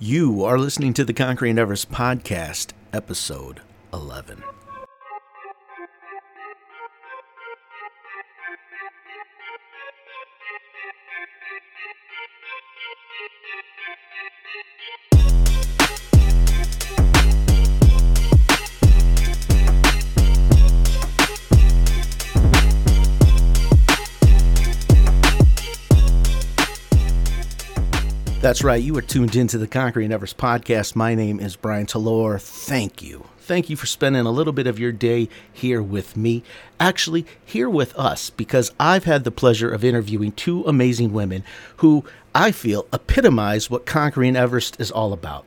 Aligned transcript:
You 0.00 0.44
are 0.44 0.60
listening 0.60 0.94
to 0.94 1.04
the 1.04 1.12
Conquering 1.12 1.58
Everest 1.58 1.90
podcast, 1.90 2.70
episode 2.92 3.62
11. 3.92 4.44
That's 28.48 28.64
right. 28.64 28.82
You 28.82 28.96
are 28.96 29.02
tuned 29.02 29.36
into 29.36 29.58
the 29.58 29.66
Conquering 29.66 30.10
Everest 30.10 30.38
podcast. 30.38 30.96
My 30.96 31.14
name 31.14 31.38
is 31.38 31.54
Brian 31.54 31.84
Talor. 31.84 32.40
Thank 32.40 33.02
you. 33.02 33.28
Thank 33.40 33.68
you 33.68 33.76
for 33.76 33.84
spending 33.84 34.24
a 34.24 34.30
little 34.30 34.54
bit 34.54 34.66
of 34.66 34.78
your 34.78 34.90
day 34.90 35.28
here 35.52 35.82
with 35.82 36.16
me. 36.16 36.42
Actually, 36.80 37.26
here 37.44 37.68
with 37.68 37.94
us, 37.94 38.30
because 38.30 38.72
I've 38.80 39.04
had 39.04 39.24
the 39.24 39.30
pleasure 39.30 39.70
of 39.70 39.84
interviewing 39.84 40.32
two 40.32 40.64
amazing 40.64 41.12
women 41.12 41.44
who 41.76 42.06
I 42.34 42.50
feel 42.52 42.86
epitomize 42.90 43.68
what 43.68 43.84
Conquering 43.84 44.34
Everest 44.34 44.80
is 44.80 44.90
all 44.90 45.12
about. 45.12 45.44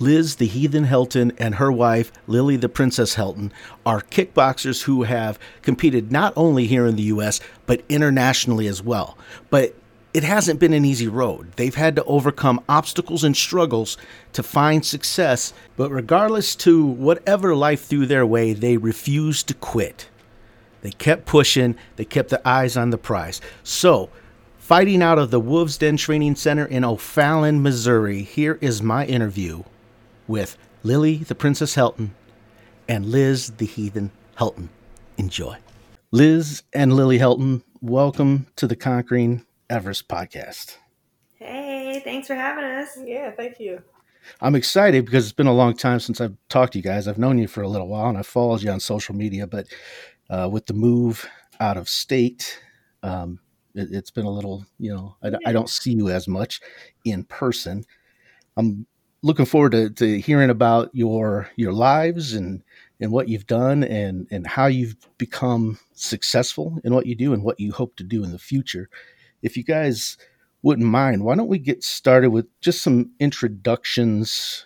Liz 0.00 0.36
the 0.36 0.48
Heathen 0.48 0.86
Helton 0.86 1.32
and 1.38 1.54
her 1.54 1.70
wife, 1.70 2.10
Lily 2.26 2.56
the 2.56 2.68
Princess 2.68 3.14
Helton, 3.14 3.52
are 3.86 4.00
kickboxers 4.00 4.82
who 4.82 5.04
have 5.04 5.38
competed 5.62 6.10
not 6.10 6.32
only 6.34 6.66
here 6.66 6.86
in 6.86 6.96
the 6.96 7.02
U.S., 7.04 7.38
but 7.66 7.84
internationally 7.88 8.66
as 8.66 8.82
well. 8.82 9.16
But 9.50 9.76
it 10.12 10.24
hasn't 10.24 10.58
been 10.58 10.72
an 10.72 10.84
easy 10.84 11.06
road. 11.06 11.52
They've 11.56 11.74
had 11.74 11.96
to 11.96 12.04
overcome 12.04 12.62
obstacles 12.68 13.22
and 13.22 13.36
struggles 13.36 13.96
to 14.32 14.42
find 14.42 14.84
success, 14.84 15.52
but 15.76 15.90
regardless 15.90 16.56
to 16.56 16.84
whatever 16.84 17.54
life 17.54 17.84
threw 17.84 18.06
their 18.06 18.26
way, 18.26 18.52
they 18.52 18.76
refused 18.76 19.48
to 19.48 19.54
quit. 19.54 20.08
They 20.82 20.90
kept 20.90 21.26
pushing, 21.26 21.76
they 21.96 22.04
kept 22.04 22.30
their 22.30 22.46
eyes 22.46 22.76
on 22.76 22.90
the 22.90 22.98
prize. 22.98 23.40
So, 23.62 24.10
fighting 24.58 25.02
out 25.02 25.18
of 25.18 25.30
the 25.30 25.40
Wolves 25.40 25.78
Den 25.78 25.96
Training 25.96 26.36
Center 26.36 26.64
in 26.64 26.84
O'Fallon, 26.84 27.62
Missouri, 27.62 28.22
here 28.22 28.58
is 28.60 28.82
my 28.82 29.06
interview 29.06 29.62
with 30.26 30.56
Lily 30.82 31.18
the 31.18 31.34
Princess 31.34 31.76
Helton 31.76 32.10
and 32.88 33.06
Liz 33.06 33.50
the 33.58 33.66
Heathen 33.66 34.10
Helton. 34.38 34.68
Enjoy. 35.18 35.58
Liz 36.10 36.62
and 36.72 36.94
Lily 36.94 37.18
Helton, 37.18 37.62
welcome 37.80 38.46
to 38.56 38.66
the 38.66 38.74
Conquering 38.74 39.44
Everest 39.70 40.08
podcast. 40.08 40.78
Hey, 41.36 42.00
thanks 42.02 42.26
for 42.26 42.34
having 42.34 42.64
us. 42.64 42.98
Yeah, 43.04 43.30
thank 43.30 43.60
you. 43.60 43.80
I'm 44.40 44.56
excited 44.56 45.04
because 45.04 45.26
it's 45.26 45.32
been 45.32 45.46
a 45.46 45.54
long 45.54 45.76
time 45.76 46.00
since 46.00 46.20
I've 46.20 46.36
talked 46.48 46.72
to 46.72 46.80
you 46.80 46.82
guys. 46.82 47.06
I've 47.06 47.18
known 47.18 47.38
you 47.38 47.46
for 47.46 47.62
a 47.62 47.68
little 47.68 47.86
while 47.86 48.08
and 48.08 48.18
I've 48.18 48.26
followed 48.26 48.62
you 48.62 48.70
on 48.72 48.80
social 48.80 49.14
media, 49.14 49.46
but 49.46 49.68
uh, 50.28 50.48
with 50.50 50.66
the 50.66 50.74
move 50.74 51.24
out 51.60 51.76
of 51.76 51.88
state, 51.88 52.60
um, 53.04 53.38
it, 53.76 53.94
has 53.94 54.10
been 54.10 54.26
a 54.26 54.30
little, 54.30 54.66
you 54.80 54.92
know, 54.92 55.14
I, 55.22 55.30
I, 55.46 55.52
don't 55.52 55.70
see 55.70 55.92
you 55.92 56.08
as 56.08 56.26
much 56.26 56.60
in 57.04 57.22
person. 57.22 57.84
I'm 58.56 58.88
looking 59.22 59.46
forward 59.46 59.70
to, 59.70 59.90
to 59.90 60.20
hearing 60.20 60.50
about 60.50 60.90
your 60.92 61.48
your 61.54 61.72
lives 61.72 62.34
and 62.34 62.64
and 62.98 63.12
what 63.12 63.28
you've 63.28 63.46
done 63.46 63.84
and 63.84 64.26
and 64.32 64.48
how 64.48 64.66
you've 64.66 64.96
become 65.16 65.78
successful 65.92 66.80
in 66.82 66.92
what 66.92 67.06
you 67.06 67.14
do 67.14 67.32
and 67.32 67.44
what 67.44 67.60
you 67.60 67.70
hope 67.70 67.94
to 67.96 68.04
do 68.04 68.24
in 68.24 68.32
the 68.32 68.38
future 68.38 68.90
if 69.42 69.56
you 69.56 69.64
guys 69.64 70.16
wouldn't 70.62 70.86
mind, 70.86 71.24
why 71.24 71.34
don't 71.34 71.48
we 71.48 71.58
get 71.58 71.82
started 71.82 72.30
with 72.30 72.46
just 72.60 72.82
some 72.82 73.10
introductions 73.18 74.64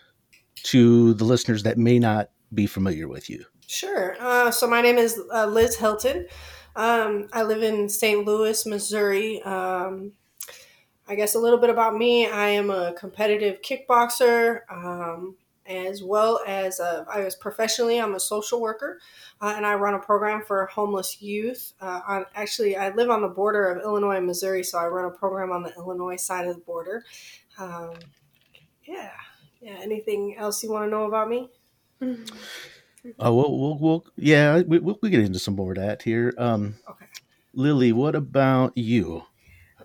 to 0.64 1.14
the 1.14 1.24
listeners 1.24 1.62
that 1.62 1.78
may 1.78 1.98
not 1.98 2.30
be 2.52 2.66
familiar 2.66 3.08
with 3.08 3.30
you? 3.30 3.44
Sure. 3.66 4.16
Uh, 4.20 4.50
so 4.50 4.66
my 4.66 4.80
name 4.80 4.98
is 4.98 5.20
uh, 5.32 5.46
Liz 5.46 5.76
Helton. 5.76 6.26
Um, 6.76 7.28
I 7.32 7.42
live 7.44 7.62
in 7.62 7.88
St. 7.88 8.24
Louis, 8.24 8.66
Missouri. 8.66 9.40
Um, 9.42 10.12
I 11.06 11.14
guess 11.14 11.34
a 11.34 11.38
little 11.38 11.58
bit 11.58 11.70
about 11.70 11.96
me. 11.96 12.26
I 12.26 12.48
am 12.48 12.70
a 12.70 12.92
competitive 12.94 13.60
kickboxer. 13.62 14.60
Um, 14.70 15.36
as 15.66 16.02
well 16.02 16.40
as 16.46 16.80
uh, 16.80 17.04
I 17.12 17.24
was 17.24 17.34
professionally, 17.34 17.98
I'm 17.98 18.14
a 18.14 18.20
social 18.20 18.60
worker, 18.60 19.00
uh, 19.40 19.54
and 19.56 19.64
I 19.64 19.74
run 19.74 19.94
a 19.94 19.98
program 19.98 20.42
for 20.46 20.66
homeless 20.66 21.22
youth. 21.22 21.72
Uh, 21.80 22.00
on, 22.06 22.26
actually, 22.34 22.76
I 22.76 22.90
live 22.90 23.10
on 23.10 23.22
the 23.22 23.28
border 23.28 23.70
of 23.70 23.82
Illinois 23.82 24.16
and 24.16 24.26
Missouri, 24.26 24.62
so 24.62 24.78
I 24.78 24.86
run 24.86 25.06
a 25.06 25.10
program 25.10 25.52
on 25.52 25.62
the 25.62 25.74
Illinois 25.76 26.16
side 26.16 26.46
of 26.46 26.54
the 26.54 26.62
border. 26.62 27.04
Um, 27.58 27.94
yeah, 28.84 29.12
yeah. 29.60 29.78
Anything 29.80 30.36
else 30.36 30.62
you 30.62 30.70
want 30.70 30.86
to 30.86 30.90
know 30.90 31.04
about 31.04 31.28
me? 31.28 31.48
Oh, 33.18 33.34
we'll, 33.34 33.58
we'll, 33.58 33.78
we'll 33.78 34.06
yeah, 34.16 34.62
we, 34.62 34.78
will 34.78 34.98
we'll 35.00 35.10
get 35.10 35.20
into 35.20 35.38
some 35.38 35.56
more 35.56 35.72
of 35.72 35.78
that 35.78 36.02
here. 36.02 36.34
Um, 36.38 36.76
okay. 36.88 37.06
Lily, 37.52 37.92
what 37.92 38.14
about 38.14 38.76
you? 38.76 39.24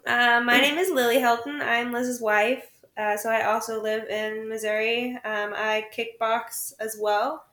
Uh, 0.07 0.41
my 0.43 0.59
name 0.59 0.77
is 0.77 0.89
Lily 0.89 1.17
Helton. 1.17 1.61
I'm 1.61 1.91
Liz's 1.91 2.21
wife. 2.21 2.65
Uh, 2.99 3.15
so 3.15 3.29
I 3.29 3.43
also 3.43 3.81
live 3.81 4.09
in 4.09 4.49
Missouri. 4.49 5.15
Um, 5.23 5.53
I 5.55 5.85
kickbox 5.95 6.73
as 6.81 6.97
well. 6.99 7.45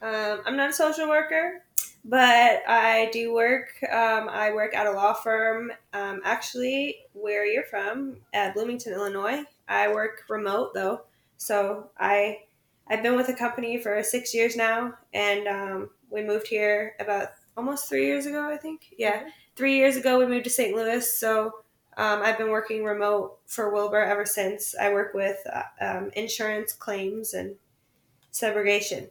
Um, 0.00 0.42
I'm 0.46 0.56
not 0.56 0.70
a 0.70 0.72
social 0.72 1.08
worker, 1.08 1.64
but 2.04 2.62
I 2.68 3.10
do 3.12 3.34
work. 3.34 3.70
Um, 3.90 4.28
I 4.28 4.52
work 4.52 4.72
at 4.72 4.86
a 4.86 4.92
law 4.92 5.12
firm, 5.12 5.72
um, 5.94 6.20
actually, 6.24 6.98
where 7.12 7.44
you're 7.44 7.64
from, 7.64 8.18
at 8.32 8.54
Bloomington, 8.54 8.92
Illinois. 8.92 9.42
I 9.66 9.92
work 9.92 10.22
remote 10.28 10.74
though, 10.74 11.00
so 11.38 11.90
I 11.98 12.42
I've 12.86 13.02
been 13.02 13.16
with 13.16 13.26
the 13.26 13.34
company 13.34 13.78
for 13.78 14.00
six 14.04 14.32
years 14.32 14.54
now, 14.54 14.94
and 15.12 15.48
um, 15.48 15.90
we 16.08 16.22
moved 16.22 16.46
here 16.46 16.94
about 17.00 17.30
almost 17.56 17.88
three 17.88 18.06
years 18.06 18.26
ago, 18.26 18.48
I 18.48 18.58
think. 18.58 18.94
Yeah, 18.96 19.20
mm-hmm. 19.20 19.28
three 19.56 19.74
years 19.76 19.96
ago 19.96 20.20
we 20.20 20.26
moved 20.26 20.44
to 20.44 20.50
St. 20.50 20.76
Louis, 20.76 21.18
so 21.18 21.63
um, 21.96 22.22
I've 22.22 22.38
been 22.38 22.50
working 22.50 22.84
remote 22.84 23.38
for 23.46 23.72
Wilbur 23.72 24.02
ever 24.02 24.26
since. 24.26 24.74
I 24.80 24.92
work 24.92 25.14
with 25.14 25.38
uh, 25.52 25.62
um, 25.80 26.10
insurance 26.14 26.72
claims 26.72 27.34
and 27.34 27.56
subrogation. 28.32 29.10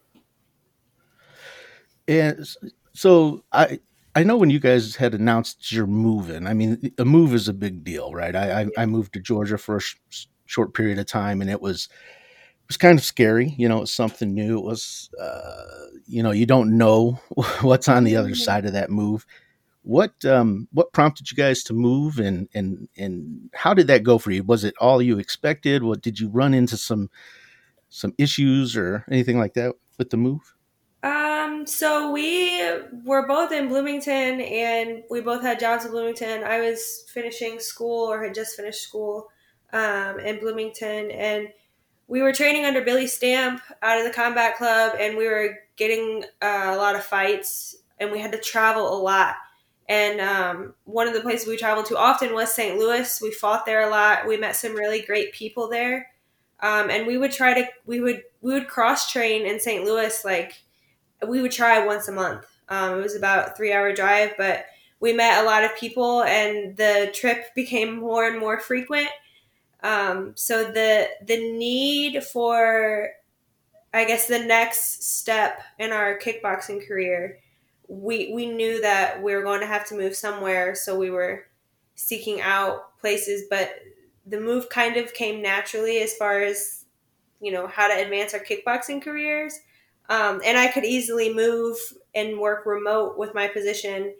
And 2.07 2.45
so 2.93 3.43
I 3.51 3.79
I 4.15 4.23
know 4.23 4.37
when 4.37 4.49
you 4.49 4.59
guys 4.59 4.95
had 4.95 5.13
announced 5.13 5.71
you're 5.71 5.87
moving. 5.87 6.45
I 6.45 6.53
mean, 6.53 6.91
a 6.97 7.05
move 7.05 7.33
is 7.33 7.47
a 7.47 7.53
big 7.53 7.83
deal, 7.83 8.13
right? 8.13 8.35
I 8.35 8.61
I, 8.61 8.67
I 8.79 8.85
moved 8.85 9.13
to 9.13 9.19
Georgia 9.19 9.57
for 9.57 9.77
a 9.77 9.81
sh- 9.81 10.27
short 10.45 10.73
period 10.73 10.99
of 10.99 11.05
time, 11.05 11.41
and 11.41 11.49
it 11.49 11.61
was 11.61 11.87
it 11.91 12.67
was 12.67 12.77
kind 12.77 12.99
of 12.99 13.05
scary. 13.05 13.55
You 13.57 13.69
know, 13.69 13.81
it's 13.81 13.93
something 13.93 14.33
new. 14.33 14.57
It 14.57 14.63
was, 14.63 15.09
uh, 15.19 15.87
you 16.05 16.21
know, 16.21 16.31
you 16.31 16.45
don't 16.45 16.77
know 16.77 17.19
what's 17.61 17.87
on 17.87 18.03
the 18.03 18.15
other 18.15 18.29
mm-hmm. 18.29 18.35
side 18.35 18.65
of 18.65 18.73
that 18.73 18.89
move. 18.89 19.25
What 19.83 20.23
um, 20.25 20.67
what 20.71 20.93
prompted 20.93 21.29
you 21.29 21.35
guys 21.35 21.63
to 21.65 21.73
move, 21.73 22.17
and 22.19 22.47
and 22.53 22.87
and 22.97 23.49
how 23.53 23.73
did 23.73 23.87
that 23.87 24.03
go 24.03 24.17
for 24.17 24.31
you? 24.31 24.43
Was 24.43 24.63
it 24.63 24.75
all 24.79 25.01
you 25.01 25.19
expected? 25.19 25.83
What 25.83 26.01
did 26.01 26.19
you 26.19 26.29
run 26.29 26.53
into 26.53 26.77
some 26.77 27.09
some 27.89 28.13
issues 28.17 28.75
or 28.75 29.05
anything 29.11 29.37
like 29.37 29.53
that 29.53 29.75
with 29.97 30.09
the 30.09 30.17
move? 30.17 30.55
Um, 31.03 31.67
so 31.67 32.11
we 32.11 32.63
were 33.03 33.27
both 33.27 33.51
in 33.51 33.67
Bloomington, 33.67 34.39
and 34.39 35.03
we 35.09 35.19
both 35.19 35.41
had 35.41 35.59
jobs 35.59 35.83
in 35.83 35.91
Bloomington. 35.91 36.43
I 36.43 36.61
was 36.61 37.03
finishing 37.09 37.59
school 37.59 38.09
or 38.09 38.23
had 38.23 38.33
just 38.33 38.55
finished 38.55 38.81
school 38.81 39.27
um, 39.73 40.19
in 40.19 40.39
Bloomington, 40.39 41.11
and 41.11 41.49
we 42.07 42.21
were 42.21 42.31
training 42.31 42.63
under 42.63 42.81
Billy 42.81 43.07
Stamp 43.07 43.61
out 43.81 43.97
of 43.97 44.05
the 44.05 44.13
combat 44.13 44.55
club, 44.55 44.95
and 44.97 45.17
we 45.17 45.27
were 45.27 45.57
getting 45.75 46.23
uh, 46.41 46.71
a 46.73 46.77
lot 46.77 46.95
of 46.95 47.03
fights, 47.03 47.75
and 47.99 48.11
we 48.11 48.19
had 48.19 48.31
to 48.31 48.37
travel 48.37 48.95
a 48.95 48.99
lot. 49.01 49.35
And 49.89 50.21
um, 50.21 50.73
one 50.85 51.07
of 51.07 51.13
the 51.13 51.21
places 51.21 51.47
we 51.47 51.57
traveled 51.57 51.87
to 51.87 51.97
often 51.97 52.33
was 52.33 52.53
St. 52.53 52.77
Louis. 52.77 53.21
We 53.21 53.31
fought 53.31 53.65
there 53.65 53.81
a 53.81 53.89
lot. 53.89 54.27
We 54.27 54.37
met 54.37 54.55
some 54.55 54.75
really 54.75 55.01
great 55.01 55.33
people 55.33 55.67
there. 55.69 56.11
Um, 56.61 56.89
and 56.89 57.05
we 57.05 57.17
would 57.17 57.31
try 57.31 57.53
to 57.53 57.67
we 57.85 57.99
would 57.99 58.23
we 58.41 58.53
would 58.53 58.67
cross 58.69 59.11
train 59.11 59.45
in 59.45 59.59
St. 59.59 59.83
Louis 59.83 60.23
like 60.23 60.63
we 61.27 61.41
would 61.41 61.51
try 61.51 61.85
once 61.85 62.07
a 62.07 62.11
month. 62.11 62.45
Um, 62.69 62.99
it 62.99 63.03
was 63.03 63.15
about 63.15 63.49
a 63.49 63.51
three 63.55 63.73
hour 63.73 63.93
drive, 63.93 64.33
but 64.37 64.65
we 64.99 65.11
met 65.13 65.43
a 65.43 65.45
lot 65.45 65.65
of 65.65 65.75
people, 65.75 66.23
and 66.23 66.77
the 66.77 67.11
trip 67.13 67.53
became 67.55 67.97
more 67.97 68.25
and 68.25 68.39
more 68.39 68.59
frequent. 68.59 69.09
Um, 69.83 70.31
so 70.35 70.63
the 70.63 71.09
the 71.25 71.53
need 71.53 72.23
for 72.23 73.09
I 73.93 74.05
guess 74.05 74.27
the 74.27 74.39
next 74.39 75.03
step 75.03 75.61
in 75.77 75.91
our 75.91 76.17
kickboxing 76.19 76.87
career 76.87 77.39
we 77.87 78.31
we 78.33 78.45
knew 78.45 78.81
that 78.81 79.21
we 79.21 79.33
were 79.33 79.43
going 79.43 79.61
to 79.61 79.67
have 79.67 79.87
to 79.89 79.95
move 79.95 80.15
somewhere, 80.15 80.75
so 80.75 80.97
we 80.97 81.09
were 81.09 81.45
seeking 81.95 82.41
out 82.41 82.97
places. 82.99 83.43
But 83.49 83.75
the 84.25 84.39
move 84.39 84.69
kind 84.69 84.97
of 84.97 85.13
came 85.13 85.41
naturally 85.41 85.99
as 85.99 86.15
far 86.15 86.41
as 86.41 86.85
you 87.39 87.51
know 87.51 87.67
how 87.67 87.87
to 87.87 88.01
advance 88.01 88.33
our 88.33 88.39
kickboxing 88.39 89.01
careers. 89.01 89.59
Um, 90.09 90.41
and 90.43 90.57
I 90.57 90.67
could 90.67 90.85
easily 90.85 91.33
move 91.33 91.77
and 92.13 92.39
work 92.39 92.65
remote 92.65 93.17
with 93.17 93.33
my 93.33 93.47
position. 93.47 94.13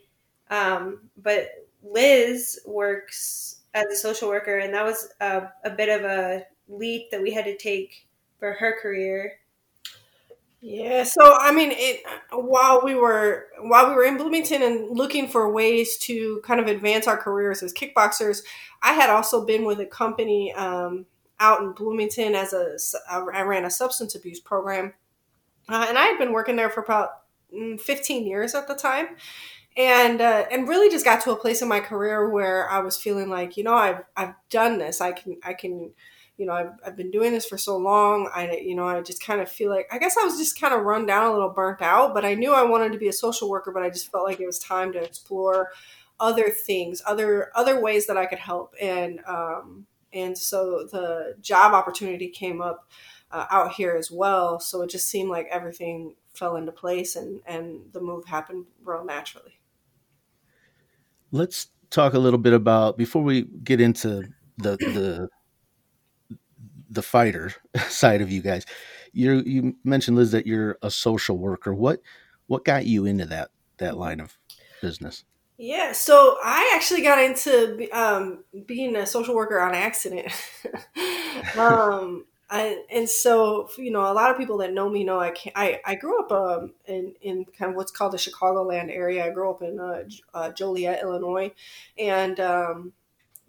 Um, 0.49 1.09
but 1.17 1.49
Liz 1.83 2.59
works 2.65 3.61
as 3.73 3.85
a 3.87 3.95
social 3.95 4.29
worker, 4.29 4.59
and 4.59 4.73
that 4.73 4.85
was 4.85 5.09
a, 5.19 5.49
a 5.63 5.69
bit 5.69 5.89
of 5.89 6.05
a 6.05 6.45
leap 6.67 7.11
that 7.11 7.21
we 7.21 7.31
had 7.31 7.45
to 7.45 7.57
take 7.57 8.07
for 8.39 8.53
her 8.53 8.77
career. 8.81 9.39
Yeah, 10.65 11.03
so 11.03 11.35
I 11.37 11.51
mean, 11.51 11.71
it 11.73 12.03
while 12.31 12.79
we 12.85 12.95
were 12.95 13.47
while 13.59 13.89
we 13.89 13.95
were 13.95 14.05
in 14.05 14.15
Bloomington 14.15 14.61
and 14.61 14.97
looking 14.97 15.27
for 15.27 15.51
ways 15.51 15.97
to 15.97 16.39
kind 16.45 16.57
of 16.61 16.67
advance 16.67 17.05
our 17.05 17.17
careers 17.17 17.61
as 17.61 17.73
kickboxers, 17.73 18.43
I 18.81 18.93
had 18.93 19.09
also 19.09 19.45
been 19.45 19.65
with 19.65 19.81
a 19.81 19.85
company 19.85 20.53
um, 20.53 21.05
out 21.41 21.59
in 21.59 21.73
Bloomington 21.73 22.33
as 22.33 22.53
a 22.53 22.77
I 23.11 23.41
ran 23.41 23.65
a 23.65 23.69
substance 23.69 24.15
abuse 24.15 24.39
program, 24.39 24.93
uh, 25.67 25.85
and 25.89 25.97
I 25.97 26.05
had 26.05 26.17
been 26.17 26.31
working 26.31 26.55
there 26.55 26.69
for 26.69 26.81
about 26.81 27.09
mm, 27.53 27.77
15 27.81 28.25
years 28.25 28.55
at 28.55 28.69
the 28.69 28.75
time, 28.75 29.17
and 29.75 30.21
uh, 30.21 30.45
and 30.49 30.69
really 30.69 30.89
just 30.89 31.03
got 31.03 31.19
to 31.23 31.31
a 31.31 31.35
place 31.35 31.61
in 31.61 31.67
my 31.67 31.81
career 31.81 32.29
where 32.29 32.69
I 32.69 32.79
was 32.79 32.95
feeling 32.95 33.29
like 33.29 33.57
you 33.57 33.65
know 33.65 33.73
I've 33.73 34.03
I've 34.15 34.35
done 34.49 34.77
this. 34.77 35.01
I 35.01 35.11
can 35.11 35.35
I 35.43 35.55
can 35.55 35.91
you 36.37 36.45
know 36.45 36.53
I've, 36.53 36.71
I've 36.85 36.97
been 36.97 37.11
doing 37.11 37.31
this 37.31 37.45
for 37.45 37.57
so 37.57 37.77
long 37.77 38.29
I 38.33 38.51
you 38.57 38.75
know 38.75 38.87
I 38.87 39.01
just 39.01 39.23
kind 39.23 39.41
of 39.41 39.49
feel 39.49 39.69
like 39.69 39.87
I 39.91 39.99
guess 39.99 40.17
I 40.17 40.23
was 40.23 40.37
just 40.37 40.59
kind 40.59 40.73
of 40.73 40.81
run 40.81 41.05
down 41.05 41.27
a 41.27 41.33
little 41.33 41.49
burnt 41.49 41.81
out 41.81 42.13
but 42.13 42.25
I 42.25 42.33
knew 42.33 42.53
I 42.53 42.63
wanted 42.63 42.91
to 42.93 42.97
be 42.97 43.07
a 43.07 43.13
social 43.13 43.49
worker 43.49 43.71
but 43.71 43.83
I 43.83 43.89
just 43.89 44.11
felt 44.11 44.25
like 44.25 44.39
it 44.39 44.45
was 44.45 44.59
time 44.59 44.91
to 44.93 45.03
explore 45.03 45.69
other 46.19 46.49
things 46.49 47.01
other 47.05 47.51
other 47.55 47.81
ways 47.81 48.07
that 48.07 48.17
I 48.17 48.25
could 48.25 48.39
help. 48.39 48.73
And 48.81 49.19
um, 49.27 49.85
and 50.11 50.37
so 50.37 50.87
the 50.91 51.35
job 51.41 51.73
opportunity 51.73 52.29
came 52.29 52.61
up 52.61 52.89
uh, 53.31 53.45
out 53.49 53.73
here 53.73 53.95
as 53.97 54.11
well. 54.11 54.59
So 54.59 54.81
it 54.81 54.89
just 54.89 55.09
seemed 55.09 55.29
like 55.29 55.47
everything 55.51 56.15
fell 56.33 56.55
into 56.55 56.71
place 56.71 57.15
and 57.15 57.41
and 57.45 57.81
the 57.91 58.01
move 58.01 58.25
happened 58.25 58.65
real 58.83 59.03
naturally. 59.03 59.59
Let's 61.31 61.67
talk 61.89 62.13
a 62.13 62.19
little 62.19 62.39
bit 62.39 62.53
about 62.53 62.97
before 62.97 63.23
we 63.23 63.43
get 63.63 63.81
into 63.81 64.23
the 64.57 64.77
the 64.77 65.29
the 66.93 67.01
fighter 67.01 67.53
side 67.87 68.21
of 68.21 68.31
you 68.31 68.41
guys. 68.41 68.65
You 69.11 69.43
you 69.45 69.75
mentioned 69.83 70.17
Liz 70.17 70.31
that 70.31 70.47
you're 70.47 70.77
a 70.81 70.89
social 70.89 71.37
worker. 71.37 71.73
What 71.73 72.01
what 72.47 72.65
got 72.65 72.85
you 72.85 73.05
into 73.05 73.25
that 73.25 73.51
that 73.77 73.97
line 73.97 74.19
of 74.19 74.37
business? 74.81 75.23
Yeah, 75.57 75.91
so 75.91 76.37
I 76.43 76.73
actually 76.75 77.03
got 77.03 77.23
into 77.23 77.87
um, 77.97 78.43
being 78.65 78.95
a 78.95 79.05
social 79.05 79.35
worker 79.35 79.59
on 79.59 79.75
accident. 79.75 80.27
um, 81.57 82.25
I, 82.49 82.83
and 82.91 83.07
so 83.07 83.69
you 83.77 83.91
know 83.91 84.11
a 84.11 84.13
lot 84.13 84.31
of 84.31 84.37
people 84.37 84.57
that 84.57 84.73
know 84.73 84.89
me 84.89 85.03
know 85.03 85.19
I 85.19 85.31
can't, 85.31 85.55
I, 85.55 85.79
I 85.85 85.95
grew 85.95 86.23
up 86.23 86.31
um, 86.31 86.73
in 86.85 87.13
in 87.21 87.45
kind 87.57 87.71
of 87.71 87.77
what's 87.77 87.91
called 87.91 88.13
the 88.13 88.17
Chicagoland 88.17 88.89
area. 88.91 89.25
I 89.25 89.29
grew 89.29 89.49
up 89.49 89.61
in 89.61 89.79
uh, 89.79 90.03
uh, 90.33 90.51
Joliet, 90.51 91.01
Illinois, 91.01 91.51
and 91.97 92.39
um, 92.39 92.93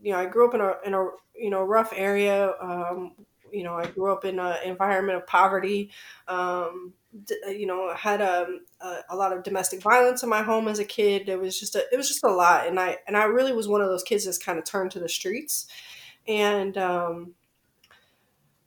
you 0.02 0.12
know 0.12 0.18
I 0.18 0.26
grew 0.26 0.46
up 0.46 0.54
in 0.54 0.60
a 0.60 0.74
in 0.86 0.94
a 0.94 1.08
you 1.34 1.50
know 1.50 1.62
rough 1.64 1.92
area. 1.96 2.52
Um, 2.60 3.12
you 3.54 3.62
know 3.62 3.74
I 3.74 3.86
grew 3.86 4.12
up 4.12 4.24
in 4.24 4.38
an 4.38 4.56
environment 4.64 5.18
of 5.18 5.26
poverty. 5.26 5.90
Um, 6.28 6.92
you 7.48 7.66
know 7.66 7.88
I 7.88 7.96
had 7.96 8.20
um, 8.20 8.60
a, 8.80 8.98
a 9.10 9.16
lot 9.16 9.32
of 9.32 9.42
domestic 9.42 9.80
violence 9.80 10.22
in 10.22 10.28
my 10.28 10.42
home 10.42 10.68
as 10.68 10.78
a 10.78 10.84
kid. 10.84 11.28
It 11.28 11.38
was 11.38 11.58
just 11.58 11.76
a, 11.76 11.84
it 11.92 11.96
was 11.96 12.08
just 12.08 12.24
a 12.24 12.28
lot, 12.28 12.66
and 12.66 12.78
I 12.78 12.98
and 13.06 13.16
I 13.16 13.24
really 13.24 13.52
was 13.52 13.68
one 13.68 13.80
of 13.80 13.88
those 13.88 14.02
kids 14.02 14.24
that's 14.24 14.38
kind 14.38 14.58
of 14.58 14.64
turned 14.64 14.90
to 14.92 15.00
the 15.00 15.08
streets, 15.08 15.66
and 16.26 16.76
um, 16.76 17.34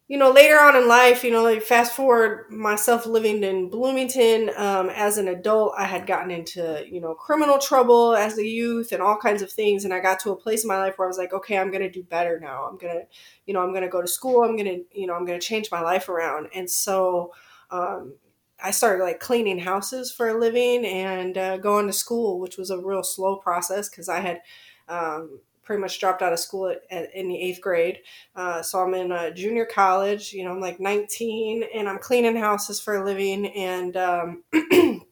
you 0.07 0.17
know, 0.17 0.31
later 0.31 0.57
on 0.57 0.77
in 0.77 0.87
life, 0.87 1.23
you 1.25 1.31
know, 1.31 1.43
like 1.43 1.61
fast 1.61 1.93
forward 1.93 2.49
myself 2.49 3.05
living 3.05 3.43
in 3.43 3.69
Bloomington 3.69 4.49
um, 4.55 4.89
as 4.89 5.17
an 5.17 5.27
adult, 5.27 5.73
I 5.77 5.83
had 5.83 6.07
gotten 6.07 6.31
into, 6.31 6.85
you 6.89 7.01
know, 7.01 7.13
criminal 7.13 7.57
trouble 7.57 8.15
as 8.15 8.37
a 8.37 8.45
youth 8.45 8.93
and 8.93 9.01
all 9.01 9.17
kinds 9.17 9.41
of 9.41 9.51
things. 9.51 9.83
And 9.83 9.93
I 9.93 9.99
got 9.99 10.21
to 10.21 10.31
a 10.31 10.35
place 10.35 10.63
in 10.63 10.69
my 10.69 10.77
life 10.77 10.97
where 10.97 11.07
I 11.07 11.09
was 11.09 11.17
like, 11.17 11.33
okay, 11.33 11.57
I'm 11.57 11.71
going 11.71 11.83
to 11.83 11.91
do 11.91 12.03
better 12.03 12.39
now. 12.39 12.63
I'm 12.63 12.77
going 12.77 12.95
to, 12.95 13.03
you 13.45 13.53
know, 13.53 13.61
I'm 13.61 13.71
going 13.71 13.81
to 13.81 13.89
go 13.89 14.01
to 14.01 14.07
school. 14.07 14.43
I'm 14.43 14.55
going 14.55 14.65
to, 14.65 14.83
you 14.97 15.07
know, 15.07 15.13
I'm 15.13 15.25
going 15.25 15.39
to 15.39 15.45
change 15.45 15.69
my 15.71 15.81
life 15.81 16.07
around. 16.07 16.47
And 16.55 16.69
so, 16.69 17.33
um, 17.69 18.15
I 18.63 18.71
started 18.71 19.03
like 19.03 19.19
cleaning 19.19 19.59
houses 19.59 20.11
for 20.11 20.29
a 20.29 20.39
living 20.39 20.85
and 20.85 21.37
uh, 21.37 21.57
going 21.57 21.85
to 21.87 21.93
school, 21.93 22.39
which 22.39 22.57
was 22.57 22.71
a 22.71 22.79
real 22.79 23.03
slow 23.03 23.35
process 23.35 23.87
because 23.87 24.09
I 24.09 24.19
had 24.21 24.41
um, 24.87 25.41
pretty 25.67 25.81
much 25.81 25.99
dropped 25.99 26.21
out 26.21 26.31
of 26.31 26.39
school 26.39 26.69
at, 26.69 26.81
at, 26.89 27.13
in 27.13 27.27
the 27.27 27.37
eighth 27.37 27.59
grade. 27.59 27.99
Uh, 28.35 28.61
so 28.61 28.79
I'm 28.79 28.93
in 28.93 29.11
a 29.11 29.33
junior 29.33 29.65
college. 29.65 30.31
You 30.31 30.45
know, 30.45 30.51
I'm 30.51 30.61
like 30.61 30.79
19 30.79 31.65
and 31.75 31.89
I'm 31.89 31.99
cleaning 31.99 32.37
houses 32.37 32.79
for 32.79 32.95
a 32.95 33.05
living. 33.05 33.47
And 33.47 33.97
um, 33.97 34.43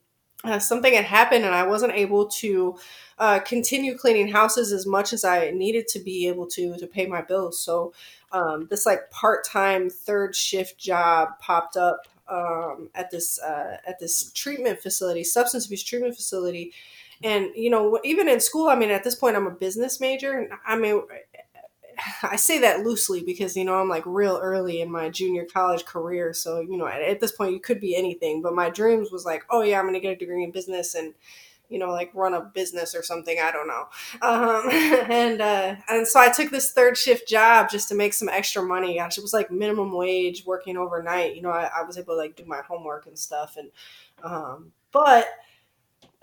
uh, 0.45 0.59
something 0.59 0.93
had 0.93 1.03
happened, 1.03 1.43
and 1.43 1.53
I 1.53 1.67
wasn't 1.67 1.91
able 1.91 2.27
to 2.27 2.77
uh, 3.19 3.39
continue 3.39 3.97
cleaning 3.97 4.29
houses 4.29 4.71
as 4.71 4.87
much 4.87 5.11
as 5.11 5.25
I 5.25 5.51
needed 5.51 5.89
to 5.89 5.99
be 5.99 6.27
able 6.29 6.47
to 6.47 6.77
to 6.77 6.87
pay 6.87 7.05
my 7.05 7.21
bills. 7.21 7.59
So 7.59 7.93
um, 8.31 8.67
this 8.69 8.85
like 8.85 9.11
part 9.11 9.45
time 9.45 9.89
third 9.89 10.35
shift 10.37 10.77
job 10.77 11.37
popped 11.39 11.75
up 11.75 12.07
um, 12.29 12.89
at 12.95 13.11
this 13.11 13.41
uh, 13.41 13.77
at 13.85 13.99
this 13.99 14.31
treatment 14.31 14.79
facility, 14.79 15.25
substance 15.25 15.65
abuse 15.65 15.83
treatment 15.83 16.15
facility 16.15 16.71
and, 17.23 17.50
you 17.56 17.69
know, 17.69 18.00
even 18.03 18.27
in 18.27 18.39
school, 18.39 18.69
I 18.69 18.75
mean, 18.75 18.91
at 18.91 19.03
this 19.03 19.15
point, 19.15 19.35
I'm 19.35 19.47
a 19.47 19.51
business 19.51 20.00
major. 20.00 20.50
I 20.65 20.75
mean, 20.77 21.01
I 22.23 22.35
say 22.35 22.59
that 22.59 22.81
loosely 22.81 23.23
because, 23.23 23.56
you 23.56 23.65
know, 23.65 23.75
I'm 23.75 23.89
like 23.89 24.03
real 24.06 24.39
early 24.41 24.81
in 24.81 24.91
my 24.91 25.09
junior 25.09 25.45
college 25.45 25.85
career. 25.85 26.33
So, 26.33 26.59
you 26.59 26.77
know, 26.77 26.88
at, 26.88 27.01
at 27.01 27.19
this 27.19 27.31
point, 27.31 27.53
you 27.53 27.59
could 27.59 27.79
be 27.79 27.95
anything. 27.95 28.41
But 28.41 28.53
my 28.56 28.69
dreams 28.69 29.12
was 29.12 29.25
like, 29.25 29.44
oh, 29.50 29.62
yeah, 29.62 29.79
I'm 29.79 29.85
going 29.85 29.94
to 29.94 30.00
get 30.00 30.13
a 30.13 30.15
degree 30.17 30.44
in 30.44 30.51
business 30.51 30.95
and, 30.95 31.13
you 31.69 31.79
know, 31.79 31.89
like 31.89 32.12
run 32.13 32.33
a 32.33 32.41
business 32.41 32.94
or 32.94 33.01
something. 33.01 33.39
I 33.41 33.51
don't 33.51 33.67
know. 33.67 33.88
Um, 34.21 34.69
and 35.12 35.41
uh, 35.41 35.75
and 35.89 36.07
so 36.07 36.19
I 36.19 36.29
took 36.31 36.51
this 36.51 36.71
third 36.73 36.97
shift 36.97 37.27
job 37.27 37.69
just 37.69 37.89
to 37.89 37.95
make 37.95 38.13
some 38.13 38.29
extra 38.29 38.62
money. 38.62 38.97
Gosh, 38.97 39.17
it 39.17 39.21
was 39.21 39.33
like 39.33 39.50
minimum 39.50 39.91
wage 39.95 40.45
working 40.45 40.77
overnight. 40.77 41.35
You 41.35 41.41
know, 41.41 41.50
I, 41.50 41.69
I 41.75 41.83
was 41.83 41.97
able 41.97 42.13
to 42.13 42.17
like 42.17 42.35
do 42.35 42.45
my 42.45 42.62
homework 42.62 43.07
and 43.07 43.17
stuff. 43.17 43.57
And 43.57 43.71
um, 44.23 44.71
but 44.91 45.27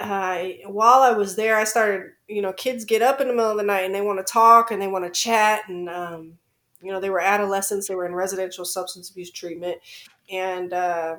uh, 0.01 0.45
while 0.67 1.03
I 1.03 1.13
was 1.13 1.37
there, 1.37 1.57
I 1.57 1.65
started, 1.65 2.13
you 2.29 2.43
know, 2.43 2.53
kids 2.53 2.85
get 2.85 3.03
up 3.03 3.21
in 3.21 3.29
the 3.29 3.35
middle 3.35 3.51
of 3.51 3.57
the 3.57 3.63
night 3.63 3.85
and 3.85 3.95
they 3.95 4.01
want 4.01 4.19
to 4.25 4.33
talk 4.33 4.71
and 4.71 4.81
they 4.81 4.89
want 4.89 5.05
to 5.05 5.11
chat. 5.11 5.69
And, 5.69 5.89
um, 5.89 6.39
you 6.83 6.91
know, 6.91 7.01
they 7.01 7.11
were 7.11 7.21
adolescents, 7.21 7.89
they 7.89 7.95
were 7.95 8.07
in 8.07 8.15
residential 8.15 8.65
substance 8.65 9.11
abuse 9.11 9.31
treatment. 9.31 9.79
And 10.31 10.73
uh, 10.73 11.17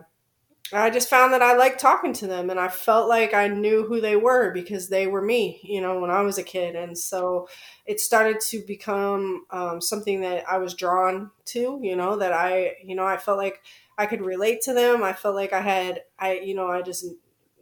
I 0.71 0.89
just 0.89 1.09
found 1.09 1.33
that 1.33 1.41
I 1.41 1.55
liked 1.55 1.79
talking 1.79 2.13
to 2.13 2.27
them 2.27 2.49
and 2.49 2.59
I 2.59 2.67
felt 2.67 3.07
like 3.07 3.33
I 3.33 3.47
knew 3.47 3.85
who 3.85 4.01
they 4.01 4.15
were 4.15 4.51
because 4.51 4.89
they 4.89 5.07
were 5.07 5.21
me, 5.21 5.59
you 5.63 5.81
know, 5.81 5.99
when 5.99 6.09
I 6.09 6.21
was 6.21 6.37
a 6.37 6.43
kid. 6.43 6.75
And 6.75 6.97
so 6.97 7.47
it 7.85 7.99
started 7.99 8.39
to 8.49 8.63
become 8.65 9.45
um, 9.51 9.81
something 9.81 10.21
that 10.21 10.49
I 10.49 10.57
was 10.57 10.73
drawn 10.73 11.31
to, 11.45 11.79
you 11.81 11.95
know, 11.95 12.17
that 12.17 12.33
I, 12.33 12.75
you 12.83 12.95
know, 12.95 13.05
I 13.05 13.17
felt 13.17 13.37
like 13.37 13.61
I 13.97 14.05
could 14.05 14.21
relate 14.21 14.61
to 14.61 14.73
them. 14.73 15.03
I 15.03 15.13
felt 15.13 15.35
like 15.35 15.53
I 15.53 15.61
had, 15.61 16.01
I, 16.17 16.39
you 16.39 16.55
know, 16.55 16.67
I 16.67 16.81
just 16.81 17.05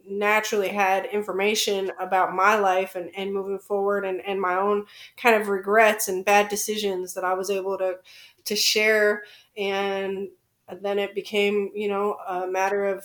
naturally 0.08 0.68
had 0.68 1.06
information 1.06 1.90
about 2.00 2.34
my 2.34 2.56
life 2.56 2.94
and, 2.94 3.10
and 3.16 3.32
moving 3.32 3.58
forward 3.58 4.04
and, 4.04 4.20
and 4.26 4.40
my 4.40 4.56
own 4.56 4.86
kind 5.16 5.40
of 5.40 5.48
regrets 5.48 6.08
and 6.08 6.24
bad 6.24 6.48
decisions 6.48 7.14
that 7.14 7.24
I 7.24 7.34
was 7.34 7.50
able 7.50 7.78
to 7.78 7.98
to 8.44 8.56
share. 8.56 9.22
And 9.56 10.28
then 10.80 10.98
it 10.98 11.14
became 11.14 11.70
you 11.74 11.88
know 11.88 12.16
a 12.26 12.46
matter 12.46 12.86
of 12.86 13.04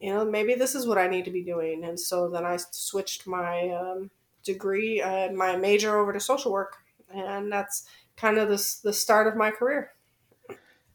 you 0.00 0.12
know 0.12 0.24
maybe 0.24 0.54
this 0.54 0.74
is 0.74 0.86
what 0.86 0.98
I 0.98 1.08
need 1.08 1.24
to 1.26 1.30
be 1.30 1.44
doing. 1.44 1.84
And 1.84 1.98
so 1.98 2.28
then 2.28 2.44
I 2.44 2.56
switched 2.56 3.26
my 3.26 3.70
um, 3.70 4.10
degree 4.42 5.02
uh, 5.02 5.32
my 5.32 5.56
major 5.56 5.98
over 5.98 6.12
to 6.12 6.20
social 6.20 6.52
work. 6.52 6.76
And 7.14 7.52
that's 7.52 7.86
kind 8.16 8.38
of 8.38 8.48
the, 8.48 8.76
the 8.82 8.92
start 8.92 9.26
of 9.26 9.36
my 9.36 9.50
career. 9.50 9.92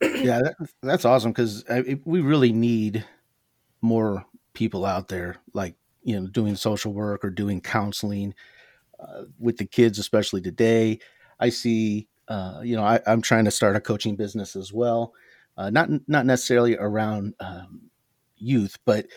Yeah 0.01 0.39
that, 0.41 0.55
that's 0.81 1.05
awesome 1.05 1.31
because 1.31 1.63
we 2.05 2.21
really 2.21 2.51
need 2.51 3.05
more 3.81 4.25
people 4.53 4.86
out 4.86 5.08
there 5.08 5.38
like 5.53 5.75
you 6.03 6.20
know 6.20 6.27
doing 6.27 6.55
social 6.55 6.93
work 6.93 7.24
or 7.24 7.29
doing 7.29 7.62
counseling 7.62 8.34
uh, 9.00 9.24
with 9.39 9.58
the 9.58 9.65
kids 9.65 10.00
especially 10.00 10.41
today. 10.41 11.00
I 11.39 11.50
see 11.50 12.08
uh, 12.27 12.62
you 12.63 12.75
know 12.75 12.84
I, 12.84 13.00
am 13.05 13.22
trying 13.22 13.46
to 13.46 13.51
start 13.51 13.75
a 13.75 13.81
coaching 13.81 14.15
business 14.15 14.55
as 14.55 14.72
well 14.72 15.13
uh, 15.58 15.70
not 15.70 15.89
not 16.08 16.25
necessarily 16.25 16.77
around 16.77 17.34
um, 17.39 17.81
youth 18.38 18.77
but 18.86 19.08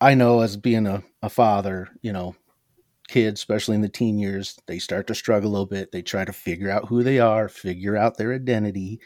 i 0.00 0.14
know 0.14 0.40
as 0.40 0.56
being 0.56 0.86
a, 0.86 1.02
a 1.22 1.28
father 1.28 1.88
you 2.00 2.12
know 2.12 2.34
kids 3.08 3.40
especially 3.40 3.74
in 3.74 3.82
the 3.82 3.88
teen 3.88 4.18
years 4.18 4.58
they 4.66 4.78
start 4.78 5.06
to 5.06 5.14
struggle 5.14 5.50
a 5.50 5.52
little 5.52 5.66
bit. 5.66 5.92
They 5.92 6.00
try 6.00 6.24
to 6.24 6.32
figure 6.32 6.70
out 6.70 6.88
who 6.88 7.02
they 7.02 7.18
are 7.18 7.48
figure 7.48 7.96
out 7.96 8.16
their 8.16 8.32
identity 8.32 9.00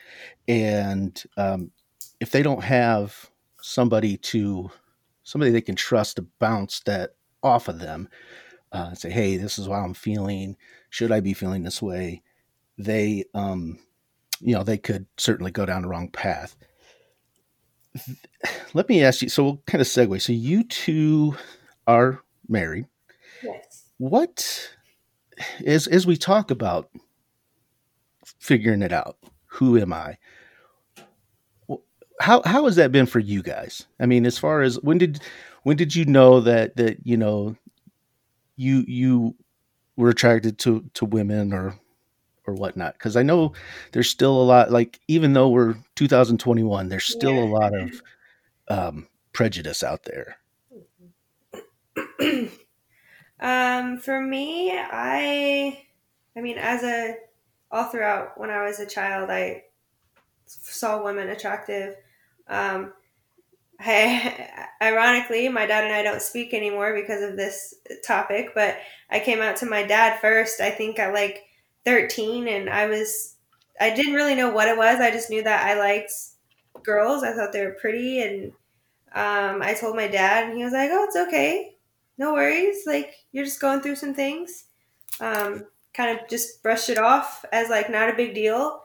and 0.46 1.20
um, 1.36 1.72
if 2.20 2.30
they 2.30 2.42
don't 2.42 2.62
have 2.62 3.30
somebody 3.60 4.16
to 4.18 4.70
somebody 5.26 5.50
they 5.50 5.60
can 5.60 5.74
trust 5.74 6.16
to 6.16 6.26
bounce 6.38 6.78
that 6.86 7.16
off 7.42 7.66
of 7.66 7.80
them 7.80 8.08
uh, 8.70 8.86
and 8.90 8.98
say, 8.98 9.10
hey, 9.10 9.36
this 9.36 9.58
is 9.58 9.66
how 9.66 9.72
I'm 9.72 9.92
feeling. 9.92 10.56
Should 10.88 11.10
I 11.10 11.18
be 11.18 11.34
feeling 11.34 11.64
this 11.64 11.82
way? 11.82 12.22
They, 12.78 13.24
um, 13.34 13.80
you 14.40 14.54
know, 14.54 14.62
they 14.62 14.78
could 14.78 15.06
certainly 15.16 15.50
go 15.50 15.66
down 15.66 15.82
the 15.82 15.88
wrong 15.88 16.10
path. 16.10 16.54
Let 18.72 18.88
me 18.88 19.02
ask 19.02 19.20
you. 19.20 19.28
So 19.28 19.42
we'll 19.42 19.62
kind 19.66 19.80
of 19.80 19.88
segue. 19.88 20.22
So 20.22 20.32
you 20.32 20.62
two 20.62 21.34
are 21.88 22.22
married. 22.48 22.86
Yes. 23.42 23.90
What, 23.98 24.70
as 25.66 25.88
as 25.88 26.06
we 26.06 26.16
talk 26.16 26.52
about 26.52 26.88
figuring 28.38 28.82
it 28.82 28.92
out, 28.92 29.16
who 29.46 29.76
am 29.76 29.92
I? 29.92 30.18
How 32.20 32.42
how 32.44 32.64
has 32.64 32.76
that 32.76 32.92
been 32.92 33.06
for 33.06 33.18
you 33.18 33.42
guys? 33.42 33.86
I 34.00 34.06
mean, 34.06 34.26
as 34.26 34.38
far 34.38 34.62
as 34.62 34.80
when 34.80 34.98
did 34.98 35.20
when 35.62 35.76
did 35.76 35.94
you 35.94 36.04
know 36.04 36.40
that 36.40 36.76
that 36.76 37.06
you 37.06 37.16
know 37.16 37.56
you 38.56 38.84
you 38.86 39.34
were 39.96 40.10
attracted 40.10 40.58
to 40.60 40.88
to 40.94 41.04
women 41.04 41.52
or 41.52 41.78
or 42.46 42.54
whatnot? 42.54 42.94
Because 42.94 43.16
I 43.16 43.22
know 43.22 43.52
there's 43.92 44.08
still 44.08 44.40
a 44.40 44.44
lot. 44.44 44.70
Like 44.70 45.00
even 45.08 45.32
though 45.32 45.48
we're 45.48 45.76
2021, 45.96 46.88
there's 46.88 47.04
still 47.04 47.34
yeah. 47.34 47.42
a 47.42 47.46
lot 47.46 47.72
of 47.74 48.02
um, 48.68 49.08
prejudice 49.32 49.82
out 49.82 50.04
there. 50.04 50.36
um, 53.40 53.98
for 53.98 54.20
me, 54.20 54.72
I 54.72 55.82
I 56.36 56.40
mean, 56.40 56.58
as 56.58 56.82
a 56.82 57.16
all 57.70 57.84
throughout 57.84 58.38
when 58.38 58.50
I 58.50 58.64
was 58.64 58.78
a 58.78 58.86
child, 58.86 59.30
I 59.30 59.64
saw 60.46 61.02
women 61.02 61.28
attractive. 61.28 61.96
Um, 62.48 62.92
I, 63.80 64.48
ironically, 64.82 65.48
my 65.48 65.66
dad 65.66 65.84
and 65.84 65.92
I 65.92 66.02
don't 66.02 66.22
speak 66.22 66.54
anymore 66.54 66.94
because 66.94 67.22
of 67.22 67.36
this 67.36 67.74
topic, 68.04 68.52
but 68.54 68.76
I 69.10 69.20
came 69.20 69.40
out 69.40 69.56
to 69.56 69.66
my 69.66 69.82
dad 69.82 70.20
first, 70.20 70.60
I 70.60 70.70
think 70.70 70.98
at 70.98 71.14
like 71.14 71.44
13, 71.84 72.48
and 72.48 72.70
I 72.70 72.86
was, 72.86 73.36
I 73.80 73.90
didn't 73.90 74.14
really 74.14 74.34
know 74.34 74.50
what 74.50 74.68
it 74.68 74.76
was. 74.76 75.00
I 75.00 75.10
just 75.10 75.30
knew 75.30 75.42
that 75.42 75.66
I 75.66 75.78
liked 75.78 76.12
girls. 76.82 77.22
I 77.22 77.32
thought 77.32 77.52
they 77.52 77.64
were 77.64 77.76
pretty, 77.80 78.22
and 78.22 78.52
um, 79.14 79.62
I 79.62 79.74
told 79.74 79.96
my 79.96 80.08
dad, 80.08 80.48
and 80.48 80.56
he 80.56 80.64
was 80.64 80.72
like, 80.72 80.90
oh, 80.92 81.04
it's 81.04 81.16
okay. 81.16 81.76
No 82.18 82.32
worries. 82.32 82.84
Like, 82.86 83.14
you're 83.32 83.44
just 83.44 83.60
going 83.60 83.80
through 83.80 83.96
some 83.96 84.14
things. 84.14 84.64
Um, 85.20 85.66
kind 85.96 86.18
of 86.18 86.28
just 86.28 86.62
brushed 86.62 86.90
it 86.90 86.98
off 86.98 87.44
as 87.52 87.70
like 87.70 87.90
not 87.90 88.10
a 88.10 88.16
big 88.16 88.34
deal. 88.34 88.82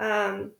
Um, 0.00 0.52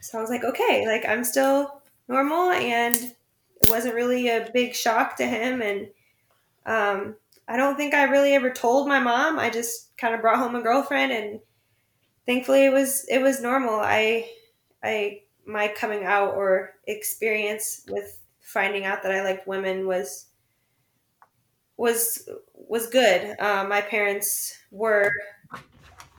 so 0.00 0.18
I 0.18 0.20
was 0.20 0.30
like, 0.30 0.44
okay, 0.44 0.86
like 0.86 1.04
I'm 1.08 1.24
still 1.24 1.75
normal, 2.08 2.50
and 2.50 2.96
it 2.96 3.70
wasn't 3.70 3.94
really 3.94 4.28
a 4.28 4.50
big 4.52 4.74
shock 4.74 5.16
to 5.16 5.26
him. 5.26 5.62
And 5.62 5.88
um, 6.66 7.16
I 7.48 7.56
don't 7.56 7.76
think 7.76 7.94
I 7.94 8.04
really 8.04 8.32
ever 8.32 8.50
told 8.50 8.88
my 8.88 8.98
mom. 8.98 9.38
I 9.38 9.50
just 9.50 9.96
kind 9.96 10.14
of 10.14 10.20
brought 10.20 10.38
home 10.38 10.54
a 10.54 10.62
girlfriend, 10.62 11.12
and 11.12 11.40
thankfully 12.26 12.64
it 12.64 12.72
was 12.72 13.06
it 13.08 13.22
was 13.22 13.40
normal. 13.40 13.80
I 13.80 14.28
I 14.82 15.22
my 15.46 15.68
coming 15.68 16.04
out 16.04 16.34
or 16.34 16.74
experience 16.86 17.84
with 17.88 18.20
finding 18.40 18.84
out 18.84 19.02
that 19.02 19.12
I 19.12 19.22
liked 19.22 19.46
women 19.46 19.86
was 19.86 20.26
was 21.76 22.28
was 22.54 22.86
good. 22.88 23.38
Um, 23.38 23.68
my 23.68 23.80
parents 23.80 24.56
were, 24.70 25.12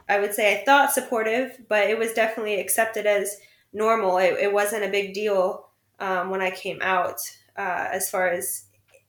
I 0.09 0.19
would 0.19 0.33
say, 0.33 0.59
I 0.59 0.63
thought 0.65 0.93
supportive, 0.93 1.59
but 1.67 1.89
it 1.89 1.97
was 1.97 2.13
definitely 2.13 2.59
accepted 2.59 3.05
as 3.05 3.37
normal. 3.73 4.17
It, 4.17 4.37
it 4.39 4.53
wasn't 4.53 4.85
a 4.85 4.89
big 4.89 5.13
deal 5.13 5.66
um, 5.99 6.29
when 6.29 6.41
I 6.41 6.51
came 6.51 6.79
out, 6.81 7.19
uh, 7.57 7.87
as 7.91 8.09
far 8.09 8.29
as 8.29 8.65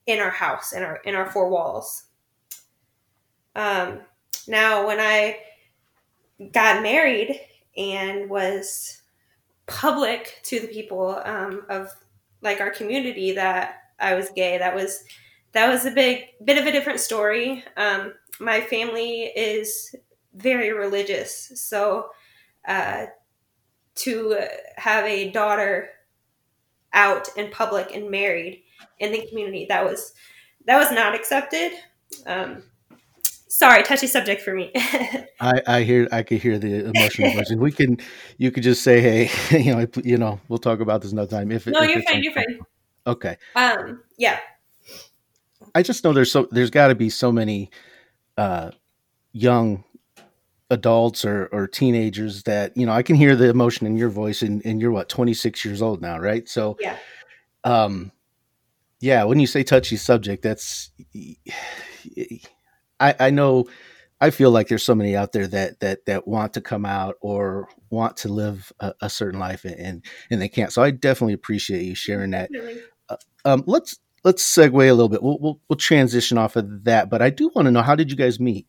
in 0.07 0.21
our 0.21 0.31
house, 0.31 0.73
in 0.73 0.83
our 0.83 0.97
in 1.05 1.15
our 1.15 1.31
four 1.31 1.49
walls. 1.49 2.05
Um, 3.55 4.01
now, 4.47 4.87
when 4.87 4.99
I 5.01 5.39
got 6.53 6.83
married 6.83 7.41
and 7.77 8.31
was 8.31 9.03
public 9.67 10.41
to 10.45 10.61
the 10.61 10.69
people 10.69 11.21
um, 11.25 11.65
of 11.69 11.95
like 12.41 12.61
our 12.61 12.71
community 12.71 13.33
that 13.33 13.83
I 14.01 14.15
was 14.15 14.31
gay, 14.31 14.59
that 14.59 14.75
was 14.75 15.05
that 15.53 15.69
was 15.69 15.85
a 15.85 15.91
big 15.91 16.25
bit 16.45 16.59
of 16.59 16.67
a 16.67 16.73
different 16.73 17.01
story. 17.01 17.65
Um, 17.77 18.15
my 18.41 18.61
family 18.61 19.25
is 19.25 19.95
very 20.35 20.73
religious, 20.73 21.53
so 21.55 22.11
uh, 22.67 23.07
to 23.97 24.41
have 24.77 25.05
a 25.05 25.31
daughter 25.31 25.91
out 26.93 27.29
in 27.37 27.51
public 27.51 27.95
and 27.95 28.11
married 28.11 28.63
in 28.99 29.13
the 29.13 29.27
community. 29.29 29.67
That 29.69 29.85
was 29.85 30.15
that 30.67 30.79
was 30.79 30.93
not 30.93 31.15
accepted. 31.15 31.73
Um, 32.27 32.63
sorry 33.49 33.83
touchy 33.83 34.07
subject 34.07 34.43
for 34.43 34.55
me. 34.55 34.71
I, 35.41 35.63
I 35.67 35.83
hear 35.83 36.09
i 36.13 36.23
could 36.23 36.41
hear 36.41 36.59
the 36.59 36.87
emotional 36.87 37.31
emotion. 37.33 37.61
We 37.61 37.73
can 37.73 37.99
you 38.37 38.51
could 38.51 38.63
just 38.63 38.83
say 38.83 39.01
hey 39.01 39.31
you 39.63 39.75
know 39.75 39.87
you 40.05 40.19
know 40.19 40.41
we'll 40.49 40.59
talk 40.59 40.81
about 40.81 41.03
this 41.03 41.13
another 41.13 41.31
time 41.31 41.51
if 41.51 41.67
no 41.67 41.83
if 41.83 41.91
you're 41.91 42.03
fine 42.03 42.23
you're 42.23 42.35
fine. 42.35 42.61
okay. 43.07 43.37
Um 43.57 44.03
yeah. 44.17 44.39
I 45.75 45.83
just 45.83 46.05
know 46.05 46.13
there's 46.13 46.33
so 46.33 46.49
there's 46.51 46.71
got 46.71 46.89
to 46.89 46.95
be 46.95 47.11
so 47.11 47.33
many 47.33 47.71
uh 48.37 48.71
young 49.33 49.85
adults 50.71 51.25
or, 51.25 51.49
or 51.51 51.67
teenagers 51.67 52.43
that 52.43 52.77
you 52.77 52.85
know 52.85 52.93
i 52.93 53.03
can 53.03 53.17
hear 53.17 53.35
the 53.35 53.49
emotion 53.49 53.87
in 53.87 53.97
your 53.97 54.11
voice 54.11 54.43
and, 54.43 54.65
and 54.67 54.81
you're 54.81 54.91
what 54.91 55.09
26 55.09 55.65
years 55.65 55.81
old 55.81 56.03
now 56.03 56.19
right? 56.19 56.49
So 56.49 56.77
yeah. 56.81 56.97
um 57.65 58.13
yeah 59.01 59.25
when 59.25 59.41
you 59.41 59.47
say 59.47 59.63
touchy 59.63 59.97
subject 59.97 60.43
that's 60.43 60.91
i 63.01 63.15
i 63.19 63.31
know 63.31 63.65
i 64.21 64.29
feel 64.29 64.51
like 64.51 64.69
there's 64.69 64.83
so 64.83 64.95
many 64.95 65.17
out 65.17 65.33
there 65.33 65.47
that 65.47 65.81
that 65.81 66.05
that 66.05 66.29
want 66.29 66.53
to 66.53 66.61
come 66.61 66.85
out 66.85 67.15
or 67.23 67.69
want 67.89 68.19
to 68.19 68.29
live 68.29 68.71
a, 68.81 68.93
a 69.01 69.09
certain 69.09 69.41
life 69.41 69.65
and 69.65 70.05
and 70.31 70.43
they 70.43 70.49
can't. 70.49 70.73
So 70.73 70.83
i 70.83 70.91
definitely 70.91 71.35
appreciate 71.35 71.83
you 71.83 71.95
sharing 71.95 72.33
that. 72.33 72.51
Uh, 73.09 73.17
um 73.47 73.65
let's 73.67 73.99
let's 74.25 74.43
segue 74.45 74.75
a 74.75 74.93
little 74.93 75.09
bit. 75.09 75.23
We'll, 75.23 75.39
we'll 75.39 75.61
we'll 75.69 75.79
transition 75.79 76.37
off 76.37 76.57
of 76.57 76.85
that 76.85 77.09
but 77.09 77.23
i 77.23 77.31
do 77.31 77.51
want 77.55 77.67
to 77.67 77.73
know 77.73 77.83
how 77.83 77.95
did 77.95 78.11
you 78.11 78.17
guys 78.17 78.39
meet 78.39 78.67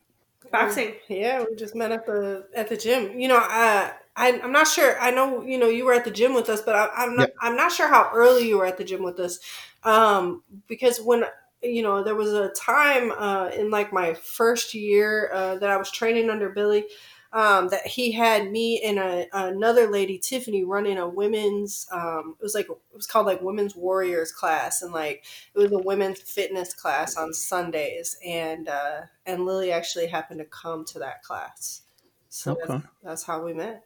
boxing. 0.50 0.94
Yeah, 1.08 1.44
we 1.48 1.56
just 1.56 1.74
met 1.74 1.92
at 1.92 2.06
the 2.06 2.46
at 2.54 2.68
the 2.68 2.76
gym. 2.76 3.18
You 3.18 3.28
know, 3.28 3.38
uh, 3.38 3.90
I 4.16 4.40
I'm 4.42 4.52
not 4.52 4.68
sure. 4.68 4.98
I 5.00 5.10
know 5.10 5.42
you 5.42 5.58
know 5.58 5.68
you 5.68 5.84
were 5.84 5.94
at 5.94 6.04
the 6.04 6.10
gym 6.10 6.34
with 6.34 6.48
us, 6.48 6.60
but 6.62 6.74
I, 6.74 7.04
am 7.04 7.16
not 7.16 7.28
yeah. 7.28 7.34
I'm 7.40 7.56
not 7.56 7.72
sure 7.72 7.88
how 7.88 8.10
early 8.14 8.48
you 8.48 8.58
were 8.58 8.66
at 8.66 8.78
the 8.78 8.84
gym 8.84 9.02
with 9.02 9.18
us, 9.20 9.38
um, 9.84 10.42
because 10.68 11.00
when 11.00 11.24
you 11.62 11.82
know 11.82 12.02
there 12.02 12.14
was 12.14 12.32
a 12.32 12.50
time 12.50 13.12
uh, 13.12 13.50
in 13.54 13.70
like 13.70 13.92
my 13.92 14.14
first 14.14 14.74
year 14.74 15.30
uh, 15.32 15.56
that 15.56 15.70
I 15.70 15.76
was 15.76 15.90
training 15.90 16.30
under 16.30 16.50
Billy 16.50 16.86
um, 17.32 17.68
that 17.68 17.86
he 17.86 18.12
had 18.12 18.50
me 18.50 18.80
and 18.80 18.98
a, 18.98 19.26
another 19.32 19.88
lady, 19.88 20.18
Tiffany, 20.18 20.64
running 20.64 20.98
a 20.98 21.08
women's. 21.08 21.86
Um, 21.92 22.36
it 22.40 22.42
was 22.42 22.54
like 22.54 22.68
it 22.68 22.76
was 22.94 23.06
called 23.06 23.26
like 23.26 23.40
women's 23.40 23.76
warriors 23.76 24.32
class, 24.32 24.82
and 24.82 24.92
like 24.92 25.24
it 25.54 25.58
was 25.58 25.72
a 25.72 25.78
women's 25.78 26.20
fitness 26.20 26.74
class 26.74 27.16
on 27.16 27.32
Sundays, 27.32 28.16
and 28.24 28.68
uh, 28.68 29.02
and 29.26 29.44
Lily 29.44 29.70
actually 29.70 30.08
happened 30.08 30.40
to 30.40 30.46
come 30.46 30.84
to 30.86 30.98
that 30.98 31.22
class, 31.22 31.82
so 32.28 32.52
okay. 32.52 32.62
that's, 32.66 32.84
that's 33.02 33.22
how 33.24 33.44
we 33.44 33.52
met. 33.52 33.84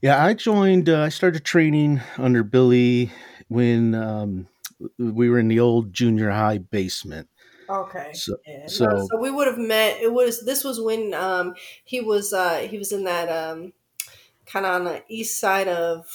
Yeah, 0.00 0.24
I 0.24 0.34
joined. 0.34 0.88
Uh, 0.88 1.02
I 1.02 1.08
started 1.10 1.44
training 1.44 2.00
under 2.16 2.42
Billy 2.42 3.10
when 3.48 3.94
um, 3.94 4.48
we 4.98 5.28
were 5.28 5.38
in 5.38 5.48
the 5.48 5.60
old 5.60 5.92
junior 5.92 6.30
high 6.30 6.58
basement. 6.58 7.28
Okay. 7.70 8.10
So, 8.14 8.36
yeah. 8.46 8.66
so, 8.66 8.86
no, 8.86 9.06
so 9.08 9.16
we 9.18 9.30
would 9.30 9.46
have 9.46 9.58
met. 9.58 10.00
It 10.00 10.12
was 10.12 10.44
this 10.44 10.64
was 10.64 10.80
when 10.80 11.14
um 11.14 11.54
he 11.84 12.00
was 12.00 12.32
uh 12.32 12.66
he 12.68 12.78
was 12.78 12.90
in 12.90 13.04
that 13.04 13.28
um 13.28 13.72
kind 14.44 14.66
of 14.66 14.74
on 14.74 14.84
the 14.84 15.04
east 15.08 15.38
side 15.38 15.68
of 15.68 16.06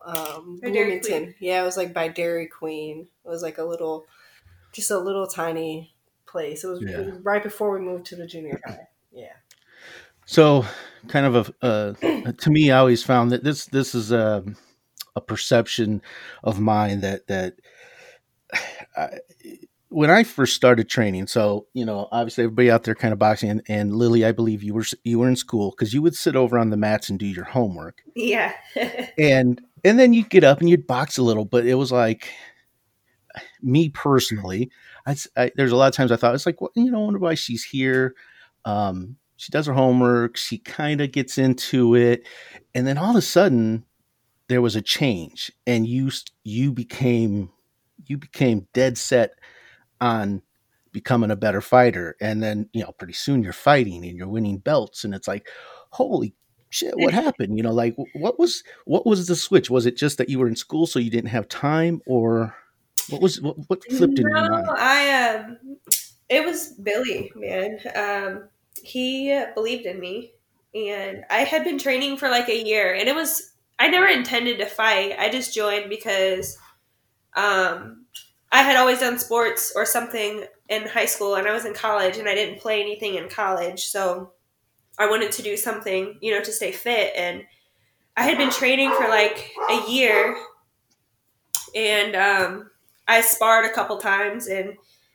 um 0.00 0.58
Bloomington. 0.62 1.34
Yeah, 1.40 1.62
it 1.62 1.64
was 1.64 1.76
like 1.76 1.92
by 1.92 2.08
Dairy 2.08 2.46
Queen. 2.46 3.06
It 3.24 3.28
was 3.28 3.42
like 3.42 3.58
a 3.58 3.64
little, 3.64 4.06
just 4.72 4.90
a 4.90 4.98
little 4.98 5.26
tiny 5.26 5.94
place. 6.26 6.64
It 6.64 6.68
was, 6.68 6.82
yeah. 6.82 7.00
it 7.00 7.06
was 7.06 7.20
right 7.22 7.42
before 7.42 7.70
we 7.70 7.84
moved 7.84 8.06
to 8.06 8.16
the 8.16 8.26
junior 8.26 8.58
high. 8.64 8.88
Yeah. 9.12 9.34
So, 10.24 10.64
kind 11.08 11.26
of 11.26 11.52
a 11.62 11.66
uh, 11.66 12.32
to 12.32 12.50
me, 12.50 12.70
I 12.70 12.78
always 12.78 13.02
found 13.02 13.32
that 13.32 13.44
this 13.44 13.66
this 13.66 13.94
is 13.94 14.10
a 14.10 14.42
a 15.14 15.20
perception 15.20 16.00
of 16.42 16.60
mine 16.60 17.00
that 17.00 17.26
that. 17.26 17.56
I, 18.96 19.18
when 19.90 20.10
I 20.10 20.24
first 20.24 20.54
started 20.54 20.88
training, 20.88 21.26
so 21.26 21.66
you 21.72 21.84
know, 21.84 22.08
obviously 22.12 22.44
everybody 22.44 22.70
out 22.70 22.84
there 22.84 22.94
kind 22.94 23.12
of 23.12 23.18
boxing, 23.18 23.50
and, 23.50 23.62
and 23.68 23.96
Lily, 23.96 24.24
I 24.24 24.32
believe 24.32 24.62
you 24.62 24.74
were 24.74 24.84
you 25.04 25.18
were 25.18 25.28
in 25.28 25.36
school 25.36 25.70
because 25.70 25.94
you 25.94 26.02
would 26.02 26.14
sit 26.14 26.36
over 26.36 26.58
on 26.58 26.70
the 26.70 26.76
mats 26.76 27.08
and 27.08 27.18
do 27.18 27.26
your 27.26 27.44
homework. 27.44 28.02
Yeah, 28.14 28.52
and 29.18 29.60
and 29.84 29.98
then 29.98 30.12
you'd 30.12 30.30
get 30.30 30.44
up 30.44 30.60
and 30.60 30.68
you'd 30.68 30.86
box 30.86 31.18
a 31.18 31.22
little, 31.22 31.44
but 31.44 31.66
it 31.66 31.74
was 31.74 31.92
like 31.92 32.28
me 33.62 33.88
personally, 33.88 34.70
I, 35.06 35.16
I 35.36 35.50
there's 35.56 35.72
a 35.72 35.76
lot 35.76 35.88
of 35.88 35.94
times 35.94 36.12
I 36.12 36.16
thought 36.16 36.34
it's 36.34 36.46
like, 36.46 36.60
well, 36.60 36.70
you 36.74 36.90
know, 36.90 37.02
I 37.02 37.04
wonder 37.04 37.18
why 37.18 37.34
she's 37.34 37.64
here. 37.64 38.14
Um, 38.64 39.16
she 39.36 39.52
does 39.52 39.66
her 39.66 39.72
homework, 39.72 40.36
she 40.36 40.58
kind 40.58 41.00
of 41.00 41.12
gets 41.12 41.38
into 41.38 41.94
it, 41.94 42.26
and 42.74 42.86
then 42.86 42.98
all 42.98 43.10
of 43.10 43.16
a 43.16 43.22
sudden 43.22 43.84
there 44.48 44.60
was 44.60 44.76
a 44.76 44.82
change, 44.82 45.52
and 45.66 45.86
you 45.86 46.10
you 46.44 46.72
became 46.72 47.50
you 48.06 48.18
became 48.18 48.66
dead 48.72 48.98
set 48.98 49.32
on 50.00 50.42
becoming 50.92 51.30
a 51.30 51.36
better 51.36 51.60
fighter. 51.60 52.16
And 52.20 52.42
then 52.42 52.68
you 52.72 52.82
know 52.82 52.92
pretty 52.92 53.12
soon 53.12 53.42
you're 53.42 53.52
fighting 53.52 54.04
and 54.04 54.16
you're 54.16 54.28
winning 54.28 54.58
belts. 54.58 55.04
And 55.04 55.14
it's 55.14 55.28
like 55.28 55.48
holy 55.90 56.34
shit 56.70 56.94
what 56.96 57.14
happened? 57.24 57.56
You 57.56 57.62
know 57.62 57.72
like 57.72 57.96
what 58.14 58.38
was 58.38 58.62
what 58.84 59.06
was 59.06 59.26
the 59.26 59.36
switch? 59.36 59.70
Was 59.70 59.86
it 59.86 59.96
just 59.96 60.18
that 60.18 60.28
you 60.28 60.38
were 60.38 60.48
in 60.48 60.56
school 60.56 60.86
so 60.86 60.98
you 60.98 61.10
didn't 61.10 61.30
have 61.30 61.48
time? 61.48 62.00
Or 62.06 62.54
what 63.10 63.22
was 63.22 63.40
what, 63.40 63.56
what 63.68 63.84
flipped 63.84 64.18
no, 64.18 64.26
in 64.26 64.36
your 64.36 64.50
mind? 64.50 64.68
I 64.70 65.34
um 65.34 65.58
it 66.28 66.44
was 66.44 66.68
billy 66.68 67.32
man. 67.34 67.78
Um 67.94 68.48
he 68.82 69.42
believed 69.54 69.86
in 69.86 69.98
me. 70.00 70.32
And 70.74 71.24
i 71.30 71.38
had 71.38 71.64
been 71.64 71.78
training 71.78 72.18
for 72.18 72.28
like 72.28 72.48
a 72.48 72.64
year. 72.64 72.94
And 72.94 73.08
it 73.08 73.14
was 73.14 73.52
I 73.78 73.88
never 73.88 74.06
intended 74.06 74.58
to 74.58 74.66
fight. 74.66 75.14
I 75.18 75.30
just 75.30 75.54
joined 75.54 75.88
because 75.88 76.58
um, 77.36 78.06
I 78.50 78.62
had 78.62 78.76
always 78.76 79.00
done 79.00 79.18
sports 79.18 79.72
or 79.76 79.84
something 79.84 80.44
in 80.68 80.86
high 80.86 81.06
school, 81.06 81.34
and 81.36 81.46
I 81.46 81.52
was 81.52 81.64
in 81.64 81.74
college, 81.74 82.16
and 82.18 82.28
I 82.28 82.34
didn't 82.34 82.60
play 82.60 82.80
anything 82.80 83.14
in 83.16 83.28
college, 83.28 83.86
so 83.86 84.32
I 84.98 85.10
wanted 85.10 85.32
to 85.32 85.42
do 85.42 85.56
something, 85.56 86.18
you 86.22 86.32
know, 86.32 86.42
to 86.42 86.52
stay 86.52 86.72
fit. 86.72 87.14
And 87.16 87.44
I 88.16 88.24
had 88.24 88.38
been 88.38 88.50
training 88.50 88.92
for 88.92 89.08
like 89.08 89.52
a 89.70 89.90
year, 89.90 90.36
and 91.74 92.14
um, 92.16 92.70
I 93.06 93.20
sparred 93.20 93.64
a 93.66 93.72
couple 93.74 93.98
times, 93.98 94.46
and 94.46 94.74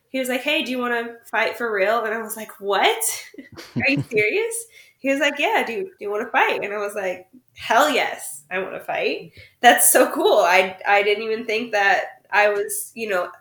he 0.09 0.19
was 0.19 0.29
like, 0.29 0.41
"Hey, 0.41 0.63
do 0.63 0.71
you 0.71 0.77
want 0.79 0.93
to 0.93 1.15
fight 1.29 1.57
for 1.57 1.71
real?" 1.73 2.03
And 2.03 2.13
I 2.13 2.21
was 2.21 2.37
like, 2.37 2.59
"What? 2.59 3.03
Are 3.75 3.89
you 3.89 4.03
serious?" 4.09 4.65
he 4.99 5.09
was 5.09 5.19
like, 5.19 5.37
"Yeah, 5.37 5.63
do, 5.65 5.83
do 5.83 5.91
you 5.99 6.09
want 6.11 6.25
to 6.25 6.31
fight?" 6.31 6.63
And 6.63 6.73
I 6.73 6.77
was 6.77 6.95
like, 6.95 7.27
"Hell 7.55 7.89
yes, 7.89 8.43
I 8.51 8.59
want 8.59 8.73
to 8.73 8.79
fight. 8.79 9.33
That's 9.61 9.91
so 9.91 10.11
cool." 10.11 10.39
I 10.39 10.77
I 10.87 11.03
didn't 11.03 11.23
even 11.23 11.45
think 11.45 11.71
that 11.73 12.12
I 12.33 12.49
was, 12.49 12.91
you 12.95 13.09
know, 13.09 13.31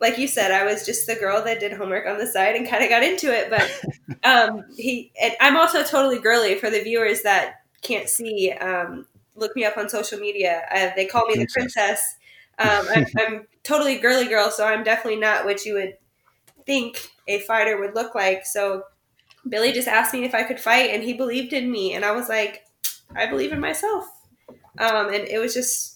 like 0.00 0.18
you 0.18 0.28
said, 0.28 0.52
I 0.52 0.64
was 0.64 0.84
just 0.86 1.06
the 1.06 1.14
girl 1.16 1.42
that 1.44 1.60
did 1.60 1.72
homework 1.72 2.06
on 2.06 2.18
the 2.18 2.26
side 2.26 2.54
and 2.56 2.68
kind 2.68 2.84
of 2.84 2.90
got 2.90 3.02
into 3.02 3.32
it. 3.32 3.50
But 3.50 4.24
um, 4.24 4.64
he, 4.76 5.12
and 5.20 5.34
I'm 5.40 5.56
also 5.56 5.82
totally 5.82 6.18
girly 6.20 6.56
for 6.56 6.70
the 6.70 6.82
viewers 6.82 7.22
that 7.22 7.62
can't 7.82 8.08
see. 8.08 8.52
Um, 8.52 9.06
look 9.34 9.56
me 9.56 9.64
up 9.64 9.76
on 9.76 9.88
social 9.88 10.18
media. 10.18 10.62
Uh, 10.70 10.90
they 10.96 11.06
call 11.06 11.26
me 11.26 11.34
the 11.36 11.48
princess. 11.52 12.16
Um, 12.58 12.86
I'm, 12.88 13.06
I'm 13.18 13.46
totally 13.64 13.98
girly 13.98 14.28
girl, 14.28 14.50
so 14.50 14.64
I'm 14.66 14.82
definitely 14.82 15.20
not 15.20 15.44
what 15.44 15.66
you 15.66 15.74
would 15.74 15.98
think 16.66 17.10
a 17.28 17.40
fighter 17.40 17.78
would 17.78 17.94
look 17.94 18.14
like. 18.14 18.46
So 18.46 18.84
Billy 19.48 19.72
just 19.72 19.88
asked 19.88 20.12
me 20.14 20.24
if 20.24 20.34
I 20.34 20.42
could 20.42 20.60
fight, 20.60 20.90
and 20.90 21.02
he 21.02 21.14
believed 21.14 21.52
in 21.52 21.70
me, 21.70 21.94
and 21.94 22.04
I 22.04 22.12
was 22.12 22.28
like, 22.28 22.64
I 23.14 23.26
believe 23.26 23.52
in 23.52 23.60
myself. 23.60 24.06
Um, 24.78 25.08
and 25.08 25.28
it 25.28 25.40
was 25.40 25.54
just, 25.54 25.95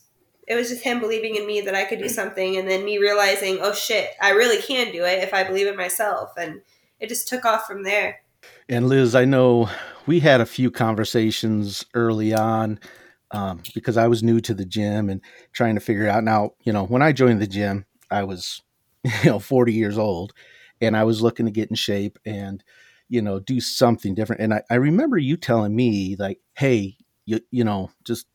it 0.51 0.57
was 0.57 0.69
just 0.69 0.83
him 0.83 0.99
believing 0.99 1.37
in 1.37 1.47
me 1.47 1.61
that 1.61 1.77
I 1.77 1.85
could 1.85 2.01
do 2.01 2.09
something, 2.09 2.57
and 2.57 2.69
then 2.69 2.85
me 2.85 2.99
realizing, 2.99 3.59
oh 3.63 3.73
shit, 3.73 4.11
I 4.21 4.31
really 4.31 4.61
can 4.61 4.91
do 4.91 5.05
it 5.05 5.23
if 5.23 5.33
I 5.33 5.45
believe 5.45 5.69
in 5.69 5.77
myself, 5.77 6.33
and 6.37 6.63
it 6.99 7.09
just 7.09 7.29
took 7.29 7.45
off 7.45 7.69
from 7.69 7.85
there. 7.85 8.23
And 8.69 8.89
Liz, 8.89 9.15
I 9.15 9.27
know 9.27 9.71
we 10.07 10.19
had 10.19 10.41
a 10.41 10.47
few 10.47 10.73
conversations 10.73 11.87
early 11.95 12.35
on 12.35 12.81
um, 13.31 13.63
because 13.77 13.97
I 13.97 14.09
was 14.09 14.25
new 14.25 14.41
to 14.41 14.53
the 14.53 14.65
gym 14.65 15.09
and 15.09 15.21
trying 15.53 15.77
to 15.77 15.81
figure 15.81 16.09
out. 16.09 16.25
Now, 16.25 16.55
you 16.65 16.73
know, 16.73 16.85
when 16.85 17.01
I 17.01 17.13
joined 17.13 17.41
the 17.41 17.47
gym, 17.47 17.87
I 18.11 18.25
was, 18.25 18.61
you 19.23 19.31
know, 19.31 19.39
40 19.39 19.73
years 19.73 19.99
old, 19.99 20.33
and 20.81 20.97
I 20.97 21.05
was 21.05 21.23
looking 21.23 21.47
to 21.47 21.53
get 21.53 21.71
in 21.71 21.77
shape 21.77 22.19
and 22.27 22.65
you 23.09 23.23
know 23.23 23.39
do 23.39 23.61
something 23.61 24.15
different 24.15 24.41
and 24.41 24.55
I, 24.55 24.63
I 24.71 24.77
remember 24.77 25.19
you 25.19 25.37
telling 25.37 25.75
me 25.75 26.15
like 26.17 26.39
hey 26.55 26.97
you 27.27 27.41
you 27.51 27.65
know 27.65 27.91
just 28.05 28.27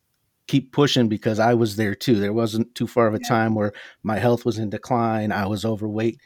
keep 0.46 0.72
pushing 0.72 1.08
because 1.08 1.38
I 1.38 1.54
was 1.54 1.76
there 1.76 1.94
too. 1.94 2.16
There 2.16 2.32
wasn't 2.32 2.74
too 2.74 2.86
far 2.86 3.06
of 3.06 3.14
a 3.14 3.18
time 3.18 3.54
where 3.54 3.72
my 4.02 4.18
health 4.18 4.44
was 4.44 4.58
in 4.58 4.70
decline. 4.70 5.32
I 5.32 5.46
was 5.46 5.64
overweight. 5.64 6.20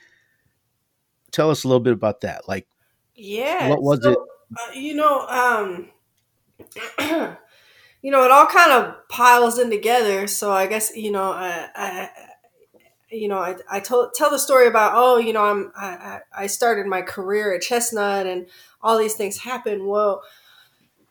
Tell 1.30 1.50
us 1.50 1.64
a 1.64 1.68
little 1.68 1.80
bit 1.80 1.92
about 1.92 2.22
that. 2.22 2.48
Like, 2.48 2.66
yeah, 3.14 3.68
what 3.68 3.82
was 3.82 4.02
so, 4.02 4.12
it? 4.12 4.18
Uh, 4.18 4.72
you 4.74 4.94
know, 4.94 5.26
um, 5.28 5.88
you 8.02 8.10
know, 8.10 8.24
it 8.24 8.30
all 8.30 8.46
kind 8.46 8.72
of 8.72 9.08
piles 9.08 9.58
in 9.58 9.70
together. 9.70 10.26
So 10.26 10.52
I 10.52 10.66
guess 10.66 10.96
you 10.96 11.12
know, 11.12 11.32
I, 11.32 11.68
I 11.74 12.10
you 13.10 13.28
know, 13.28 13.38
I, 13.38 13.56
I 13.70 13.80
told, 13.80 14.14
tell 14.14 14.30
the 14.30 14.38
story 14.38 14.68
about, 14.68 14.92
oh, 14.94 15.18
you 15.18 15.32
know, 15.32 15.44
I'm, 15.44 15.72
I, 15.76 16.20
I 16.36 16.46
started 16.46 16.86
my 16.86 17.02
career 17.02 17.52
at 17.54 17.62
Chestnut 17.62 18.26
and 18.26 18.46
all 18.82 18.96
these 18.96 19.14
things 19.14 19.38
happen. 19.38 19.86
Well, 19.86 20.22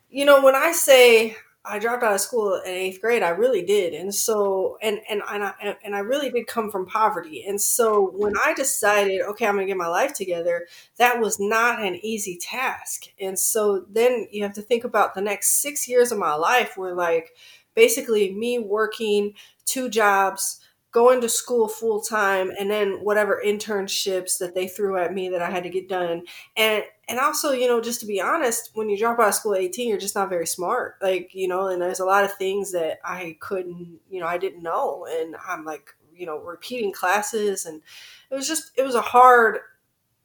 you 0.10 0.26
know, 0.26 0.42
when 0.42 0.56
I 0.56 0.72
say 0.72 1.36
I 1.66 1.78
dropped 1.78 2.04
out 2.04 2.16
of 2.16 2.22
school 2.22 2.56
in 2.66 2.72
eighth 2.72 3.02
grade, 3.02 3.22
I 3.22 3.30
really 3.30 3.64
did. 3.64 3.94
And 3.94 4.16
so, 4.16 4.78
and, 4.82 5.00
and, 5.10 5.22
and 5.30 5.44
I, 5.44 5.54
and 5.84 5.96
I 5.96 6.00
really 6.00 6.30
did 6.30 6.48
come 6.48 6.72
from 6.72 6.86
poverty. 6.86 7.44
And 7.46 7.62
so 7.62 8.12
when 8.16 8.34
I 8.44 8.54
decided, 8.54 9.22
okay, 9.22 9.46
I'm 9.46 9.56
going 9.56 9.68
to 9.68 9.72
get 9.72 9.78
my 9.78 9.88
life 9.88 10.14
together, 10.14 10.68
that 10.98 11.20
was 11.20 11.40
not 11.40 11.84
an 11.84 11.96
easy 12.02 12.38
task. 12.38 13.08
And 13.20 13.38
so 13.38 13.86
then 13.90 14.28
you 14.32 14.44
have 14.44 14.54
to 14.54 14.62
think 14.62 14.86
about 14.86 15.16
the 15.16 15.22
next 15.22 15.62
six 15.62 15.88
years 15.88 16.12
of 16.12 16.18
my 16.18 16.34
life 16.34 16.78
were 16.78 16.94
like 16.94 17.32
basically 17.76 18.34
me 18.34 18.60
working 18.60 19.34
two 19.66 19.90
jobs, 19.90 20.62
going 20.92 21.22
to 21.22 21.30
school 21.30 21.68
full 21.68 22.02
time 22.02 22.52
and 22.60 22.70
then 22.70 22.94
whatever 23.04 23.42
internships 23.46 24.40
that 24.40 24.56
they 24.56 24.68
threw 24.68 24.98
at 24.98 25.14
me 25.14 25.30
that 25.30 25.42
I 25.42 25.50
had 25.50 25.64
to 25.64 25.70
get 25.70 25.88
done. 25.88 26.24
And 26.58 26.84
and 27.08 27.20
also, 27.20 27.52
you 27.52 27.68
know, 27.68 27.82
just 27.82 28.00
to 28.02 28.06
be 28.06 28.22
honest, 28.22 28.72
when 28.74 28.90
you 28.90 28.98
drop 28.98 29.20
out 29.20 29.30
of 29.30 29.34
school 29.34 29.56
at 29.56 29.62
18, 29.62 29.90
you're 29.90 29.98
just 29.98 30.16
not 30.16 30.30
very 30.30 30.46
smart. 30.46 30.96
Like, 31.02 31.32
you 31.34 31.48
know, 31.48 31.68
and 31.68 31.82
there's 31.82 32.00
a 32.00 32.06
lot 32.06 32.24
of 32.24 32.34
things 32.34 32.72
that 32.72 33.00
I 33.04 33.38
couldn't, 33.40 34.00
you 34.10 34.20
know, 34.20 34.28
I 34.28 34.38
didn't 34.38 34.62
know. 34.62 35.08
And 35.10 35.36
I'm 35.48 35.66
like, 35.66 35.96
you 36.16 36.26
know, 36.26 36.38
repeating 36.40 36.92
classes 36.92 37.66
and 37.66 37.82
it 38.30 38.36
was 38.36 38.48
just 38.48 38.72
it 38.76 38.84
was 38.84 38.96
a 38.96 39.02
hard 39.02 39.60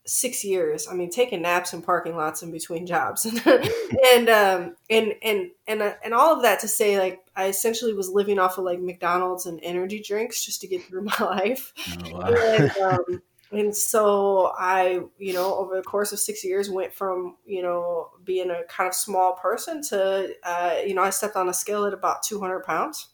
six 0.06 0.44
years. 0.44 0.86
I 0.88 0.94
mean, 0.94 1.10
taking 1.10 1.42
naps 1.42 1.72
in 1.72 1.82
parking 1.82 2.16
lots 2.16 2.42
in 2.42 2.50
between 2.50 2.86
jobs, 2.86 3.24
and 4.14 4.28
um, 4.28 4.76
and 4.90 5.14
and 5.22 5.50
and 5.66 5.82
uh, 5.82 5.94
and 6.04 6.14
all 6.14 6.34
of 6.34 6.42
that 6.42 6.60
to 6.60 6.68
say, 6.68 6.98
like, 6.98 7.24
I 7.36 7.46
essentially 7.46 7.94
was 7.94 8.08
living 8.08 8.38
off 8.38 8.58
of 8.58 8.64
like 8.64 8.80
McDonald's 8.80 9.46
and 9.46 9.60
energy 9.62 10.02
drinks 10.02 10.44
just 10.44 10.60
to 10.62 10.66
get 10.66 10.84
through 10.84 11.02
my 11.18 11.18
life. 11.20 11.72
Oh, 12.06 12.18
wow. 12.18 12.28
and, 12.28 12.76
um, 12.82 13.22
and 13.52 13.76
so 13.76 14.52
I, 14.58 15.00
you 15.18 15.32
know, 15.32 15.54
over 15.54 15.76
the 15.76 15.82
course 15.82 16.12
of 16.12 16.18
six 16.18 16.44
years, 16.44 16.70
went 16.70 16.92
from 16.92 17.36
you 17.46 17.62
know 17.62 18.10
being 18.24 18.50
a 18.50 18.64
kind 18.68 18.88
of 18.88 18.94
small 18.94 19.34
person 19.34 19.82
to, 19.88 20.34
uh, 20.42 20.76
you 20.86 20.94
know, 20.94 21.02
I 21.02 21.10
stepped 21.10 21.36
on 21.36 21.48
a 21.48 21.54
scale 21.54 21.84
at 21.84 21.94
about 21.94 22.22
two 22.22 22.40
hundred 22.40 22.64
pounds 22.64 23.08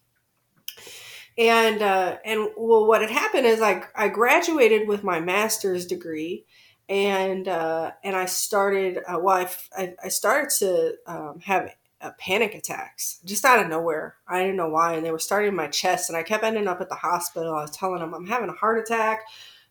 and 1.38 1.80
uh, 1.82 2.18
and 2.24 2.48
well, 2.56 2.86
what 2.86 3.00
had 3.00 3.10
happened 3.10 3.46
is 3.46 3.62
I 3.62 3.84
I 3.94 4.08
graduated 4.08 4.86
with 4.86 5.02
my 5.02 5.20
master's 5.20 5.86
degree, 5.86 6.44
and 6.90 7.46
uh, 7.46 7.92
and 8.02 8.16
I 8.16 8.26
started. 8.26 8.98
Uh, 9.06 9.20
well, 9.22 9.48
I, 9.78 9.94
I 10.02 10.08
started 10.08 10.50
to 10.58 10.96
um, 11.06 11.40
have 11.44 11.72
uh, 12.00 12.10
panic 12.18 12.54
attacks 12.54 13.20
just 13.24 13.44
out 13.44 13.62
of 13.62 13.70
nowhere. 13.70 14.16
I 14.26 14.40
didn't 14.40 14.56
know 14.56 14.68
why, 14.68 14.94
and 14.94 15.06
they 15.06 15.12
were 15.12 15.20
starting 15.20 15.50
in 15.50 15.54
my 15.54 15.68
chest, 15.68 16.10
and 16.10 16.16
I 16.16 16.24
kept 16.24 16.42
ending 16.42 16.66
up 16.66 16.80
at 16.80 16.88
the 16.88 16.96
hospital. 16.96 17.54
I 17.54 17.62
was 17.62 17.70
telling 17.70 18.00
them 18.00 18.12
I'm 18.12 18.26
having 18.26 18.48
a 18.50 18.54
heart 18.54 18.80
attack, 18.80 19.20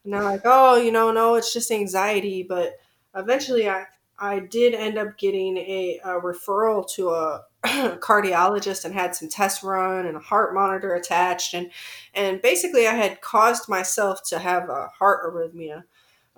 and 0.04 0.14
they're 0.14 0.24
like, 0.24 0.42
"Oh, 0.46 0.78
you 0.78 0.94
know, 0.94 1.12
no, 1.12 1.36
it's 1.36 1.54
just 1.54 1.72
anxiety." 1.72 2.42
But 2.42 2.78
eventually, 3.14 3.70
I 3.70 3.86
I 4.18 4.40
did 4.40 4.74
end 4.74 4.98
up 4.98 5.18
getting 5.18 5.58
a, 5.58 6.00
a 6.06 6.22
referral 6.22 6.90
to 6.96 7.10
a 7.10 7.44
cardiologist 8.00 8.86
and 8.86 8.94
had 8.94 9.14
some 9.14 9.28
tests 9.28 9.62
run 9.62 10.06
and 10.06 10.16
a 10.16 10.22
heart 10.22 10.54
monitor 10.54 10.96
attached, 10.96 11.54
and 11.54 11.70
and 12.14 12.42
basically, 12.42 12.88
I 12.88 12.94
had 12.94 13.20
caused 13.20 13.68
myself 13.68 14.24
to 14.30 14.40
have 14.40 14.70
a 14.70 14.88
heart 14.88 15.26
arrhythmia 15.26 15.84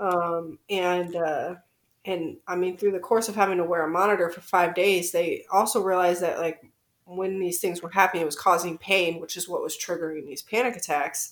um, 0.01 0.57
and 0.69 1.15
uh, 1.15 1.55
and 2.03 2.37
I 2.47 2.55
mean, 2.55 2.75
through 2.75 2.93
the 2.93 2.99
course 2.99 3.29
of 3.29 3.35
having 3.35 3.57
to 3.57 3.63
wear 3.63 3.85
a 3.85 3.89
monitor 3.89 4.29
for 4.29 4.41
five 4.41 4.73
days, 4.73 5.11
they 5.11 5.45
also 5.51 5.81
realized 5.81 6.21
that 6.23 6.39
like 6.39 6.59
when 7.05 7.39
these 7.39 7.59
things 7.59 7.81
were 7.81 7.91
happening, 7.91 8.23
it 8.23 8.25
was 8.25 8.35
causing 8.35 8.77
pain, 8.79 9.21
which 9.21 9.37
is 9.37 9.47
what 9.47 9.61
was 9.61 9.77
triggering 9.77 10.25
these 10.25 10.41
panic 10.41 10.75
attacks. 10.75 11.31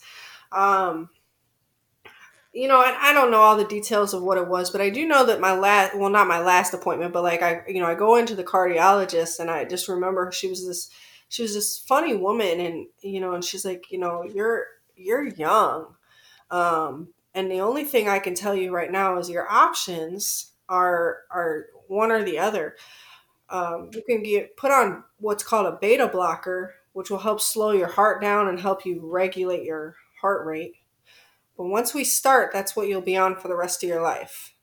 Um, 0.52 1.10
you 2.54 2.68
know, 2.68 2.80
I, 2.80 3.10
I 3.10 3.14
don't 3.14 3.32
know 3.32 3.42
all 3.42 3.58
the 3.58 3.66
details 3.66 4.14
of 4.14 4.22
what 4.22 4.38
it 4.38 4.48
was, 4.48 4.70
but 4.70 4.82
I 4.82 4.90
do 4.90 5.08
know 5.08 5.26
that 5.26 5.40
my 5.40 5.54
last, 5.54 5.98
well, 5.98 6.10
not 6.10 6.28
my 6.28 6.40
last 6.40 6.74
appointment, 6.74 7.14
but 7.14 7.24
like 7.24 7.42
I, 7.42 7.64
you 7.68 7.80
know, 7.80 7.86
I 7.88 7.96
go 7.96 8.16
into 8.16 8.36
the 8.36 8.44
cardiologist 8.44 9.40
and 9.40 9.50
I 9.50 9.66
just 9.66 9.88
remember 9.88 10.32
she 10.32 10.48
was 10.48 10.66
this, 10.66 10.90
she 11.30 11.44
was 11.44 11.54
this 11.54 11.78
funny 11.78 12.16
woman 12.16 12.60
and, 12.60 12.88
you 13.02 13.20
know, 13.20 13.34
and 13.34 13.44
she's 13.44 13.66
like, 13.66 13.92
you 13.92 14.00
know, 14.00 14.24
you're, 14.24 14.66
you're 14.96 15.24
young. 15.24 15.96
Um, 16.50 17.10
and 17.34 17.52
the 17.52 17.62
only 17.62 17.84
thing 17.84 18.08
I 18.08 18.20
can 18.20 18.36
tell 18.36 18.56
you 18.56 18.74
right 18.74 18.92
now 18.92 19.18
is 19.18 19.30
your 19.30 19.50
options 19.50 20.52
are 20.68 21.20
are 21.32 21.68
one 21.88 22.12
or 22.12 22.24
the 22.24 22.40
other. 22.40 22.76
Um, 23.50 23.90
you 23.94 24.04
can 24.08 24.22
get 24.22 24.58
put 24.58 24.72
on 24.72 25.04
what's 25.18 25.44
called 25.44 25.66
a 25.66 25.78
beta 25.80 26.08
blocker, 26.08 26.76
which 26.94 27.10
will 27.10 27.20
help 27.20 27.42
slow 27.42 27.72
your 27.72 27.88
heart 27.88 28.22
down 28.22 28.48
and 28.48 28.60
help 28.60 28.86
you 28.86 29.00
regulate 29.04 29.64
your 29.64 29.96
heart 30.22 30.46
rate. 30.46 30.76
But 31.58 31.66
once 31.66 31.94
we 31.94 32.04
start, 32.04 32.52
that's 32.54 32.76
what 32.76 32.88
you'll 32.88 33.02
be 33.02 33.18
on 33.18 33.36
for 33.36 33.48
the 33.48 33.56
rest 33.56 33.84
of 33.84 33.90
your 33.90 34.02
life. 34.02 34.54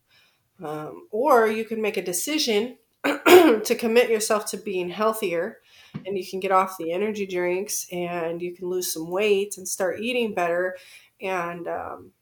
Um, 0.64 1.08
or 1.10 1.48
you 1.48 1.64
can 1.64 1.82
make 1.82 1.96
a 1.96 2.02
decision 2.02 2.78
to 3.04 3.76
commit 3.78 4.08
yourself 4.08 4.46
to 4.46 4.56
being 4.56 4.88
healthier 4.88 5.58
and 6.04 6.16
you 6.16 6.26
can 6.26 6.40
get 6.40 6.50
off 6.50 6.76
the 6.78 6.92
energy 6.92 7.26
drinks 7.26 7.86
and 7.92 8.42
you 8.42 8.54
can 8.54 8.68
lose 8.68 8.92
some 8.92 9.10
weight 9.10 9.56
and 9.56 9.68
start 9.68 10.00
eating 10.00 10.34
better 10.34 10.76
and 11.20 11.68
um, 11.68 12.12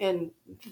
and 0.00 0.30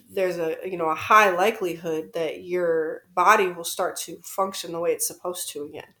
there's 0.09 0.37
a 0.37 0.57
you 0.65 0.77
know 0.77 0.89
a 0.89 0.95
high 0.95 1.31
likelihood 1.31 2.11
that 2.13 2.43
your 2.43 3.03
body 3.13 3.47
will 3.47 3.63
start 3.63 3.97
to 4.01 4.17
function 4.23 4.71
the 4.71 4.79
way 4.79 4.91
it's 4.91 5.07
supposed 5.07 5.49
to 5.51 5.63
again. 5.63 5.93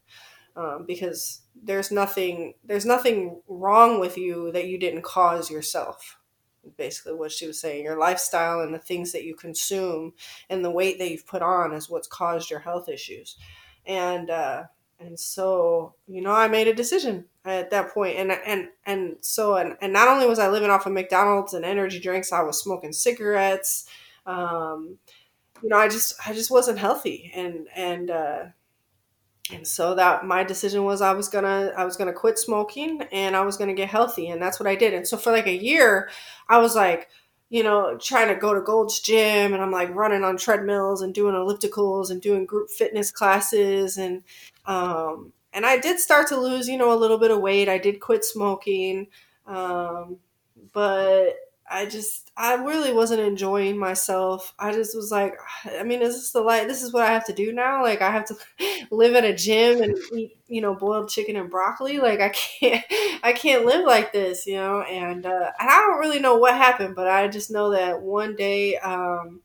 Um, 0.53 0.83
because 0.85 1.41
there's 1.55 1.91
nothing 1.91 2.55
there's 2.63 2.85
nothing 2.85 3.41
wrong 3.47 3.99
with 3.99 4.17
you 4.17 4.51
that 4.51 4.67
you 4.67 4.77
didn't 4.77 5.03
cause 5.03 5.49
yourself 5.49 6.17
basically 6.77 7.13
what 7.13 7.31
she 7.31 7.47
was 7.47 7.59
saying. 7.59 7.83
Your 7.83 7.97
lifestyle 7.97 8.61
and 8.61 8.73
the 8.73 8.79
things 8.79 9.11
that 9.11 9.23
you 9.23 9.35
consume 9.35 10.13
and 10.49 10.63
the 10.63 10.71
weight 10.71 10.99
that 10.99 11.09
you've 11.09 11.27
put 11.27 11.41
on 11.41 11.73
is 11.73 11.89
what's 11.89 12.07
caused 12.07 12.49
your 12.49 12.59
health 12.59 12.89
issues. 12.89 13.37
And 13.85 14.29
uh, 14.29 14.63
and 15.01 15.19
so 15.19 15.95
you 16.07 16.21
know 16.21 16.31
I 16.31 16.47
made 16.47 16.67
a 16.67 16.73
decision 16.73 17.25
at 17.45 17.71
that 17.71 17.93
point, 17.93 18.17
and 18.17 18.31
and 18.31 18.69
and 18.85 19.17
so 19.21 19.55
and, 19.55 19.75
and 19.81 19.93
not 19.93 20.07
only 20.07 20.27
was 20.27 20.39
I 20.39 20.49
living 20.49 20.69
off 20.69 20.85
of 20.85 20.93
McDonald's 20.93 21.53
and 21.53 21.65
energy 21.65 21.99
drinks, 21.99 22.31
I 22.31 22.43
was 22.43 22.61
smoking 22.61 22.93
cigarettes. 22.93 23.87
Um, 24.25 24.97
you 25.61 25.69
know, 25.69 25.77
I 25.77 25.87
just 25.87 26.15
I 26.27 26.33
just 26.33 26.51
wasn't 26.51 26.79
healthy, 26.79 27.31
and 27.33 27.67
and 27.75 28.11
uh, 28.11 28.43
and 29.51 29.67
so 29.67 29.95
that 29.95 30.25
my 30.25 30.43
decision 30.43 30.83
was 30.83 31.01
I 31.01 31.13
was 31.13 31.29
gonna 31.29 31.73
I 31.75 31.83
was 31.83 31.97
gonna 31.97 32.13
quit 32.13 32.37
smoking 32.37 33.01
and 33.11 33.35
I 33.35 33.41
was 33.41 33.57
gonna 33.57 33.73
get 33.73 33.89
healthy, 33.89 34.29
and 34.29 34.41
that's 34.41 34.59
what 34.59 34.67
I 34.67 34.75
did. 34.75 34.93
And 34.93 35.07
so 35.07 35.17
for 35.17 35.31
like 35.31 35.47
a 35.47 35.63
year, 35.63 36.09
I 36.47 36.59
was 36.59 36.75
like 36.75 37.09
you 37.51 37.63
know, 37.63 37.97
trying 37.97 38.29
to 38.29 38.35
go 38.35 38.53
to 38.53 38.61
Gold's 38.61 39.01
Gym 39.01 39.53
and 39.53 39.61
I'm 39.61 39.71
like 39.71 39.93
running 39.93 40.23
on 40.23 40.37
treadmills 40.37 41.01
and 41.01 41.13
doing 41.13 41.35
ellipticals 41.35 42.09
and 42.09 42.21
doing 42.21 42.45
group 42.45 42.69
fitness 42.69 43.11
classes 43.11 43.97
and 43.97 44.23
um, 44.65 45.33
and 45.53 45.65
I 45.65 45.77
did 45.77 45.99
start 45.99 46.27
to 46.29 46.37
lose, 46.39 46.67
you 46.67 46.77
know, 46.77 46.93
a 46.93 46.97
little 46.97 47.17
bit 47.17 47.31
of 47.31 47.41
weight. 47.41 47.67
I 47.69 47.77
did 47.77 47.99
quit 47.99 48.23
smoking, 48.23 49.07
um, 49.45 50.17
but 50.73 51.35
I 51.69 51.85
just 51.85 52.31
I 52.35 52.55
really 52.55 52.91
wasn't 52.93 53.21
enjoying 53.21 53.77
myself. 53.77 54.53
I 54.59 54.73
just 54.73 54.95
was 54.95 55.11
like, 55.11 55.33
I 55.79 55.83
mean, 55.83 56.01
is 56.01 56.15
this 56.15 56.31
the 56.31 56.41
life? 56.41 56.67
This 56.67 56.83
is 56.83 56.91
what 56.93 57.03
I 57.03 57.11
have 57.11 57.25
to 57.27 57.33
do 57.33 57.53
now? 57.53 57.81
Like 57.81 58.01
I 58.01 58.11
have 58.11 58.25
to 58.25 58.35
live 58.91 59.15
at 59.15 59.23
a 59.23 59.33
gym 59.33 59.81
and 59.81 59.97
eat, 60.13 60.37
you 60.47 60.61
know, 60.61 60.75
boiled 60.75 61.09
chicken 61.09 61.35
and 61.37 61.49
broccoli. 61.49 61.99
Like 61.99 62.19
I 62.19 62.29
can't, 62.59 62.85
I 63.23 63.33
can't 63.33 63.65
live 63.65 63.85
like 63.85 64.11
this, 64.11 64.45
you 64.45 64.55
know. 64.55 64.81
And 64.81 65.25
uh, 65.25 65.51
I 65.59 65.65
don't 65.65 65.99
really 65.99 66.19
know 66.19 66.35
what 66.35 66.55
happened, 66.55 66.95
but 66.95 67.07
I 67.07 67.27
just 67.27 67.51
know 67.51 67.71
that 67.71 68.01
one 68.01 68.35
day 68.35 68.77
um, 68.77 69.41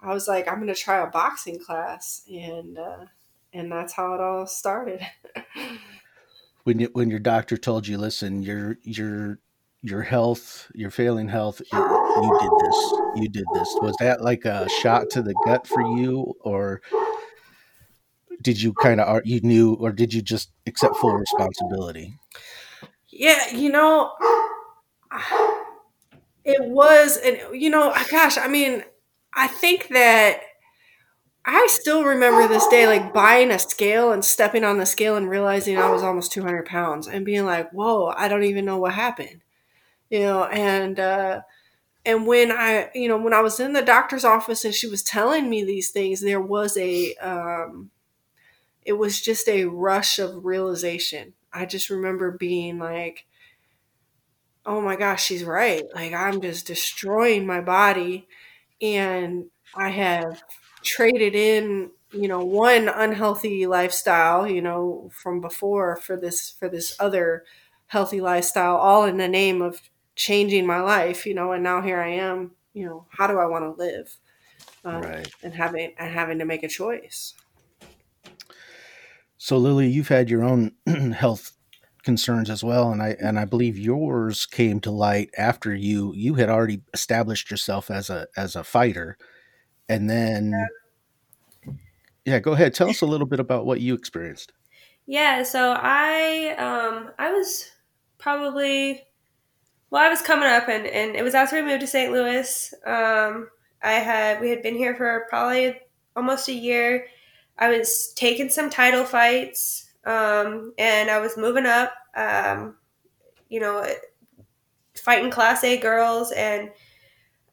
I 0.00 0.12
was 0.12 0.26
like, 0.28 0.48
I'm 0.48 0.58
gonna 0.58 0.74
try 0.74 0.98
a 1.02 1.06
boxing 1.10 1.58
class, 1.58 2.22
and 2.28 2.78
uh, 2.78 3.06
and 3.52 3.70
that's 3.70 3.92
how 3.92 4.14
it 4.14 4.20
all 4.20 4.46
started. 4.46 5.00
when 6.64 6.78
you, 6.80 6.90
when 6.92 7.10
your 7.10 7.18
doctor 7.18 7.56
told 7.56 7.86
you, 7.86 7.98
listen, 7.98 8.42
you're 8.42 8.78
you're 8.82 9.38
your 9.82 10.02
health, 10.02 10.70
your 10.74 10.90
failing 10.90 11.28
health, 11.28 11.60
it, 11.60 11.66
you 11.72 12.38
did 12.40 12.50
this. 12.60 12.92
You 13.16 13.28
did 13.28 13.44
this. 13.54 13.76
Was 13.80 13.96
that 14.00 14.22
like 14.22 14.44
a 14.44 14.68
shot 14.68 15.10
to 15.10 15.22
the 15.22 15.34
gut 15.44 15.66
for 15.66 15.82
you, 15.82 16.34
or 16.40 16.80
did 18.40 18.62
you 18.62 18.72
kind 18.74 19.00
of 19.00 19.16
uh, 19.16 19.20
you 19.24 19.40
knew, 19.40 19.74
or 19.74 19.92
did 19.92 20.14
you 20.14 20.22
just 20.22 20.50
accept 20.66 20.96
full 20.96 21.14
responsibility? 21.14 22.14
Yeah, 23.08 23.54
you 23.54 23.70
know, 23.70 24.12
it 26.44 26.62
was, 26.62 27.16
and 27.16 27.38
you 27.52 27.70
know, 27.70 27.92
gosh, 28.10 28.38
I 28.38 28.48
mean, 28.48 28.84
I 29.34 29.48
think 29.48 29.88
that 29.88 30.40
I 31.44 31.66
still 31.70 32.04
remember 32.04 32.46
this 32.46 32.66
day, 32.68 32.86
like 32.86 33.12
buying 33.12 33.50
a 33.50 33.58
scale 33.58 34.12
and 34.12 34.24
stepping 34.24 34.62
on 34.64 34.78
the 34.78 34.86
scale 34.86 35.16
and 35.16 35.28
realizing 35.28 35.76
I 35.76 35.90
was 35.90 36.02
almost 36.02 36.32
200 36.32 36.66
pounds 36.66 37.08
and 37.08 37.24
being 37.24 37.44
like, 37.44 37.70
whoa, 37.72 38.12
I 38.16 38.28
don't 38.28 38.44
even 38.44 38.64
know 38.64 38.78
what 38.78 38.94
happened 38.94 39.40
you 40.10 40.20
know, 40.20 40.44
and 40.46 41.00
uh, 41.00 41.42
and 42.06 42.26
when 42.26 42.52
I, 42.52 42.90
you 42.94 43.08
know, 43.08 43.18
when 43.18 43.34
I 43.34 43.42
was 43.42 43.60
in 43.60 43.74
the 43.74 43.82
doctor's 43.82 44.24
office 44.24 44.64
and 44.64 44.74
she 44.74 44.86
was 44.88 45.02
telling 45.02 45.50
me 45.50 45.64
these 45.64 45.90
things, 45.90 46.20
there 46.20 46.40
was 46.40 46.76
a, 46.76 47.14
um, 47.16 47.90
it 48.84 48.94
was 48.94 49.20
just 49.20 49.48
a 49.48 49.66
rush 49.66 50.18
of 50.18 50.44
realization. 50.44 51.34
I 51.52 51.66
just 51.66 51.90
remember 51.90 52.32
being 52.32 52.78
like, 52.78 53.26
oh 54.64 54.80
my 54.80 54.96
gosh, 54.96 55.24
she's 55.24 55.44
right. 55.44 55.84
Like 55.94 56.12
I'm 56.12 56.40
just 56.40 56.66
destroying 56.66 57.46
my 57.46 57.60
body, 57.60 58.28
and 58.80 59.46
I 59.76 59.90
have 59.90 60.42
traded 60.82 61.34
in 61.34 61.90
you 62.12 62.28
know 62.28 62.44
one 62.44 62.88
unhealthy 62.88 63.66
lifestyle 63.66 64.46
you 64.46 64.60
know 64.60 65.10
from 65.12 65.40
before 65.40 65.96
for 65.96 66.16
this 66.16 66.50
for 66.50 66.68
this 66.68 66.96
other 67.00 67.44
healthy 67.86 68.20
lifestyle 68.20 68.76
all 68.76 69.04
in 69.04 69.16
the 69.16 69.28
name 69.28 69.62
of 69.62 69.80
changing 70.14 70.66
my 70.66 70.80
life, 70.80 71.26
you 71.26 71.34
know, 71.34 71.52
and 71.52 71.62
now 71.62 71.80
here 71.82 72.00
I 72.00 72.10
am, 72.10 72.52
you 72.74 72.86
know, 72.86 73.06
how 73.10 73.26
do 73.26 73.38
I 73.38 73.46
want 73.46 73.64
to 73.64 73.82
live? 73.82 74.16
Um, 74.84 75.02
right. 75.02 75.28
And 75.42 75.54
having 75.54 75.94
and 75.98 76.12
having 76.12 76.38
to 76.38 76.44
make 76.44 76.62
a 76.62 76.68
choice. 76.68 77.34
So 79.38 79.56
Lily, 79.56 79.88
you've 79.88 80.08
had 80.08 80.30
your 80.30 80.44
own 80.44 80.72
health 81.12 81.52
concerns 82.04 82.50
as 82.50 82.64
well, 82.64 82.90
and 82.90 83.02
I 83.02 83.16
and 83.20 83.38
I 83.38 83.44
believe 83.44 83.78
yours 83.78 84.46
came 84.46 84.80
to 84.80 84.90
light 84.90 85.30
after 85.36 85.74
you 85.74 86.12
you 86.14 86.34
had 86.34 86.48
already 86.48 86.82
established 86.92 87.50
yourself 87.50 87.90
as 87.90 88.10
a 88.10 88.26
as 88.36 88.56
a 88.56 88.64
fighter, 88.64 89.16
and 89.88 90.08
then 90.08 90.54
yeah, 92.24 92.38
go 92.38 92.52
ahead. 92.52 92.74
Tell 92.74 92.88
us 92.88 93.02
a 93.02 93.06
little 93.06 93.26
bit 93.26 93.40
about 93.40 93.66
what 93.66 93.80
you 93.80 93.94
experienced. 93.94 94.52
Yeah, 95.06 95.42
so 95.42 95.74
I 95.78 96.54
um 96.58 97.10
I 97.18 97.32
was 97.32 97.70
probably 98.18 99.02
well, 99.92 100.02
I 100.02 100.08
was 100.08 100.22
coming 100.22 100.48
up, 100.48 100.70
and, 100.70 100.86
and 100.86 101.14
it 101.14 101.22
was 101.22 101.34
after 101.34 101.56
we 101.56 101.68
moved 101.68 101.82
to 101.82 101.86
St. 101.86 102.10
Louis. 102.10 102.72
Um, 102.86 103.50
I 103.82 103.92
had 103.92 104.40
we 104.40 104.48
had 104.48 104.62
been 104.62 104.74
here 104.74 104.94
for 104.94 105.26
probably 105.28 105.78
almost 106.16 106.48
a 106.48 106.54
year. 106.54 107.08
I 107.58 107.68
was 107.68 108.14
taking 108.16 108.48
some 108.48 108.70
title 108.70 109.04
fights, 109.04 109.92
um, 110.06 110.72
and 110.78 111.10
I 111.10 111.18
was 111.18 111.36
moving 111.36 111.66
up. 111.66 111.92
Um, 112.16 112.76
you 113.50 113.60
know, 113.60 113.86
fighting 114.94 115.30
Class 115.30 115.62
A 115.62 115.76
girls, 115.76 116.32
and 116.32 116.70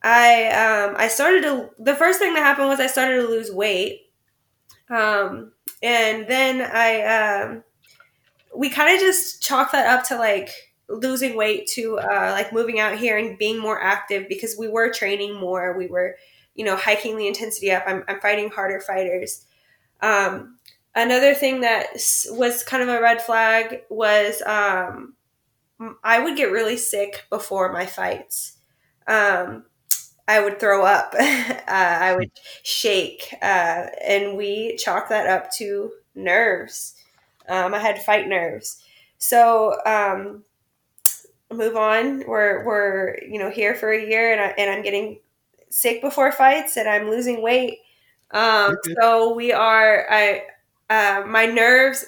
I 0.02 0.48
um, 0.48 0.96
I 0.98 1.08
started 1.08 1.44
to. 1.44 1.70
The 1.78 1.96
first 1.96 2.20
thing 2.20 2.34
that 2.34 2.44
happened 2.44 2.70
was 2.70 2.80
I 2.80 2.88
started 2.88 3.22
to 3.22 3.28
lose 3.28 3.52
weight, 3.52 4.12
um, 4.90 5.52
and 5.84 6.28
then 6.28 6.62
I 6.62 7.02
um, 7.04 7.64
we 8.56 8.70
kind 8.70 8.94
of 8.94 9.00
just 9.00 9.42
chalked 9.42 9.74
that 9.74 9.88
up 9.88 10.06
to 10.08 10.18
like 10.18 10.50
losing 10.88 11.36
weight 11.36 11.68
to 11.68 12.00
uh, 12.00 12.32
like 12.32 12.52
moving 12.52 12.80
out 12.80 12.98
here 12.98 13.18
and 13.18 13.38
being 13.38 13.60
more 13.60 13.82
active 13.82 14.28
because 14.28 14.58
we 14.58 14.68
were 14.68 14.92
training 14.92 15.40
more. 15.40 15.78
We 15.78 15.88
were, 15.88 16.16
you 16.56 16.66
know, 16.66 16.76
hiking 16.76 17.18
the 17.18 17.28
intensity 17.28 17.72
up. 17.72 17.84
I'm, 17.86 18.04
I'm 18.08 18.20
fighting 18.20 18.50
harder 18.50 18.80
fighters. 18.80 19.46
Um, 20.02 20.58
another 20.96 21.36
thing 21.36 21.62
that 21.62 21.88
was 22.32 22.64
kind 22.64 22.82
of 22.82 22.90
a 22.90 23.02
red 23.02 23.22
flag 23.22 23.84
was 23.90 24.42
um, 24.42 25.16
I 26.04 26.20
would 26.20 26.36
get 26.36 26.52
really 26.52 26.78
sick 26.78 27.26
before 27.30 27.72
my 27.72 27.86
fights. 27.86 28.58
Um, 29.08 29.66
I 30.30 30.39
would 30.42 30.60
throw 30.60 30.86
up. 30.86 31.15
uh, 31.20 31.56
I 31.68 32.15
would 32.15 32.32
shake, 32.63 33.34
uh, 33.42 33.88
and 34.06 34.38
we 34.38 34.78
chalk 34.78 35.10
that 35.10 35.28
up 35.28 35.52
to 35.54 35.92
nerves. 36.15 36.96
Um, 37.50 37.74
I 37.74 37.80
had 37.80 38.02
fight 38.04 38.28
nerves. 38.28 38.84
So 39.18 39.78
um, 39.86 40.44
move 41.52 41.76
on. 41.76 42.24
We're 42.28 42.63
we're 42.65 43.18
you 43.24 43.39
know 43.39 43.50
here 43.50 43.76
for 43.76 43.92
a 43.92 44.06
year, 44.08 44.32
and 44.32 44.42
I, 44.42 44.48
and 44.58 44.70
I'm 44.70 44.84
getting 44.84 45.20
sick 45.70 46.02
before 46.02 46.32
fights, 46.32 46.78
and 46.78 46.88
I'm 46.88 47.10
losing 47.10 47.42
weight. 47.42 47.80
Um, 48.32 48.78
so 49.02 49.34
we 49.34 49.52
are. 49.52 50.06
I 50.10 50.44
uh, 50.89 51.24
my 51.28 51.46
nerves 51.46 52.06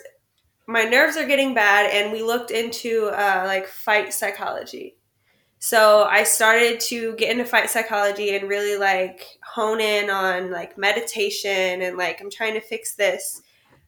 my 0.67 0.84
nerves 0.84 1.17
are 1.17 1.27
getting 1.27 1.53
bad, 1.53 1.91
and 1.91 2.13
we 2.13 2.23
looked 2.23 2.51
into 2.51 3.07
uh, 3.07 3.43
like 3.47 3.67
fight 3.67 4.13
psychology. 4.13 4.95
So 5.63 6.04
I 6.04 6.24
started 6.24 6.80
to 6.82 7.15
get 7.15 7.30
into 7.30 7.45
fight 7.45 7.69
psychology 7.69 8.36
and 8.36 8.50
really 8.50 8.78
like 8.78 9.39
hone 9.43 9.80
in 9.80 10.10
on 10.10 10.52
like 10.52 10.78
meditation 10.78 11.82
and 11.82 11.97
like 11.97 12.19
I'm 12.19 12.32
trying 12.32 12.56
to 12.56 12.62
fix 12.62 12.95
this 12.95 13.41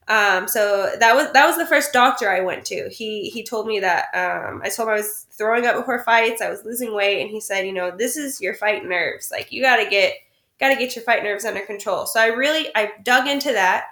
um, 0.06 0.48
so 0.48 0.92
that 1.00 1.14
was 1.14 1.32
that 1.32 1.46
was 1.46 1.56
the 1.56 1.66
first 1.66 1.92
doctor 1.92 2.28
I 2.28 2.40
went 2.40 2.66
to. 2.66 2.90
He 2.90 3.30
he 3.30 3.42
told 3.42 3.66
me 3.66 3.80
that 3.80 4.06
um, 4.14 4.60
I 4.62 4.68
told 4.68 4.88
him 4.88 4.94
I 4.94 4.98
was 4.98 5.26
throwing 5.30 5.64
up 5.66 5.76
before 5.76 6.02
fights, 6.02 6.42
I 6.42 6.50
was 6.50 6.64
losing 6.64 6.94
weight, 6.94 7.22
and 7.22 7.30
he 7.30 7.40
said, 7.40 7.66
you 7.66 7.72
know, 7.72 7.90
this 7.90 8.16
is 8.16 8.40
your 8.40 8.54
fight 8.54 8.84
nerves. 8.84 9.30
Like 9.30 9.50
you 9.50 9.62
got 9.62 9.76
to 9.76 9.88
get 9.88 10.14
got 10.60 10.68
to 10.68 10.76
get 10.76 10.94
your 10.94 11.04
fight 11.04 11.22
nerves 11.22 11.46
under 11.46 11.64
control. 11.64 12.04
So 12.04 12.20
I 12.20 12.26
really 12.26 12.68
I 12.74 12.92
dug 13.02 13.26
into 13.26 13.52
that, 13.52 13.86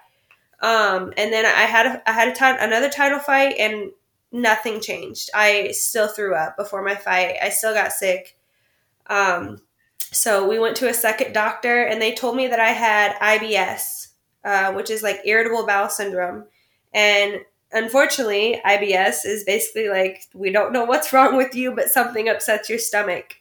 um, 0.60 1.14
and 1.16 1.32
then 1.32 1.46
I 1.46 1.62
had 1.62 1.86
a, 1.86 2.02
I 2.08 2.12
had 2.12 2.28
a 2.28 2.34
t- 2.34 2.64
another 2.64 2.90
title 2.90 3.18
fight, 3.18 3.54
and 3.58 3.90
nothing 4.32 4.80
changed. 4.80 5.30
I 5.34 5.70
still 5.72 6.08
threw 6.08 6.34
up 6.34 6.56
before 6.56 6.82
my 6.82 6.94
fight. 6.94 7.36
I 7.42 7.50
still 7.50 7.74
got 7.74 7.92
sick. 7.92 8.38
Um, 9.06 9.60
so 10.00 10.48
we 10.48 10.58
went 10.58 10.76
to 10.78 10.88
a 10.88 10.94
second 10.94 11.32
doctor, 11.32 11.84
and 11.84 12.00
they 12.00 12.14
told 12.14 12.36
me 12.36 12.48
that 12.48 12.60
I 12.60 12.70
had 12.70 13.14
IBS 13.16 14.02
uh, 14.44 14.72
which 14.72 14.90
is 14.90 15.02
like 15.02 15.20
irritable 15.24 15.66
bowel 15.66 15.88
syndrome. 15.88 16.44
And 16.92 17.40
unfortunately, 17.70 18.60
IBS 18.66 19.24
is 19.24 19.44
basically 19.44 19.88
like 19.88 20.24
we 20.34 20.50
don't 20.50 20.72
know 20.72 20.84
what's 20.84 21.12
wrong 21.12 21.36
with 21.36 21.54
you, 21.54 21.74
but 21.74 21.88
something 21.88 22.28
upsets 22.28 22.68
your 22.68 22.78
stomach. 22.78 23.36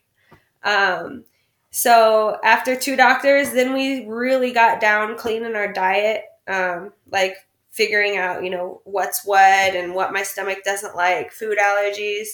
Um, 0.63 1.25
so 1.71 2.37
after 2.43 2.75
two 2.75 2.95
doctors, 2.95 3.51
then 3.51 3.73
we 3.73 4.05
really 4.05 4.51
got 4.51 4.81
down 4.81 5.17
cleaning 5.17 5.55
our 5.55 5.71
diet, 5.71 6.25
um, 6.47 6.91
like 7.09 7.35
figuring 7.71 8.17
out, 8.17 8.43
you 8.43 8.49
know, 8.49 8.81
what's 8.83 9.25
what 9.25 9.75
and 9.75 9.95
what 9.95 10.13
my 10.13 10.23
stomach 10.23 10.59
doesn't 10.63 10.95
like, 10.95 11.31
food 11.31 11.57
allergies. 11.57 12.27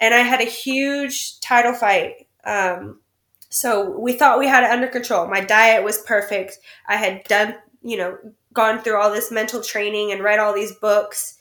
And 0.00 0.14
I 0.14 0.18
had 0.18 0.40
a 0.40 0.44
huge 0.44 1.38
title 1.40 1.74
fight. 1.74 2.26
Um, 2.44 3.00
so 3.48 3.98
we 3.98 4.14
thought 4.14 4.38
we 4.38 4.48
had 4.48 4.64
it 4.64 4.70
under 4.70 4.88
control. 4.88 5.28
My 5.28 5.40
diet 5.40 5.84
was 5.84 5.98
perfect. 5.98 6.58
I 6.88 6.96
had 6.96 7.24
done 7.24 7.54
you 7.82 7.96
know, 7.96 8.18
gone 8.52 8.80
through 8.80 9.00
all 9.00 9.10
this 9.10 9.30
mental 9.30 9.60
training 9.62 10.12
and 10.12 10.22
read 10.22 10.38
all 10.38 10.54
these 10.54 10.72
books. 10.72 11.38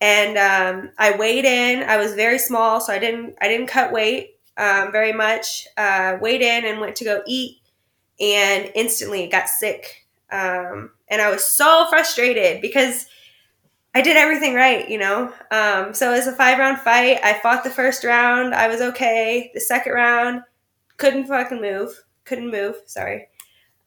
And 0.00 0.36
um, 0.36 0.90
I 0.98 1.16
weighed 1.16 1.44
in. 1.44 1.82
I 1.88 1.96
was 1.96 2.14
very 2.14 2.38
small, 2.38 2.80
so 2.80 2.92
I 2.92 2.98
didn't 2.98 3.36
I 3.40 3.48
didn't 3.48 3.68
cut 3.68 3.92
weight 3.92 4.38
um, 4.56 4.90
very 4.90 5.12
much. 5.12 5.66
Uh, 5.76 6.16
weighed 6.20 6.42
in 6.42 6.64
and 6.64 6.80
went 6.80 6.96
to 6.96 7.04
go 7.04 7.22
eat, 7.26 7.58
and 8.18 8.70
instantly 8.74 9.28
got 9.28 9.48
sick. 9.48 10.01
Um, 10.32 10.90
and 11.08 11.20
I 11.20 11.30
was 11.30 11.44
so 11.44 11.86
frustrated 11.90 12.60
because 12.62 13.06
I 13.94 14.00
did 14.00 14.16
everything 14.16 14.54
right, 14.54 14.88
you 14.88 14.98
know. 14.98 15.32
Um, 15.50 15.92
so 15.92 16.12
it 16.12 16.16
was 16.16 16.26
a 16.26 16.32
five 16.32 16.58
round 16.58 16.78
fight. 16.78 17.18
I 17.22 17.38
fought 17.40 17.64
the 17.64 17.70
first 17.70 18.04
round. 18.04 18.54
I 18.54 18.68
was 18.68 18.80
okay. 18.80 19.50
The 19.54 19.60
second 19.60 19.92
round, 19.92 20.42
couldn't 20.96 21.26
fucking 21.26 21.60
move. 21.60 22.02
Couldn't 22.24 22.50
move. 22.50 22.76
Sorry. 22.86 23.28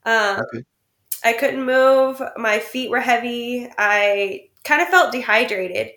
Um, 0.05 0.41
okay. 0.53 0.63
I 1.23 1.33
couldn't 1.33 1.65
move. 1.65 2.21
My 2.37 2.59
feet 2.59 2.91
were 2.91 2.99
heavy. 2.99 3.67
I 3.79 4.49
kind 4.63 4.81
of 4.81 4.89
felt 4.89 5.11
dehydrated. 5.11 5.91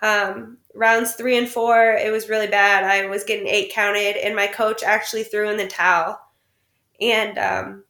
Um, 0.00 0.58
rounds 0.74 1.14
three 1.14 1.36
and 1.36 1.48
four, 1.48 1.92
it 1.92 2.10
was 2.10 2.28
really 2.28 2.46
bad. 2.46 2.84
I 2.84 3.06
was 3.06 3.24
getting 3.24 3.46
eight 3.46 3.72
counted, 3.72 4.16
and 4.16 4.34
my 4.34 4.46
coach 4.46 4.82
actually 4.82 5.24
threw 5.24 5.50
in 5.50 5.58
the 5.58 5.66
towel. 5.66 6.18
And 7.00 7.38
um, 7.38 7.84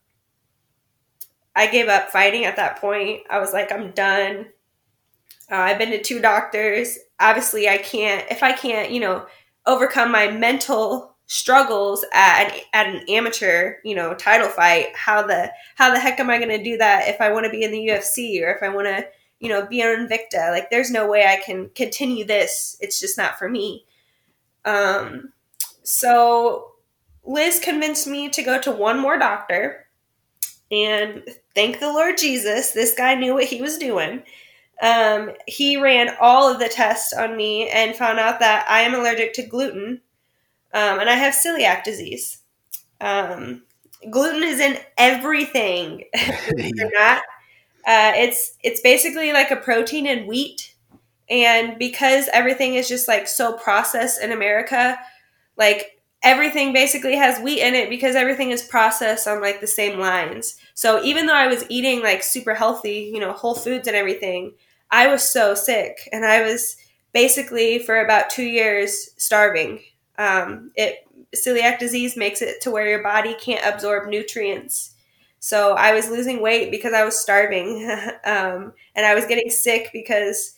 I 1.55 1.67
gave 1.67 1.89
up 1.89 2.11
fighting 2.11 2.45
at 2.45 2.57
that 2.57 2.81
point. 2.81 3.23
I 3.29 3.39
was 3.39 3.53
like, 3.53 3.71
I'm 3.71 3.91
done. 3.91 4.47
Uh, 5.51 5.57
I've 5.57 5.79
been 5.79 5.91
to 5.91 6.03
two 6.03 6.21
doctors. 6.21 6.99
Obviously, 7.21 7.69
I 7.69 7.79
can't, 7.79 8.25
if 8.31 8.43
I 8.43 8.53
can't, 8.53 8.91
you 8.91 9.01
know, 9.01 9.27
overcome 9.67 10.11
my 10.11 10.31
mental 10.31 11.13
struggles 11.27 12.05
at 12.13 12.53
an, 12.53 12.61
at 12.73 12.87
an 12.87 13.05
amateur, 13.09 13.77
you 13.85 13.95
know, 13.95 14.15
title 14.15 14.49
fight, 14.49 14.95
how 14.95 15.27
the 15.27 15.53
how 15.77 15.91
the 15.91 15.99
heck 15.99 16.21
am 16.21 16.31
I 16.31 16.39
going 16.39 16.57
to 16.57 16.63
do 16.63 16.77
that 16.79 17.09
if 17.09 17.21
I 17.21 17.33
want 17.33 17.45
to 17.45 17.51
be 17.51 17.63
in 17.63 17.71
the 17.71 17.89
UFC 17.89 18.43
or 18.43 18.51
if 18.51 18.63
I 18.63 18.69
want 18.69 18.87
to, 18.87 19.07
you 19.41 19.49
know, 19.49 19.67
be 19.67 19.83
on 19.83 20.07
Invicta? 20.07 20.51
Like 20.51 20.71
there's 20.71 20.91
no 20.91 21.09
way 21.09 21.27
I 21.27 21.43
can 21.45 21.71
continue 21.75 22.25
this. 22.25 22.77
It's 22.81 23.01
just 23.01 23.19
not 23.19 23.39
for 23.39 23.49
me. 23.49 23.87
Um 24.65 25.33
so 25.83 26.73
Liz 27.25 27.61
convinced 27.61 28.07
me 28.07 28.29
to 28.29 28.43
go 28.43 28.61
to 28.61 28.71
one 28.71 28.99
more 28.99 29.19
doctor 29.19 29.82
and 30.73 31.23
thank 31.55 31.81
the 31.81 31.93
Lord 31.93 32.19
Jesus, 32.19 32.73
this 32.73 32.95
guy 32.95 33.15
knew 33.15 33.35
what 33.35 33.45
he 33.45 33.63
was 33.63 33.79
doing. 33.79 34.23
Um, 34.83 35.33
he 35.47 35.77
ran 35.77 36.17
all 36.21 36.53
of 36.53 36.59
the 36.59 36.69
tests 36.69 37.13
on 37.13 37.37
me 37.37 37.69
and 37.69 37.95
found 37.95 38.19
out 38.19 38.41
that 38.41 38.67
I 38.69 38.81
am 38.81 38.95
allergic 38.95 39.35
to 39.35 39.47
gluten 39.47 40.01
um, 40.75 41.01
and 41.01 41.09
I 41.11 41.15
have 41.15 41.35
celiac 41.35 41.85
disease. 41.85 42.39
Um, 43.01 43.63
gluten 44.11 44.43
is 44.43 44.61
in 44.61 44.79
everything. 44.97 46.05
yeah. 46.15 46.71
not. 46.95 47.23
Uh, 47.87 48.13
it's 48.17 48.57
it's 48.63 48.81
basically 48.81 49.33
like 49.33 49.51
a 49.51 49.57
protein 49.57 50.07
in 50.07 50.27
wheat, 50.27 50.75
and 51.29 51.79
because 51.79 52.29
everything 52.33 52.75
is 52.77 52.89
just 52.89 53.09
like 53.09 53.27
so 53.27 53.55
processed 53.55 54.23
in 54.23 54.33
America, 54.33 54.99
like 55.57 56.01
everything 56.23 56.73
basically 56.73 57.17
has 57.17 57.41
wheat 57.41 57.61
in 57.61 57.75
it 57.75 57.91
because 57.91 58.15
everything 58.15 58.51
is 58.51 58.63
processed 58.63 59.27
on 59.27 59.41
like 59.41 59.61
the 59.61 59.67
same 59.67 59.99
lines. 59.99 60.57
So 60.75 61.03
even 61.03 61.27
though 61.27 61.35
I 61.35 61.49
was 61.49 61.65
eating 61.69 62.03
like 62.03 62.23
super 62.23 62.55
healthy, 62.55 63.11
you 63.13 63.21
know, 63.21 63.33
whole 63.33 63.55
foods 63.55 63.89
and 63.89 63.97
everything, 63.97 64.53
I 64.91 65.09
was 65.09 65.23
so 65.23 65.55
sick, 65.55 66.09
and 66.13 66.25
I 66.25 66.43
was 66.43 66.77
basically 67.13 67.79
for 67.79 68.01
about 68.01 68.31
two 68.31 68.45
years 68.45 69.11
starving 69.17 69.81
um, 70.19 70.71
it 70.77 71.07
celiac 71.35 71.79
disease 71.79 72.17
makes 72.17 72.43
it 72.43 72.61
to 72.61 72.71
where 72.71 72.87
your 72.87 73.03
body 73.03 73.35
can't 73.41 73.65
absorb 73.65 74.09
nutrients. 74.09 74.95
So 75.41 75.73
I 75.73 75.95
was 75.95 76.09
losing 76.11 76.41
weight 76.43 76.71
because 76.71 76.93
I 76.93 77.05
was 77.05 77.19
starving, 77.19 77.89
um, 78.25 78.73
and 78.95 79.07
I 79.07 79.15
was 79.15 79.27
getting 79.27 79.51
sick 79.51 79.89
because 79.93 80.55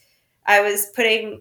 I 0.46 0.60
was 0.60 0.86
putting 0.94 1.40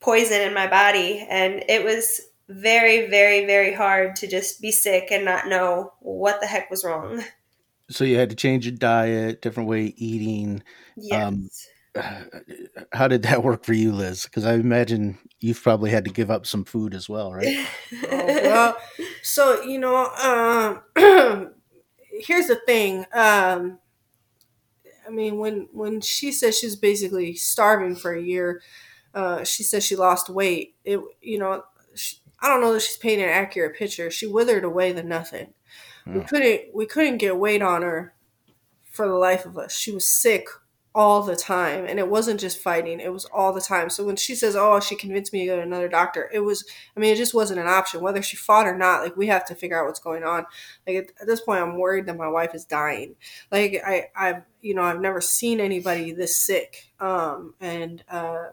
poison 0.00 0.40
in 0.42 0.54
my 0.54 0.66
body, 0.66 1.26
and 1.30 1.64
it 1.68 1.84
was 1.84 2.20
very, 2.50 3.08
very, 3.08 3.46
very 3.46 3.72
hard 3.72 4.16
to 4.16 4.26
just 4.26 4.60
be 4.60 4.72
sick 4.72 5.08
and 5.10 5.24
not 5.24 5.48
know 5.48 5.92
what 6.00 6.40
the 6.40 6.46
heck 6.46 6.70
was 6.70 6.84
wrong. 6.84 7.22
So 7.88 8.04
you 8.04 8.18
had 8.18 8.30
to 8.30 8.36
change 8.36 8.66
your 8.66 8.76
diet, 8.76 9.42
different 9.42 9.68
way 9.68 9.94
eating. 9.96 10.62
Yes. 10.96 11.26
Um, 11.26 11.48
how 12.92 13.08
did 13.08 13.22
that 13.22 13.42
work 13.42 13.64
for 13.64 13.72
you, 13.72 13.92
Liz? 13.92 14.24
Because 14.24 14.44
I 14.44 14.54
imagine 14.54 15.18
you've 15.40 15.62
probably 15.62 15.90
had 15.90 16.04
to 16.04 16.10
give 16.10 16.30
up 16.30 16.46
some 16.46 16.64
food 16.64 16.94
as 16.94 17.08
well, 17.08 17.32
right? 17.32 17.66
oh, 18.10 18.26
well, 18.26 18.76
so 19.22 19.62
you 19.62 19.78
know, 19.78 20.06
um, 20.06 20.82
here's 22.26 22.46
the 22.46 22.60
thing. 22.66 23.06
Um, 23.12 23.78
I 25.06 25.10
mean, 25.10 25.38
when 25.38 25.68
when 25.72 26.00
she 26.00 26.30
says 26.32 26.58
she's 26.58 26.76
basically 26.76 27.34
starving 27.34 27.96
for 27.96 28.12
a 28.12 28.22
year, 28.22 28.62
uh, 29.14 29.44
she 29.44 29.62
says 29.62 29.84
she 29.84 29.96
lost 29.96 30.30
weight. 30.30 30.76
It, 30.84 31.00
you 31.20 31.38
know, 31.38 31.52
she, 31.54 31.64
I 32.42 32.48
don't 32.48 32.60
know 32.60 32.72
that 32.72 32.82
she's 32.82 32.96
painting 32.96 33.24
an 33.24 33.30
accurate 33.30 33.76
picture. 33.76 34.10
She 34.10 34.26
withered 34.26 34.64
away 34.64 34.92
the 34.92 35.02
nothing. 35.02 35.54
We 36.06 36.20
hmm. 36.20 36.20
couldn't 36.22 36.60
we 36.74 36.86
couldn't 36.86 37.18
get 37.18 37.38
weight 37.38 37.62
on 37.62 37.82
her 37.82 38.14
for 38.84 39.06
the 39.06 39.14
life 39.14 39.46
of 39.46 39.58
us. 39.58 39.74
She 39.74 39.92
was 39.92 40.08
sick 40.08 40.48
all 40.92 41.22
the 41.22 41.36
time 41.36 41.84
and 41.86 42.00
it 42.00 42.08
wasn't 42.08 42.40
just 42.40 42.58
fighting 42.58 42.98
it 42.98 43.12
was 43.12 43.24
all 43.26 43.52
the 43.52 43.60
time 43.60 43.88
so 43.88 44.04
when 44.04 44.16
she 44.16 44.34
says 44.34 44.56
oh 44.56 44.80
she 44.80 44.96
convinced 44.96 45.32
me 45.32 45.40
to 45.40 45.46
go 45.46 45.56
to 45.56 45.62
another 45.62 45.88
doctor 45.88 46.28
it 46.32 46.40
was 46.40 46.64
i 46.96 47.00
mean 47.00 47.12
it 47.12 47.16
just 47.16 47.32
wasn't 47.32 47.58
an 47.58 47.68
option 47.68 48.00
whether 48.00 48.20
she 48.20 48.36
fought 48.36 48.66
or 48.66 48.76
not 48.76 49.04
like 49.04 49.16
we 49.16 49.28
have 49.28 49.44
to 49.44 49.54
figure 49.54 49.80
out 49.80 49.86
what's 49.86 50.00
going 50.00 50.24
on 50.24 50.44
like 50.88 50.96
at, 50.96 51.04
at 51.20 51.28
this 51.28 51.40
point 51.42 51.62
i'm 51.62 51.78
worried 51.78 52.06
that 52.06 52.16
my 52.16 52.26
wife 52.26 52.56
is 52.56 52.64
dying 52.64 53.14
like 53.52 53.80
i 53.86 54.06
i've 54.16 54.42
you 54.62 54.74
know 54.74 54.82
i've 54.82 55.00
never 55.00 55.20
seen 55.20 55.60
anybody 55.60 56.10
this 56.10 56.36
sick 56.36 56.90
um 56.98 57.54
and 57.60 58.02
uh 58.10 58.46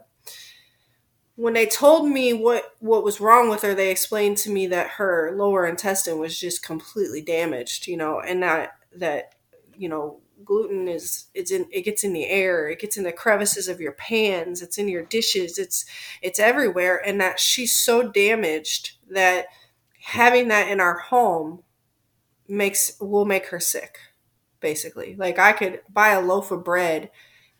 when 1.38 1.54
they 1.54 1.66
told 1.66 2.08
me 2.08 2.32
what 2.32 2.74
what 2.80 3.04
was 3.04 3.20
wrong 3.20 3.48
with 3.48 3.62
her 3.62 3.72
they 3.72 3.92
explained 3.92 4.36
to 4.36 4.50
me 4.50 4.66
that 4.66 4.88
her 4.88 5.32
lower 5.36 5.68
intestine 5.68 6.18
was 6.18 6.38
just 6.38 6.64
completely 6.64 7.22
damaged 7.22 7.86
you 7.86 7.96
know 7.96 8.20
and 8.20 8.42
that 8.42 8.72
that 8.92 9.36
you 9.76 9.88
know 9.88 10.18
gluten 10.44 10.88
is 10.88 11.26
it's 11.34 11.52
in 11.52 11.64
it 11.70 11.82
gets 11.82 12.02
in 12.02 12.12
the 12.12 12.26
air 12.26 12.68
it 12.68 12.80
gets 12.80 12.96
in 12.96 13.04
the 13.04 13.12
crevices 13.12 13.68
of 13.68 13.80
your 13.80 13.92
pans 13.92 14.62
it's 14.62 14.78
in 14.78 14.88
your 14.88 15.04
dishes 15.04 15.58
it's 15.58 15.84
it's 16.22 16.40
everywhere 16.40 17.00
and 17.06 17.20
that 17.20 17.38
she's 17.38 17.72
so 17.72 18.02
damaged 18.02 18.96
that 19.08 19.46
having 20.00 20.48
that 20.48 20.68
in 20.68 20.80
our 20.80 20.98
home 20.98 21.62
makes 22.48 22.98
will 23.00 23.24
make 23.24 23.46
her 23.46 23.60
sick 23.60 23.98
basically. 24.60 25.14
Like 25.14 25.38
i 25.38 25.52
could 25.52 25.82
buy 25.88 26.08
a 26.08 26.20
loaf 26.20 26.50
of 26.50 26.64
bread 26.64 27.10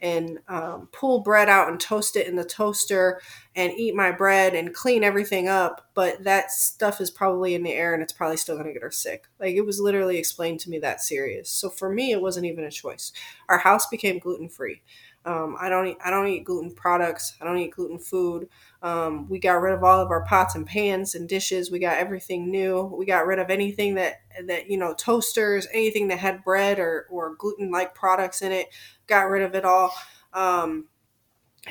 and 0.01 0.39
um, 0.49 0.89
pull 0.93 1.21
bread 1.21 1.49
out 1.49 1.69
and 1.69 1.81
toast 1.81 2.17
it 2.17 2.27
in 2.27 2.37
the 2.37 2.45
toaster 2.45 3.21
and 3.57 3.73
eat 3.73 3.95
my 3.95 4.13
bread 4.13 4.55
and 4.55 4.75
clean 4.75 5.03
everything 5.03 5.49
up. 5.49 5.89
But 5.95 6.25
that 6.25 6.53
stuff 6.53 7.01
is 7.01 7.11
probably 7.11 7.55
in 7.55 7.63
the 7.65 7.73
air 7.73 7.95
and 7.95 8.03
it's 8.03 8.13
probably 8.13 8.37
still 8.37 8.55
going 8.55 8.67
to 8.69 8.73
get 8.73 8.83
her 8.83 8.91
sick. 8.91 9.27
Like 9.41 9.55
it 9.57 9.67
was 9.67 9.81
literally 9.81 10.19
explained 10.19 10.61
to 10.61 10.71
me 10.71 10.79
that 10.81 11.01
serious. 11.01 11.51
So 11.51 11.69
for 11.69 11.91
me, 11.91 12.13
it 12.13 12.23
wasn't 12.23 12.47
even 12.47 12.65
a 12.65 12.71
choice. 12.71 13.13
Our 13.49 13.59
house 13.59 13.87
became 13.87 14.19
gluten 14.19 14.49
free. 14.49 14.83
Um, 15.29 15.57
I 15.61 15.69
don't 15.69 15.87
eat, 15.89 15.99
I 16.05 16.11
don't 16.11 16.27
eat 16.29 16.45
gluten 16.45 16.75
products. 16.75 17.35
I 17.41 17.45
don't 17.45 17.59
eat 17.59 17.75
gluten 17.75 17.99
food. 17.99 18.49
Um, 18.83 19.29
we 19.29 19.39
got 19.39 19.61
rid 19.61 19.75
of 19.75 19.85
all 19.85 20.01
of 20.01 20.11
our 20.11 20.25
pots 20.25 20.55
and 20.55 20.67
pans 20.67 21.15
and 21.15 21.29
dishes. 21.29 21.71
We 21.71 21.79
got 21.79 21.99
everything 21.99 22.51
new. 22.51 22.83
We 22.99 23.05
got 23.07 23.27
rid 23.27 23.39
of 23.39 23.51
anything 23.51 23.95
that 23.97 24.23
that 24.47 24.71
you 24.71 24.79
know 24.79 24.95
toasters, 24.95 25.67
anything 25.73 26.09
that 26.09 26.19
had 26.19 26.45
bread 26.45 26.79
or 26.79 27.07
or 27.11 27.35
gluten 27.37 27.71
like 27.71 27.95
products 27.95 28.43
in 28.43 28.53
it 28.53 28.69
got 29.07 29.29
rid 29.29 29.43
of 29.43 29.55
it 29.55 29.65
all. 29.65 29.93
Um, 30.33 30.89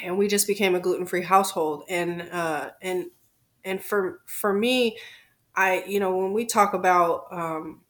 and 0.02 0.17
we 0.17 0.28
just 0.28 0.48
became 0.48 0.76
a 0.76 0.80
gluten-free 0.80 1.24
household. 1.24 1.84
And, 1.89 2.24
uh, 2.32 2.72
and, 2.82 3.08
and 3.63 3.84
for, 3.84 4.22
for 4.26 4.54
me, 4.54 4.98
I, 5.56 5.84
you 5.88 6.00
know, 6.00 6.15
when 6.15 6.34
we 6.34 6.46
talk 6.46 6.74
about, 6.74 7.26
um, 7.32 7.82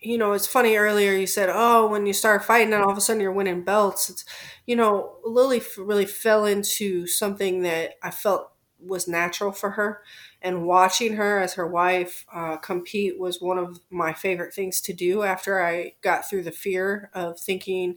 you 0.00 0.16
know, 0.18 0.32
it's 0.32 0.46
funny 0.46 0.76
earlier 0.76 1.12
you 1.12 1.26
said, 1.26 1.50
oh, 1.52 1.86
when 1.86 2.06
you 2.06 2.12
start 2.12 2.44
fighting 2.44 2.72
and 2.72 2.82
all 2.82 2.90
of 2.90 2.96
a 2.96 3.00
sudden 3.00 3.20
you're 3.20 3.32
winning 3.32 3.62
belts. 3.62 4.08
It's, 4.08 4.24
you 4.66 4.76
know, 4.76 5.16
Lily 5.24 5.62
really 5.76 6.06
fell 6.06 6.46
into 6.46 7.06
something 7.06 7.62
that 7.62 7.94
I 8.02 8.10
felt 8.10 8.50
was 8.82 9.06
natural 9.06 9.52
for 9.52 9.70
her. 9.72 10.02
And 10.40 10.64
watching 10.66 11.14
her 11.16 11.38
as 11.40 11.54
her 11.54 11.66
wife 11.66 12.24
uh, 12.32 12.56
compete 12.56 13.18
was 13.18 13.42
one 13.42 13.58
of 13.58 13.80
my 13.90 14.14
favorite 14.14 14.54
things 14.54 14.80
to 14.82 14.94
do 14.94 15.22
after 15.22 15.62
I 15.62 15.94
got 16.00 16.28
through 16.28 16.44
the 16.44 16.50
fear 16.52 17.10
of 17.12 17.38
thinking, 17.38 17.96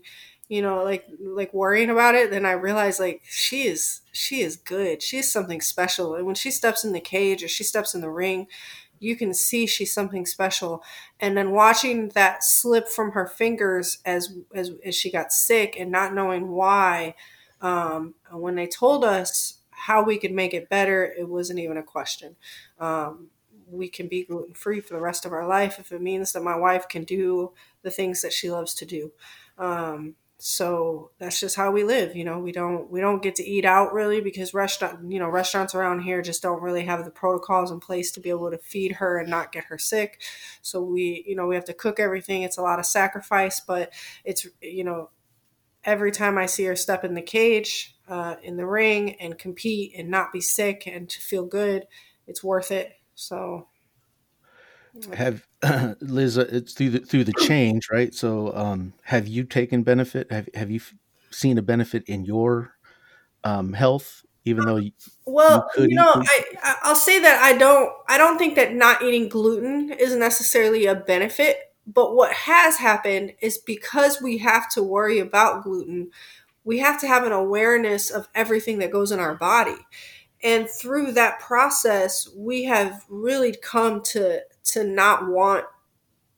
you 0.50 0.62
know, 0.62 0.84
like 0.84 1.06
like 1.22 1.54
worrying 1.54 1.90
about 1.90 2.16
it. 2.16 2.32
Then 2.32 2.46
I 2.46 2.52
realized 2.52 3.00
like 3.00 3.22
she 3.24 3.64
is 3.64 4.02
she 4.12 4.42
is 4.42 4.58
good. 4.58 5.02
She 5.02 5.18
is 5.20 5.32
something 5.32 5.62
special. 5.62 6.16
And 6.16 6.26
when 6.26 6.36
she 6.36 6.52
steps 6.52 6.84
in 6.84 6.92
the 6.92 7.00
cage 7.00 7.44
or 7.44 7.48
she 7.48 7.64
steps 7.64 7.96
in 7.96 8.02
the 8.02 8.10
ring, 8.10 8.48
you 9.04 9.16
can 9.16 9.34
see 9.34 9.68
she's 9.68 9.94
something 9.94 10.26
special. 10.26 10.84
And 11.20 11.38
then 11.38 11.52
watching 11.52 12.10
that 12.10 12.44
slip 12.44 12.88
from 12.88 13.12
her 13.12 13.28
fingers 13.28 14.00
as 14.06 14.36
as, 14.56 14.72
as 14.86 14.96
she 14.96 15.12
got 15.12 15.32
sick 15.32 15.76
and 15.78 15.92
not 15.92 16.14
knowing 16.14 16.50
why. 16.50 17.16
Um, 17.62 18.16
when 18.32 18.56
they 18.56 18.68
told 18.68 19.06
us 19.06 19.60
how 19.70 20.04
we 20.04 20.18
could 20.18 20.32
make 20.32 20.54
it 20.54 20.70
better, 20.70 21.06
it 21.06 21.28
wasn't 21.28 21.60
even 21.60 21.78
a 21.78 21.84
question. 21.84 22.36
Um, 22.80 23.28
we 23.70 23.90
can 23.90 24.08
be 24.08 24.24
gluten 24.24 24.54
free 24.54 24.82
for 24.82 24.94
the 24.94 25.02
rest 25.02 25.26
of 25.26 25.34
our 25.34 25.48
life 25.48 25.80
if 25.80 25.92
it 25.92 26.02
means 26.02 26.34
that 26.34 26.44
my 26.44 26.56
wife 26.56 26.88
can 26.88 27.04
do 27.04 27.54
the 27.82 27.92
things 27.92 28.22
that 28.22 28.34
she 28.34 28.52
loves 28.52 28.74
to 28.76 28.86
do. 28.86 29.12
Um, 29.58 30.16
so 30.46 31.10
that's 31.20 31.40
just 31.40 31.56
how 31.56 31.72
we 31.72 31.86
live 31.86 32.18
you 32.18 32.26
know 32.26 32.38
we 32.38 32.52
don't 32.52 32.92
we 32.92 33.00
don't 33.00 33.24
get 33.24 33.34
to 33.34 33.44
eat 33.44 33.64
out 33.64 33.94
really 33.94 34.20
because 34.20 34.54
restaurant 34.54 35.00
you 35.10 35.18
know 35.18 35.30
restaurants 35.30 35.74
around 35.74 36.02
here 36.02 36.22
just 36.22 36.42
don't 36.42 36.62
really 36.62 36.84
have 36.84 37.06
the 37.06 37.12
protocols 37.12 37.72
in 37.72 37.80
place 37.80 38.12
to 38.12 38.20
be 38.20 38.30
able 38.30 38.52
to 38.52 38.58
feed 38.58 38.92
her 38.92 39.18
and 39.18 39.30
not 39.30 39.54
get 39.54 39.64
her 39.64 39.78
sick. 39.78 40.22
So 40.62 40.82
we 40.82 41.24
you 41.26 41.34
know 41.34 41.48
we 41.48 41.56
have 41.56 41.64
to 41.66 41.74
cook 41.74 41.98
everything. 41.98 42.42
It's 42.42 42.58
a 42.58 42.62
lot 42.62 42.78
of 42.78 42.86
sacrifice 42.86 43.62
but 43.62 43.94
it's 44.26 44.46
you 44.62 44.84
know 44.84 45.10
every 45.86 46.12
time 46.12 46.38
i 46.38 46.46
see 46.46 46.64
her 46.66 46.76
step 46.76 47.04
in 47.04 47.14
the 47.14 47.22
cage 47.22 47.96
uh, 48.10 48.36
in 48.44 48.58
the 48.58 48.66
ring 48.66 49.14
and 49.22 49.38
compete 49.38 49.94
and 49.98 50.10
not 50.10 50.34
be 50.34 50.42
sick 50.42 50.86
and 50.88 51.10
to 51.10 51.20
feel 51.22 51.46
good 51.46 51.88
it's 52.28 52.44
worth 52.44 52.72
it. 52.72 52.94
So 53.16 53.68
have 55.14 55.48
Liz, 56.02 56.38
uh, 56.38 56.48
it's 56.50 56.74
through 56.74 56.92
the, 56.92 57.00
through 57.00 57.24
the 57.24 57.34
change, 57.42 57.90
right? 57.92 58.14
So, 58.14 58.56
um, 58.56 58.94
have 59.04 59.28
you 59.28 59.44
taken 59.44 59.84
benefit? 59.84 60.32
Have 60.32 60.50
have 60.54 60.70
you 60.70 60.82
seen 61.32 61.58
a 61.58 61.62
benefit 61.62 62.04
in 62.08 62.26
your 62.26 62.76
um, 63.44 63.74
health, 63.74 64.24
even 64.46 64.66
though 64.66 64.78
you, 64.78 64.92
well, 65.26 65.70
you, 65.78 65.88
you 65.90 65.96
know, 65.96 66.14
I 66.16 66.76
I'll 66.84 66.96
say 66.96 67.20
that 67.20 67.42
I 67.42 67.58
don't 67.58 67.92
I 68.08 68.18
don't 68.18 68.38
think 68.38 68.56
that 68.56 68.74
not 68.74 69.02
eating 69.02 69.30
gluten 69.30 69.92
is 69.92 70.16
necessarily 70.16 70.86
a 70.86 70.96
benefit. 70.96 71.58
But 71.86 72.16
what 72.16 72.32
has 72.32 72.78
happened 72.78 73.34
is 73.42 73.58
because 73.58 74.22
we 74.22 74.38
have 74.38 74.70
to 74.70 74.82
worry 74.82 75.20
about 75.20 75.64
gluten, 75.64 76.12
we 76.64 76.80
have 76.80 77.00
to 77.02 77.08
have 77.08 77.26
an 77.26 77.34
awareness 77.34 78.10
of 78.10 78.30
everything 78.34 78.80
that 78.80 78.92
goes 78.92 79.12
in 79.12 79.20
our 79.20 79.36
body 79.36 79.76
and 80.44 80.70
through 80.70 81.14
that 81.14 81.40
process 81.40 82.30
we 82.36 82.66
have 82.66 83.06
really 83.08 83.56
come 83.56 84.02
to 84.02 84.42
to 84.64 84.84
not 84.84 85.28
want 85.28 85.66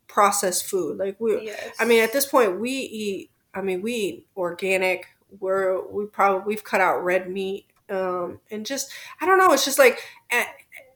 processed 0.08 0.66
food 0.66 0.98
like 0.98 1.20
we 1.20 1.46
yes. 1.46 1.76
i 1.80 1.86
mean 1.86 2.02
at 2.02 2.14
this 2.14 2.26
point 2.26 2.60
we 2.60 2.72
eat 2.72 3.32
i 3.54 3.62
mean 3.62 3.82
we 3.82 3.94
eat 3.94 4.28
organic 4.38 5.08
we're 5.40 5.86
we 5.90 6.06
probably 6.06 6.44
we've 6.46 6.64
cut 6.64 6.80
out 6.80 7.04
red 7.04 7.30
meat 7.30 7.66
um 7.90 8.40
and 8.52 8.66
just 8.66 8.92
i 9.22 9.26
don't 9.26 9.38
know 9.38 9.52
it's 9.52 9.66
just 9.66 9.80
like 9.80 10.00
at, 10.32 10.48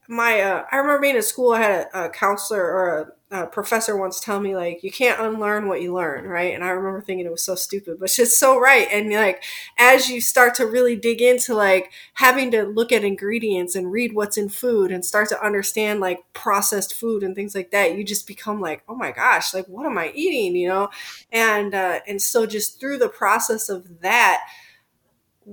my 0.09 0.41
uh, 0.41 0.65
I 0.71 0.77
remember 0.77 1.01
being 1.01 1.15
in 1.15 1.21
school. 1.21 1.53
I 1.53 1.61
had 1.61 1.87
a, 1.93 2.05
a 2.05 2.09
counselor 2.09 2.63
or 2.63 3.13
a, 3.29 3.43
a, 3.43 3.47
professor 3.47 3.95
once 3.95 4.19
tell 4.19 4.39
me 4.39 4.55
like 4.55 4.83
you 4.83 4.91
can't 4.91 5.21
unlearn 5.21 5.67
what 5.67 5.83
you 5.83 5.93
learn, 5.93 6.25
right? 6.25 6.55
And 6.55 6.63
I 6.63 6.69
remember 6.69 6.99
thinking 6.99 7.27
it 7.27 7.31
was 7.31 7.43
so 7.43 7.53
stupid, 7.53 7.99
but 7.99 8.05
it's 8.05 8.15
just 8.15 8.39
so 8.39 8.59
right. 8.59 8.87
And 8.91 9.13
like 9.13 9.43
as 9.77 10.09
you 10.09 10.19
start 10.19 10.55
to 10.55 10.65
really 10.65 10.95
dig 10.95 11.21
into 11.21 11.53
like 11.53 11.91
having 12.15 12.49
to 12.51 12.63
look 12.63 12.91
at 12.91 13.03
ingredients 13.03 13.75
and 13.75 13.91
read 13.91 14.15
what's 14.15 14.35
in 14.35 14.49
food 14.49 14.91
and 14.91 15.05
start 15.05 15.29
to 15.29 15.45
understand 15.45 15.99
like 15.99 16.21
processed 16.33 16.95
food 16.95 17.21
and 17.21 17.35
things 17.35 17.53
like 17.53 17.69
that, 17.69 17.95
you 17.95 18.03
just 18.03 18.25
become 18.25 18.59
like, 18.59 18.81
oh 18.89 18.95
my 18.95 19.11
gosh, 19.11 19.53
like 19.53 19.67
what 19.67 19.85
am 19.85 19.99
I 19.99 20.11
eating? 20.15 20.55
You 20.55 20.69
know, 20.69 20.89
and 21.31 21.75
uh, 21.75 21.99
and 22.07 22.19
so 22.19 22.47
just 22.47 22.79
through 22.79 22.97
the 22.97 23.09
process 23.09 23.69
of 23.69 24.01
that 24.01 24.41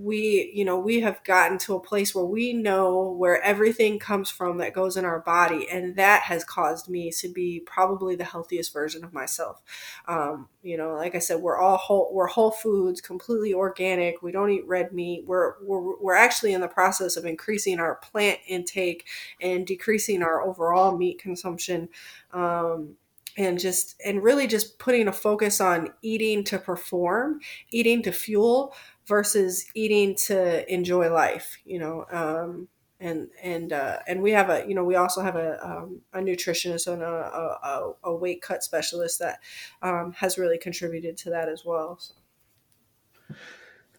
we 0.03 0.53
you 0.55 0.65
know 0.65 0.79
we 0.79 1.01
have 1.01 1.25
gotten 1.25 1.57
to 1.57 1.75
a 1.75 1.81
place 1.81 2.15
where 2.15 2.25
we 2.25 2.53
know 2.53 3.15
where 3.19 3.41
everything 3.43 3.99
comes 3.99 4.29
from 4.29 4.59
that 4.59 4.75
goes 4.75 4.97
in 4.97 5.07
our 5.07 5.21
body 5.21 5.67
and 5.71 5.97
that 5.97 6.23
has 6.23 6.45
caused 6.45 6.89
me 6.89 7.11
to 7.11 7.29
be 7.29 7.63
probably 7.65 8.15
the 8.15 8.25
healthiest 8.25 8.73
version 8.75 9.03
of 9.05 9.15
myself. 9.15 9.63
Um, 10.07 10.49
you 10.63 10.77
know 10.77 10.95
like 10.95 11.15
i 11.15 11.19
said 11.19 11.41
we're 11.41 11.59
all 11.59 11.77
whole 11.77 12.11
we're 12.13 12.27
whole 12.27 12.51
foods 12.51 13.01
completely 13.01 13.55
organic 13.55 14.21
we 14.21 14.33
don't 14.33 14.51
eat 14.51 14.67
red 14.67 14.93
meat 14.93 15.25
we're 15.27 15.55
we're, 15.63 15.97
we're 15.99 16.15
actually 16.15 16.53
in 16.53 16.61
the 16.61 16.69
process 16.69 17.17
of 17.17 17.25
increasing 17.25 17.79
our 17.79 17.95
plant 17.97 18.41
intake 18.49 19.07
and 19.41 19.67
decreasing 19.67 20.23
our 20.23 20.43
overall 20.43 20.97
meat 20.97 21.19
consumption 21.19 21.89
um, 22.33 22.97
and 23.37 23.59
just 23.59 24.01
and 24.05 24.23
really 24.23 24.47
just 24.47 24.79
putting 24.79 25.09
a 25.09 25.13
focus 25.13 25.61
on 25.61 25.93
eating 26.03 26.43
to 26.43 26.59
perform 26.59 27.41
eating 27.71 28.03
to 28.03 28.13
fuel 28.13 28.75
versus 29.07 29.67
eating 29.75 30.15
to 30.15 30.73
enjoy 30.73 31.13
life 31.13 31.59
you 31.65 31.79
know 31.79 32.05
um, 32.11 32.69
and 33.01 33.29
and 33.43 33.73
uh, 33.73 33.99
and 34.07 34.23
we 34.23 34.31
have 34.33 34.49
a 34.49 34.65
you 34.67 34.75
know 34.75 34.85
we 34.85 34.95
also 34.97 35.21
have 35.21 35.37
a 35.37 35.65
um, 35.65 36.01
a 36.13 36.19
nutritionist 36.19 36.91
and 36.91 37.03
a, 37.03 37.07
a, 37.07 37.93
a, 38.05 38.15
weight 38.15 38.41
cut 38.41 38.63
specialist 38.63 39.19
that 39.19 39.41
um, 39.83 40.13
has 40.13 40.39
really 40.39 40.59
contributed 40.59 41.17
to 41.17 41.31
that 41.31 41.49
as 41.49 41.65
well 41.65 41.99
so. 41.99 42.15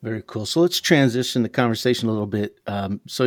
very 0.01 0.23
cool. 0.25 0.45
So 0.45 0.61
let's 0.61 0.81
transition 0.81 1.43
the 1.43 1.49
conversation 1.49 2.09
a 2.09 2.11
little 2.11 2.27
bit. 2.27 2.59
Um, 2.65 3.01
so 3.07 3.25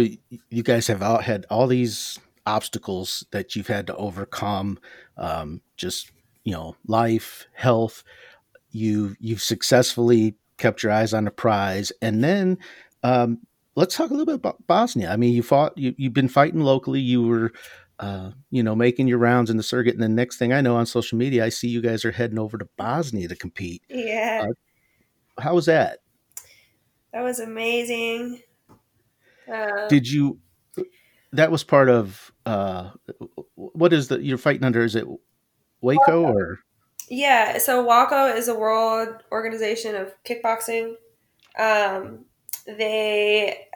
you 0.48 0.62
guys 0.62 0.88
have 0.88 1.02
all 1.02 1.20
had 1.20 1.46
all 1.50 1.66
these 1.66 2.18
obstacles 2.46 3.24
that 3.30 3.54
you've 3.54 3.68
had 3.68 3.86
to 3.86 3.96
overcome 3.96 4.78
um, 5.16 5.60
just 5.76 6.10
you 6.42 6.52
know 6.52 6.74
life 6.86 7.46
health. 7.52 8.02
You 8.72 9.14
you've 9.20 9.42
successfully 9.42 10.36
kept 10.60 10.82
your 10.82 10.92
eyes 10.92 11.12
on 11.12 11.24
the 11.24 11.30
prize. 11.32 11.90
And 12.00 12.22
then 12.22 12.58
um, 13.02 13.38
let's 13.74 13.96
talk 13.96 14.10
a 14.10 14.12
little 14.12 14.26
bit 14.26 14.36
about 14.36 14.64
Bosnia. 14.66 15.10
I 15.10 15.16
mean, 15.16 15.34
you 15.34 15.42
fought, 15.42 15.76
you, 15.76 15.94
you've 15.96 16.14
been 16.14 16.28
fighting 16.28 16.60
locally. 16.60 17.00
You 17.00 17.26
were, 17.26 17.52
uh, 17.98 18.30
you 18.50 18.62
know, 18.62 18.76
making 18.76 19.08
your 19.08 19.18
rounds 19.18 19.50
in 19.50 19.56
the 19.56 19.62
circuit. 19.62 19.94
And 19.94 20.02
the 20.02 20.08
next 20.08 20.36
thing 20.36 20.52
I 20.52 20.60
know 20.60 20.76
on 20.76 20.86
social 20.86 21.18
media, 21.18 21.44
I 21.44 21.48
see 21.48 21.68
you 21.68 21.80
guys 21.80 22.04
are 22.04 22.12
heading 22.12 22.38
over 22.38 22.56
to 22.58 22.68
Bosnia 22.76 23.26
to 23.26 23.36
compete. 23.36 23.82
Yeah. 23.88 24.46
Uh, 24.48 25.42
how 25.42 25.54
was 25.54 25.66
that? 25.66 25.98
That 27.12 27.22
was 27.22 27.40
amazing. 27.40 28.42
Uh, 29.52 29.88
Did 29.88 30.08
you? 30.08 30.38
That 31.32 31.50
was 31.50 31.64
part 31.64 31.88
of 31.88 32.32
uh, 32.46 32.90
what 33.54 33.92
is 33.92 34.08
the 34.08 34.20
you're 34.20 34.38
fighting 34.38 34.64
under? 34.64 34.82
Is 34.82 34.94
it 34.94 35.06
WAKO 35.82 36.22
or 36.22 36.60
yeah, 37.10 37.58
so 37.58 37.84
WAKO 37.84 38.36
is 38.36 38.46
a 38.46 38.54
world 38.54 39.08
organization 39.32 39.96
of 39.96 40.14
kickboxing. 40.24 40.94
Um, 41.58 42.24
they 42.66 43.66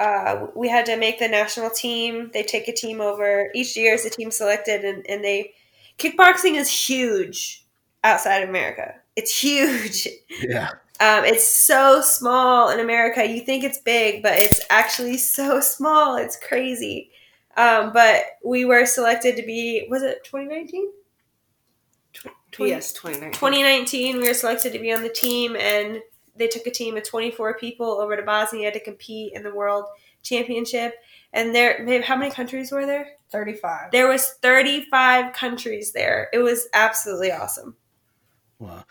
uh, 0.00 0.46
we 0.56 0.68
had 0.68 0.86
to 0.86 0.96
make 0.96 1.18
the 1.18 1.28
national 1.28 1.68
team. 1.68 2.30
They 2.32 2.42
take 2.42 2.66
a 2.66 2.72
team 2.72 3.00
over 3.02 3.50
each 3.54 3.76
year. 3.76 3.94
Is 3.94 4.06
a 4.06 4.10
team 4.10 4.30
selected, 4.30 4.84
and, 4.84 5.04
and 5.08 5.22
they 5.22 5.52
kickboxing 5.98 6.54
is 6.54 6.70
huge 6.70 7.66
outside 8.02 8.42
of 8.42 8.48
America. 8.48 8.94
It's 9.16 9.38
huge. 9.38 10.08
Yeah. 10.40 10.70
Um, 11.00 11.24
it's 11.24 11.46
so 11.46 12.00
small 12.00 12.70
in 12.70 12.80
America. 12.80 13.24
You 13.24 13.40
think 13.40 13.62
it's 13.64 13.78
big, 13.78 14.22
but 14.22 14.32
it's 14.32 14.60
actually 14.70 15.16
so 15.18 15.60
small. 15.60 16.16
It's 16.16 16.36
crazy. 16.36 17.10
Um, 17.56 17.92
but 17.92 18.22
we 18.44 18.64
were 18.64 18.86
selected 18.86 19.36
to 19.36 19.42
be 19.42 19.86
was 19.90 20.02
it 20.02 20.24
2019? 20.24 20.90
20, 22.52 22.70
yes, 22.70 22.92
2019. 22.92 23.32
2019, 23.32 24.18
we 24.18 24.28
were 24.28 24.34
selected 24.34 24.72
to 24.72 24.78
be 24.78 24.92
on 24.92 25.02
the 25.02 25.08
team, 25.08 25.56
and 25.56 26.00
they 26.36 26.48
took 26.48 26.66
a 26.66 26.70
team 26.70 26.96
of 26.96 27.04
24 27.04 27.58
people 27.58 27.86
over 27.86 28.16
to 28.16 28.22
Bosnia 28.22 28.72
to 28.72 28.80
compete 28.80 29.32
in 29.34 29.42
the 29.42 29.54
World 29.54 29.84
Championship. 30.22 30.94
And 31.32 31.54
there, 31.54 32.02
how 32.02 32.16
many 32.16 32.30
countries 32.30 32.72
were 32.72 32.86
there? 32.86 33.08
35. 33.30 33.90
There 33.92 34.08
was 34.08 34.30
35 34.42 35.34
countries 35.34 35.92
there. 35.92 36.28
It 36.32 36.38
was 36.38 36.68
absolutely 36.72 37.32
awesome. 37.32 37.76
Wow. 38.58 38.84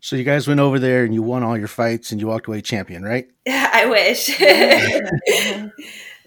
So 0.00 0.14
you 0.14 0.24
guys 0.24 0.46
went 0.46 0.60
over 0.60 0.78
there 0.78 1.04
and 1.04 1.12
you 1.12 1.22
won 1.22 1.42
all 1.42 1.58
your 1.58 1.68
fights 1.68 2.12
and 2.12 2.20
you 2.20 2.28
walked 2.28 2.46
away 2.46 2.60
champion, 2.60 3.02
right? 3.02 3.28
Yeah, 3.44 3.68
I 3.74 3.86
wish. 3.86 4.28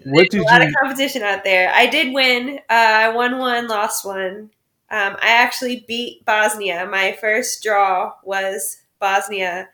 what 0.06 0.30
did 0.30 0.41
a 0.41 0.43
lot 0.43 0.62
you... 0.62 0.67
of 0.67 0.74
competition 0.82 1.24
out 1.24 1.43
there. 1.43 1.72
I 1.74 1.88
did 1.88 2.13
win. 2.13 2.60
Uh, 2.69 2.74
I 2.74 3.10
won 3.10 3.38
one, 3.38 3.67
lost 3.67 4.04
one. 4.04 4.50
Um, 4.91 5.17
I 5.21 5.30
actually 5.30 5.86
beat 5.88 6.25
Bosnia. 6.25 6.88
My 6.89 7.17
first 7.21 7.62
draw 7.63 8.13
was 8.23 8.82
Bosnia. 8.99 9.69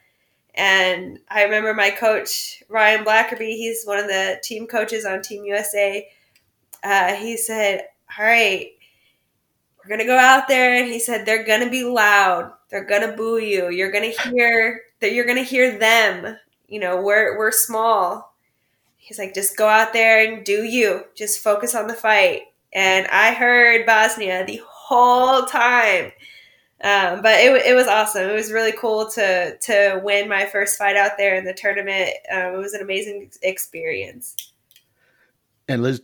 And 0.55 1.19
I 1.29 1.43
remember 1.43 1.73
my 1.73 1.89
coach, 1.89 2.63
Ryan 2.69 3.05
Blackerby, 3.05 3.51
he's 3.51 3.83
one 3.85 3.99
of 3.99 4.07
the 4.07 4.39
team 4.43 4.67
coaches 4.67 5.05
on 5.05 5.21
Team 5.21 5.43
USA. 5.45 6.07
Uh, 6.83 7.15
he 7.15 7.37
said, 7.37 7.87
All 8.17 8.25
right, 8.25 8.69
we're 9.77 9.89
going 9.89 9.99
to 9.99 10.05
go 10.05 10.17
out 10.17 10.47
there. 10.47 10.75
And 10.75 10.91
he 10.91 10.99
said, 10.99 11.25
They're 11.25 11.45
going 11.45 11.63
to 11.63 11.69
be 11.69 11.83
loud. 11.83 12.51
They're 12.69 12.85
going 12.85 13.09
to 13.09 13.15
boo 13.15 13.37
you. 13.37 13.69
You're 13.69 13.91
going 13.91 14.11
to 14.11 14.29
hear 14.29 14.81
that 15.01 15.13
you're 15.13 15.25
going 15.25 15.37
to 15.37 15.43
hear 15.43 15.77
them. 15.77 16.37
You 16.67 16.79
know, 16.79 17.01
we're, 17.01 17.37
we're 17.37 17.51
small. 17.51 18.35
He's 18.97 19.19
like, 19.19 19.33
Just 19.33 19.57
go 19.57 19.67
out 19.67 19.93
there 19.93 20.25
and 20.25 20.45
do 20.45 20.63
you. 20.63 21.05
Just 21.15 21.39
focus 21.39 21.75
on 21.75 21.87
the 21.87 21.93
fight. 21.93 22.43
And 22.73 23.07
I 23.07 23.33
heard 23.33 23.85
Bosnia 23.85 24.45
the 24.45 24.61
whole 24.85 25.43
time. 25.45 26.11
Um, 26.83 27.21
but 27.21 27.39
it, 27.39 27.65
it 27.65 27.73
was 27.73 27.87
awesome. 27.87 28.29
It 28.29 28.35
was 28.35 28.51
really 28.51 28.73
cool 28.73 29.09
to 29.11 29.57
to 29.57 30.01
win 30.03 30.29
my 30.29 30.45
first 30.45 30.77
fight 30.77 30.95
out 30.95 31.11
there 31.17 31.35
in 31.35 31.45
the 31.45 31.53
tournament. 31.53 32.11
Um, 32.31 32.53
it 32.53 32.57
was 32.57 32.73
an 32.73 32.81
amazing 32.81 33.31
experience. 33.41 34.35
And 35.67 35.81
Liz, 35.81 36.01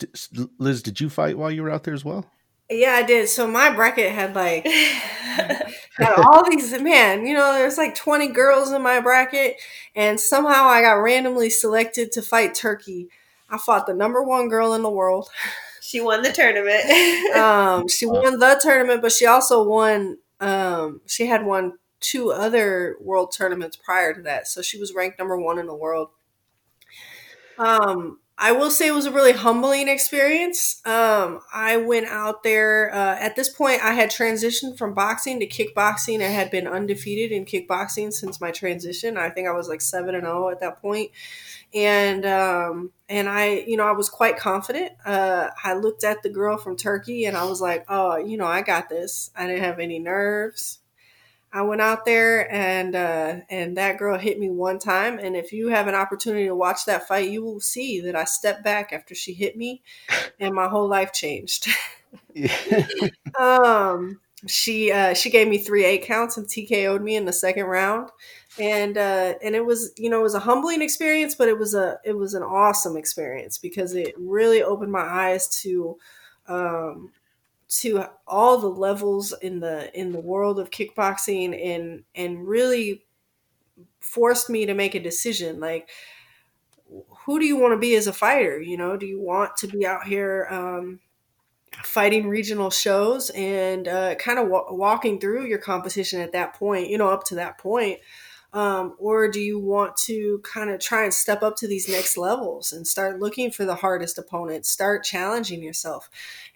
Liz, 0.58 0.82
did 0.82 1.00
you 1.00 1.10
fight 1.10 1.38
while 1.38 1.52
you 1.52 1.62
were 1.62 1.70
out 1.70 1.84
there 1.84 1.94
as 1.94 2.04
well? 2.04 2.26
Yeah, 2.70 2.94
I 2.94 3.04
did. 3.04 3.30
So 3.30 3.48
my 3.48 3.70
bracket 3.70 4.12
had 4.12 4.34
like 4.34 4.66
had 4.66 6.14
all 6.18 6.50
these 6.50 6.72
man, 6.82 7.28
you 7.28 7.36
know, 7.36 7.54
there's 7.54 7.78
like 7.78 7.94
20 7.94 8.30
girls 8.30 8.72
in 8.72 8.82
my 8.82 9.00
bracket, 9.02 9.58
and 9.96 10.20
somehow 10.20 10.64
I 10.64 10.82
got 10.82 10.94
randomly 10.94 11.52
selected 11.52 12.12
to 12.14 12.24
fight 12.24 12.56
Turkey. 12.56 13.10
I 13.50 13.60
fought 13.60 13.86
the 13.86 13.94
number 13.94 14.24
one 14.24 14.50
girl 14.50 14.74
in 14.74 14.82
the 14.82 14.90
world. 14.90 15.30
She 15.92 16.00
won 16.00 16.22
the 16.22 16.32
tournament. 16.32 17.36
um, 17.36 17.90
she 17.90 18.06
won 18.06 18.40
the 18.40 18.58
tournament, 18.62 19.02
but 19.02 19.12
she 19.12 19.26
also 19.26 19.62
won. 19.62 20.20
Um, 20.40 21.02
she 21.06 21.28
had 21.28 21.46
won 21.46 21.74
two 22.00 22.32
other 22.32 22.96
world 23.02 23.34
tournaments 23.36 23.76
prior 23.76 24.14
to 24.14 24.22
that. 24.22 24.48
So 24.48 24.62
she 24.62 24.80
was 24.80 24.94
ranked 24.94 25.20
number 25.20 25.38
one 25.38 25.60
in 25.60 25.68
the 25.68 25.76
world. 25.76 26.12
Um, 27.58 28.20
I 28.38 28.54
will 28.54 28.72
say 28.72 28.88
it 28.88 28.94
was 28.94 29.06
a 29.06 29.12
really 29.12 29.34
humbling 29.34 29.90
experience. 29.90 30.82
Um, 30.86 31.42
I 31.54 31.76
went 31.76 32.08
out 32.08 32.42
there. 32.44 32.92
Uh, 32.92 33.18
at 33.20 33.36
this 33.36 33.50
point, 33.50 33.84
I 33.84 33.92
had 33.92 34.10
transitioned 34.10 34.78
from 34.78 34.94
boxing 34.94 35.42
to 35.42 35.48
kickboxing. 35.48 36.22
I 36.22 36.30
had 36.30 36.50
been 36.50 36.68
undefeated 36.68 37.34
in 37.34 37.44
kickboxing 37.44 38.14
since 38.14 38.40
my 38.40 38.50
transition. 38.50 39.18
I 39.18 39.30
think 39.30 39.50
I 39.50 39.52
was 39.52 39.68
like 39.68 39.82
seven 39.82 40.16
and 40.16 40.24
zero 40.24 40.48
oh 40.48 40.50
at 40.50 40.62
that 40.62 40.82
point, 40.82 41.12
and 41.74 42.26
um, 42.26 42.92
and 43.10 43.30
I, 43.30 43.64
you 43.68 43.78
know, 43.78 43.88
I 43.88 43.92
was 43.92 44.10
quite 44.10 44.38
confident. 44.38 44.94
Uh, 45.06 45.50
I 45.64 45.74
looked 45.74 46.04
at 46.04 46.24
the 46.24 46.30
girl 46.30 46.58
from 46.58 46.78
Turkey, 46.78 47.26
and 47.26 47.38
I 47.38 47.46
was 47.46 47.62
like, 47.62 47.86
oh, 47.90 48.18
you 48.18 48.38
know, 48.38 48.46
I 48.46 48.62
got 48.62 48.90
this. 48.90 49.32
I 49.36 49.48
didn't 49.48 49.64
have 49.64 49.80
any 49.80 50.00
nerves. 50.00 50.80
I 51.54 51.64
went 51.64 51.82
out 51.82 52.06
there 52.06 52.50
and 52.52 52.96
uh, 52.96 53.42
and 53.50 53.76
that 53.78 53.98
girl 53.98 54.18
hit 54.18 54.40
me 54.40 54.50
one 54.50 54.80
time. 54.80 55.20
And 55.20 55.36
if 55.36 55.52
you 55.52 55.68
have 55.68 55.88
an 55.88 55.96
opportunity 55.96 56.46
to 56.46 56.56
watch 56.56 56.86
that 56.86 57.08
fight, 57.08 57.30
you 57.30 57.44
will 57.44 57.60
see 57.60 58.00
that 58.02 58.16
I 58.16 58.24
stepped 58.24 58.64
back 58.64 58.94
after 58.94 59.14
she 59.14 59.34
hit 59.34 59.58
me, 59.58 59.82
and 60.40 60.56
my 60.56 60.68
whole 60.68 60.88
life 60.88 61.12
changed. 61.12 61.68
um, 63.40 64.20
she 64.48 64.92
uh, 64.92 65.14
she 65.14 65.30
gave 65.30 65.48
me 65.48 65.58
three 65.58 65.86
eight 65.86 66.04
counts 66.04 66.38
and 66.38 66.48
TKO'd 66.48 67.02
me 67.02 67.16
in 67.16 67.26
the 67.26 67.34
second 67.34 67.66
round, 67.66 68.10
and 68.62 68.96
uh, 68.96 69.34
and 69.44 69.56
it 69.56 69.66
was 69.66 69.92
you 69.98 70.08
know 70.08 70.20
it 70.20 70.24
was 70.24 70.36
a 70.36 70.40
humbling 70.40 70.84
experience, 70.84 71.34
but 71.34 71.48
it 71.48 71.58
was 71.58 71.74
a 71.74 72.00
it 72.06 72.16
was 72.16 72.36
an 72.36 72.44
awesome 72.44 72.96
experience 72.96 73.58
because 73.58 73.96
it 73.96 74.14
really 74.20 74.62
opened 74.62 74.92
my 74.92 75.02
eyes 75.02 75.48
to 75.64 75.98
um, 76.48 77.12
to 77.70 78.06
all 78.28 78.60
the 78.60 78.70
levels 78.70 79.34
in 79.42 79.62
the 79.62 79.92
in 80.00 80.12
the 80.12 80.20
world 80.20 80.60
of 80.60 80.70
kickboxing 80.70 81.60
and 81.60 82.04
and 82.14 82.48
really 82.48 83.04
forced 84.00 84.48
me 84.48 84.68
to 84.68 84.76
make 84.76 84.94
a 84.94 85.00
decision 85.00 85.60
like 85.60 85.90
who 87.26 87.40
do 87.40 87.46
you 87.46 87.56
want 87.56 87.72
to 87.74 87.78
be 87.78 87.96
as 87.96 88.06
a 88.06 88.14
fighter? 88.14 88.62
You 88.62 88.78
know 88.78 88.96
do 88.96 89.08
you 89.08 89.20
want 89.20 89.58
to 89.58 89.68
be 89.68 89.88
out 89.88 90.06
here 90.06 90.48
um, 90.52 91.00
fighting 91.84 92.28
regional 92.28 92.70
shows 92.70 93.32
and 93.32 93.88
uh, 93.88 94.14
kind 94.16 94.38
of 94.38 94.50
walking 94.50 95.20
through 95.20 95.48
your 95.48 95.58
competition 95.58 96.22
at 96.22 96.34
that 96.34 96.54
point 96.54 96.90
you 96.90 96.98
know 97.00 97.10
up 97.10 97.24
to 97.24 97.36
that 97.36 97.58
point 97.58 98.00
um, 98.54 98.96
or 98.98 99.30
do 99.30 99.40
you 99.40 99.60
want 99.60 99.96
to 99.98 100.42
kind 100.44 100.70
of 100.70 100.80
try 100.80 101.04
and 101.04 101.14
step 101.14 101.42
up 101.42 101.56
to 101.58 101.68
these 101.68 101.88
next 101.88 102.18
levels 102.18 102.74
and 102.74 102.86
start 102.86 103.20
looking 103.20 103.50
for 103.50 103.64
the 103.64 103.76
hardest 103.76 104.18
opponents 104.18 104.70
start 104.70 105.04
challenging 105.04 105.64
yourself? 105.64 106.10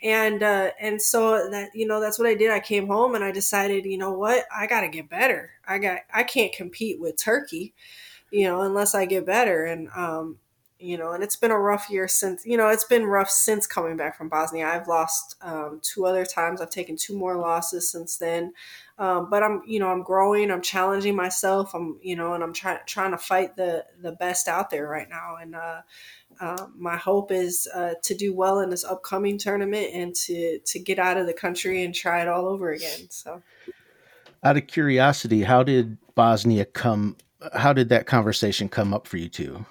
And 0.03 0.43
uh, 0.43 0.71
and 0.79 1.01
so 1.01 1.49
that 1.49 1.69
you 1.73 1.87
know 1.87 2.01
that's 2.01 2.19
what 2.19 2.27
i 2.27 2.35
did. 2.35 2.51
I 2.51 2.59
came 2.59 2.87
home 2.87 3.15
and 3.15 3.23
i 3.23 3.31
decided 3.31 3.85
you 3.85 3.97
know 3.97 4.11
what? 4.11 4.45
I 4.55 4.67
got 4.67 4.81
to 4.81 4.89
get 4.89 5.09
better. 5.09 5.51
I 5.67 5.77
got 5.77 5.99
i 6.13 6.23
can't 6.23 6.53
compete 6.53 6.99
with 6.99 7.17
turkey 7.17 7.73
you 8.31 8.45
know 8.45 8.61
unless 8.61 8.95
i 8.95 9.05
get 9.05 9.25
better. 9.25 9.65
And 9.65 9.89
um, 9.95 10.37
you 10.85 10.97
know, 10.97 11.13
and 11.13 11.23
it's 11.23 11.35
been 11.35 11.51
a 11.51 11.59
rough 11.59 11.89
year 11.89 12.07
since, 12.07 12.45
you 12.45 12.57
know, 12.57 12.69
it's 12.69 12.83
been 12.83 13.05
rough 13.05 13.29
since 13.29 13.65
coming 13.65 13.97
back 13.97 14.15
from 14.15 14.29
Bosnia. 14.29 14.67
I've 14.67 14.87
lost 14.87 15.35
um, 15.41 15.79
two 15.81 16.05
other 16.05 16.25
times. 16.25 16.61
I've 16.61 16.69
taken 16.69 16.95
two 16.95 17.17
more 17.17 17.37
losses 17.37 17.89
since 17.89 18.17
then. 18.17 18.53
Um, 18.99 19.29
but 19.29 19.43
I'm, 19.43 19.63
you 19.65 19.79
know, 19.79 19.89
I'm 19.89 20.03
growing. 20.03 20.51
I'm 20.51 20.61
challenging 20.61 21.15
myself. 21.15 21.73
I'm, 21.73 21.97
you 22.01 22.15
know, 22.15 22.33
and 22.33 22.43
I'm 22.43 22.53
trying 22.53 22.79
trying 22.85 23.11
to 23.11 23.17
fight 23.17 23.55
the 23.55 23.85
the 24.01 24.13
best 24.13 24.47
out 24.47 24.69
there 24.69 24.87
right 24.87 25.09
now. 25.09 25.37
And 25.41 25.55
uh, 25.55 25.81
uh, 26.39 26.67
my 26.77 26.95
hope 26.95 27.31
is 27.31 27.67
uh, 27.73 27.95
to 28.03 28.15
do 28.15 28.33
well 28.33 28.59
in 28.59 28.69
this 28.69 28.85
upcoming 28.85 29.37
tournament 29.37 29.89
and 29.93 30.15
to 30.15 30.59
to 30.59 30.79
get 30.79 30.99
out 30.99 31.17
of 31.17 31.25
the 31.25 31.33
country 31.33 31.83
and 31.83 31.93
try 31.93 32.21
it 32.21 32.27
all 32.27 32.45
over 32.47 32.71
again. 32.71 33.07
So, 33.09 33.41
out 34.43 34.55
of 34.55 34.67
curiosity, 34.67 35.43
how 35.43 35.63
did 35.63 35.97
Bosnia 36.13 36.65
come? 36.65 37.17
How 37.53 37.73
did 37.73 37.89
that 37.89 38.05
conversation 38.05 38.69
come 38.69 38.93
up 38.93 39.07
for 39.07 39.17
you 39.17 39.27
two? 39.27 39.65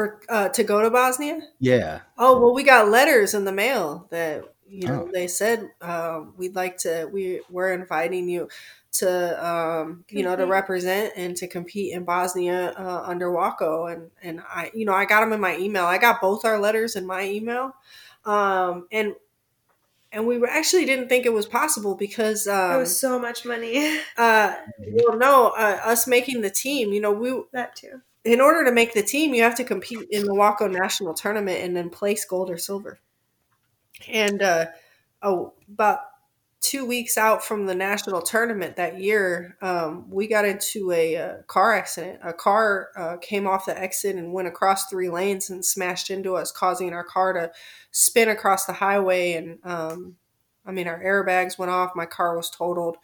For 0.00 0.18
uh, 0.30 0.48
to 0.48 0.64
go 0.64 0.80
to 0.80 0.88
Bosnia? 0.88 1.40
Yeah. 1.58 2.00
Oh 2.16 2.40
well, 2.40 2.54
we 2.54 2.62
got 2.62 2.88
letters 2.88 3.34
in 3.34 3.44
the 3.44 3.52
mail 3.52 4.06
that 4.10 4.44
you 4.66 4.88
know 4.88 5.02
oh. 5.06 5.10
they 5.12 5.26
said 5.26 5.68
uh, 5.82 6.22
we'd 6.38 6.54
like 6.54 6.78
to. 6.78 7.06
We 7.12 7.42
we're 7.50 7.74
inviting 7.74 8.26
you 8.26 8.48
to 8.92 9.46
um, 9.46 10.06
you 10.08 10.22
know 10.22 10.36
to 10.36 10.46
represent 10.46 11.12
and 11.16 11.36
to 11.36 11.46
compete 11.46 11.92
in 11.92 12.04
Bosnia 12.04 12.72
uh, 12.78 13.02
under 13.04 13.28
WAKO 13.30 13.92
and 13.92 14.10
and 14.22 14.40
I 14.48 14.70
you 14.72 14.86
know 14.86 14.94
I 14.94 15.04
got 15.04 15.20
them 15.20 15.34
in 15.34 15.40
my 15.40 15.58
email. 15.58 15.84
I 15.84 15.98
got 15.98 16.22
both 16.22 16.46
our 16.46 16.58
letters 16.58 16.96
in 16.96 17.04
my 17.04 17.24
email, 17.24 17.74
um, 18.24 18.88
and 18.90 19.14
and 20.12 20.26
we 20.26 20.42
actually 20.46 20.86
didn't 20.86 21.10
think 21.10 21.26
it 21.26 21.34
was 21.34 21.44
possible 21.44 21.94
because 21.94 22.48
um, 22.48 22.76
it 22.76 22.78
was 22.78 22.98
so 22.98 23.18
much 23.18 23.44
money. 23.44 24.00
uh, 24.16 24.56
well, 24.78 25.18
no, 25.18 25.48
uh, 25.58 25.78
us 25.84 26.06
making 26.06 26.40
the 26.40 26.48
team, 26.48 26.90
you 26.90 27.02
know, 27.02 27.12
we 27.12 27.42
that 27.52 27.76
too 27.76 28.00
in 28.24 28.40
order 28.40 28.64
to 28.64 28.72
make 28.72 28.92
the 28.92 29.02
team, 29.02 29.34
you 29.34 29.42
have 29.42 29.54
to 29.56 29.64
compete 29.64 30.06
in 30.10 30.24
the 30.24 30.34
WAKO 30.34 30.70
National 30.70 31.14
Tournament 31.14 31.62
and 31.62 31.76
then 31.76 31.90
place 31.90 32.24
gold 32.24 32.50
or 32.50 32.58
silver. 32.58 33.00
And 34.08 34.42
uh, 34.42 34.66
oh, 35.22 35.54
about 35.72 36.00
two 36.60 36.84
weeks 36.84 37.16
out 37.16 37.42
from 37.42 37.64
the 37.64 37.74
national 37.74 38.20
tournament 38.20 38.76
that 38.76 39.00
year, 39.00 39.56
um, 39.62 40.10
we 40.10 40.28
got 40.28 40.44
into 40.44 40.92
a, 40.92 41.14
a, 41.14 41.24
uh, 41.24 41.42
car 41.46 41.72
accident. 41.72 42.20
A 42.22 42.34
car 42.34 42.88
uh, 42.96 43.16
came 43.16 43.46
off 43.46 43.66
the 43.66 43.78
exit 43.78 44.16
and 44.16 44.32
went 44.32 44.48
across 44.48 44.86
three 44.86 45.08
lanes 45.08 45.48
and 45.48 45.64
smashed 45.64 46.10
into 46.10 46.36
us, 46.36 46.52
causing 46.52 46.92
our 46.92 47.04
car 47.04 47.32
to 47.32 47.50
spin 47.90 48.28
across 48.28 48.66
the 48.66 48.74
highway. 48.74 49.32
And 49.32 49.58
um, 49.64 50.16
I 50.66 50.72
mean, 50.72 50.86
our 50.86 51.02
airbags 51.02 51.58
went 51.58 51.70
off. 51.70 51.92
My 51.96 52.06
car 52.06 52.36
was 52.36 52.50
totaled. 52.50 52.98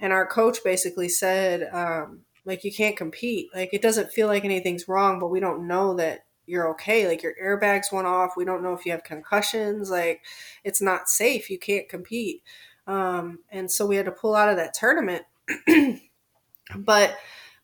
And 0.00 0.12
our 0.12 0.26
coach 0.26 0.58
basically 0.64 1.08
said, 1.08 1.68
um, 1.72 2.22
like 2.46 2.64
you 2.64 2.72
can't 2.72 2.96
compete. 2.96 3.48
Like 3.54 3.70
it 3.74 3.82
doesn't 3.82 4.12
feel 4.12 4.28
like 4.28 4.44
anything's 4.44 4.88
wrong, 4.88 5.18
but 5.18 5.28
we 5.28 5.40
don't 5.40 5.66
know 5.66 5.94
that 5.96 6.20
you're 6.46 6.70
okay. 6.70 7.06
Like 7.06 7.22
your 7.22 7.34
airbags 7.42 7.92
went 7.92 8.06
off. 8.06 8.36
We 8.36 8.44
don't 8.44 8.62
know 8.62 8.72
if 8.72 8.86
you 8.86 8.92
have 8.92 9.04
concussions. 9.04 9.90
Like 9.90 10.22
it's 10.64 10.80
not 10.80 11.08
safe. 11.08 11.50
You 11.50 11.58
can't 11.58 11.88
compete. 11.88 12.42
Um, 12.86 13.40
and 13.50 13.70
so 13.70 13.84
we 13.84 13.96
had 13.96 14.06
to 14.06 14.12
pull 14.12 14.36
out 14.36 14.48
of 14.48 14.56
that 14.56 14.74
tournament. 14.74 15.24
but 16.76 17.16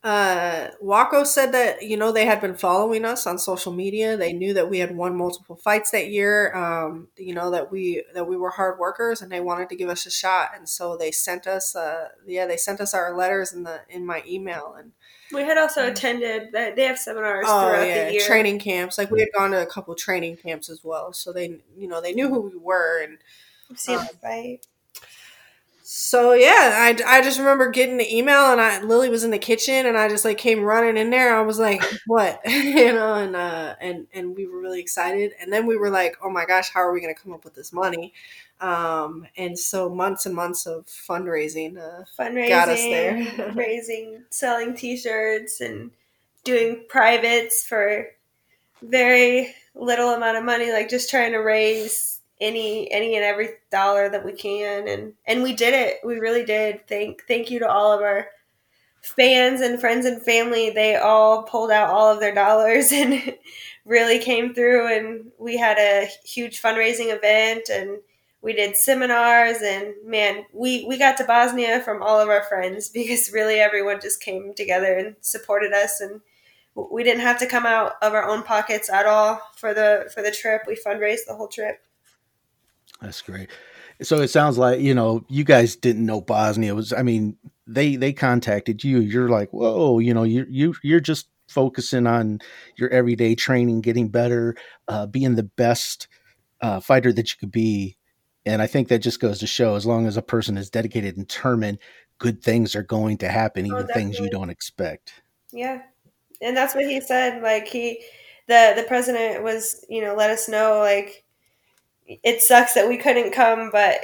uh, 0.05 0.71
WAKO 0.83 1.25
said 1.25 1.53
that 1.53 1.83
you 1.83 1.97
know 1.97 2.11
they 2.11 2.25
had 2.25 2.41
been 2.41 2.57
following 2.57 3.05
us 3.05 3.25
on 3.25 3.39
social 3.39 3.73
media. 3.73 4.17
They 4.17 4.33
knew 4.33 4.53
that 4.55 4.69
we 4.69 4.81
had 4.81 4.97
won 4.97 5.17
multiple 5.17 5.55
fights 5.55 5.93
that 5.93 6.09
year. 6.09 6.53
Um, 6.57 7.07
you 7.17 7.33
know 7.33 7.53
that 7.53 7.71
we 7.71 8.03
that 8.13 8.27
we 8.27 8.37
were 8.37 8.51
hard 8.51 8.81
workers, 8.81 9.23
and 9.23 9.31
they 9.31 9.41
wanted 9.41 9.69
to 9.69 9.77
give 9.77 9.89
us 9.89 10.05
a 10.05 10.11
shot. 10.11 10.51
And 10.57 10.69
so 10.69 10.97
they 10.97 11.13
sent 11.13 11.47
us, 11.47 11.77
uh, 11.77 12.09
yeah, 12.27 12.47
they 12.47 12.57
sent 12.57 12.81
us 12.81 12.95
our 12.95 13.17
letters 13.17 13.53
in 13.53 13.63
the 13.63 13.83
in 13.89 14.05
my 14.05 14.25
email. 14.27 14.75
And 14.77 14.91
we 15.33 15.43
had 15.43 15.57
also 15.57 15.87
attended 15.89 16.51
that 16.51 16.75
they 16.75 16.85
have 16.85 16.99
seminars 16.99 17.45
oh, 17.49 17.69
throughout 17.69 17.87
yeah, 17.87 18.07
the 18.07 18.13
year, 18.15 18.27
training 18.27 18.59
camps. 18.59 18.99
Like 18.99 19.13
we 19.13 19.21
had 19.21 19.31
gone 19.33 19.53
to 19.53 19.63
a 19.63 19.67
couple 19.67 19.95
training 19.95 20.37
camps 20.37 20.69
as 20.69 20.81
well, 20.83 21.13
so 21.13 21.33
they 21.33 21.61
you 21.77 21.87
know 21.87 22.01
they 22.01 22.13
knew 22.13 22.29
who 22.29 22.41
we 22.41 22.57
were 22.57 23.03
and. 23.03 23.19
seen 23.77 23.99
um, 23.99 24.07
the 24.11 24.19
fight 24.19 24.67
so 25.95 26.33
yeah, 26.33 26.73
I, 26.75 27.19
I 27.19 27.21
just 27.21 27.39
remember 27.39 27.69
getting 27.69 27.99
the 27.99 28.17
email 28.17 28.51
and 28.51 28.63
I 28.63 28.81
Lily 28.81 29.11
was 29.11 29.25
in 29.25 29.31
the 29.31 29.39
kitchen 29.39 29.85
and 29.85 29.99
I 29.99 30.09
just 30.09 30.25
like 30.25 30.39
came 30.39 30.63
running 30.63 30.97
in 30.97 31.11
there. 31.11 31.37
I 31.37 31.43
was 31.43 31.59
like, 31.59 31.83
what? 32.07 32.41
you 32.47 32.95
know, 32.95 33.13
and 33.17 33.37
uh 33.37 33.75
and 33.79 34.07
and 34.15 34.35
we 34.35 34.47
were 34.47 34.59
really 34.59 34.81
excited. 34.81 35.33
And 35.39 35.53
then 35.53 35.67
we 35.67 35.77
were 35.77 35.91
like, 35.91 36.17
oh 36.25 36.31
my 36.31 36.47
gosh, 36.47 36.71
how 36.71 36.81
are 36.81 36.95
we 36.95 37.03
gonna 37.03 37.15
come 37.15 37.35
up 37.35 37.45
with 37.45 37.53
this 37.53 37.75
money? 37.75 38.15
Um 38.59 39.27
and 39.37 39.59
so 39.59 39.91
months 39.91 40.25
and 40.25 40.35
months 40.35 40.65
of 40.65 40.87
fundraising 40.87 41.77
uh 41.77 42.05
fundraising 42.19 42.49
got 42.49 42.71
us 42.71 42.81
there. 42.81 43.53
raising, 43.55 44.25
selling 44.31 44.75
t 44.75 44.97
shirts 44.97 45.61
and 45.61 45.91
doing 46.43 46.87
privates 46.89 47.67
for 47.67 48.07
very 48.81 49.55
little 49.75 50.09
amount 50.09 50.39
of 50.39 50.45
money, 50.45 50.73
like 50.73 50.89
just 50.89 51.11
trying 51.11 51.33
to 51.33 51.39
raise 51.39 52.12
any 52.43 52.91
any 52.93 53.15
and 53.15 53.25
every 53.25 53.51
dollar 53.71 54.09
that 54.11 54.25
we 54.25 54.33
can. 54.33 54.89
And 54.89 55.15
and 55.27 55.43
we 55.43 55.55
did 55.55 55.73
it. 55.73 55.99
We 56.05 56.19
really 56.19 56.45
did. 56.45 56.87
Thank 56.89 57.23
thank 57.27 57.51
you 57.51 57.61
to 57.61 57.71
all 57.71 57.93
of 57.93 58.03
our 58.03 58.27
fans 59.03 59.61
and 59.61 59.81
friends 59.81 60.07
and 60.07 60.23
family. 60.23 60.71
They 60.71 60.97
all 60.97 61.45
pulled 61.45 61.71
out 61.71 61.91
all 61.91 62.13
of 62.13 62.21
their 62.21 62.35
dollars 62.35 62.93
and 62.93 63.35
really 63.85 64.19
came 64.19 64.55
through. 64.55 64.95
And 64.95 65.33
we 65.39 65.57
had 65.57 65.79
a 65.79 66.09
huge 66.25 66.61
fundraising 66.61 67.15
event 67.15 67.69
and 67.71 67.99
we 68.43 68.53
did 68.53 68.77
seminars. 68.77 69.59
And 69.63 69.95
man 70.05 70.45
we 70.53 70.85
we 70.87 70.99
got 70.99 71.17
to 71.19 71.25
bosnia 71.25 71.81
from 71.81 72.03
all 72.03 72.21
of 72.21 72.29
our 72.29 72.45
friends 72.45 72.89
because 72.95 73.33
really 73.33 73.57
everyone 73.57 74.01
just 74.01 74.21
came 74.21 74.53
together 74.55 74.95
and 74.95 75.17
supported 75.21 75.73
us. 75.73 76.01
And 76.01 76.21
we 76.75 77.05
didn't 77.05 77.21
have 77.21 77.39
to 77.39 77.47
come 77.47 77.67
out 77.67 77.95
of 78.01 78.15
our 78.15 78.27
own 78.27 78.43
pockets 78.43 78.89
at 78.91 79.07
all 79.07 79.41
for 79.57 79.75
the 79.75 80.11
for 80.15 80.23
the 80.23 80.31
trip. 80.31 80.63
We 80.67 80.75
fundraised 80.75 81.27
the 81.27 81.35
whole 81.35 81.49
trip 81.49 81.81
that's 83.03 83.21
great. 83.21 83.51
So 84.01 84.21
it 84.21 84.29
sounds 84.29 84.57
like 84.59 84.81
you 84.81 84.95
know 84.95 85.25
you 85.29 85.45
guys 85.45 85.77
didn't 85.77 86.07
know 86.07 86.21
Bosnia 86.21 86.75
was. 86.75 86.93
I 86.93 87.03
mean, 87.03 87.37
they 87.67 87.97
they 87.97 88.13
contacted 88.13 88.83
you. 88.85 89.01
You're 89.01 89.29
like, 89.29 89.51
whoa, 89.51 89.99
you 89.99 90.15
know, 90.15 90.23
you 90.23 90.47
you 90.49 90.75
you're 90.83 91.01
just 91.01 91.29
focusing 91.49 92.07
on 92.07 92.41
your 92.77 92.89
everyday 92.91 93.35
training, 93.35 93.83
getting 93.83 94.09
better, 94.09 94.57
uh, 94.89 95.07
being 95.07 95.35
the 95.35 95.43
best 95.43 96.09
uh, 96.61 96.81
fighter 96.81 97.13
that 97.13 97.31
you 97.31 97.39
could 97.39 97.53
be. 97.53 97.99
And 98.45 98.63
I 98.63 98.67
think 98.67 98.89
that 98.89 98.99
just 98.99 99.21
goes 99.21 99.39
to 99.41 99.47
show, 99.47 99.77
as 99.77 99.87
long 99.87 100.07
as 100.07 100.17
a 100.17 100.23
person 100.23 100.57
is 100.57 100.71
dedicated 100.71 101.17
and 101.17 101.29
determined, 101.29 101.79
good 102.19 102.43
things 102.43 102.75
are 102.75 102.83
going 102.83 103.19
to 103.19 103.29
happen, 103.29 103.67
even 103.67 103.87
oh, 103.89 103.95
things 103.95 104.19
you 104.19 104.31
don't 104.31 104.51
expect. 104.51 105.23
Yeah, 105.53 105.83
and 106.41 106.57
that's 106.57 106.75
what 106.75 106.87
he 106.87 107.01
said. 107.01 107.43
Like 107.43 107.69
he, 107.69 108.03
the 108.49 108.73
the 108.75 108.85
president 108.85 109.45
was, 109.45 109.85
you 109.89 110.01
know, 110.01 110.15
let 110.15 110.31
us 110.31 110.49
know 110.49 110.79
like 110.79 111.25
it 112.07 112.43
sucks 112.43 112.75
that 112.75 112.89
we 112.89 112.97
couldn't 112.97 113.33
come, 113.33 113.71
but 113.71 114.01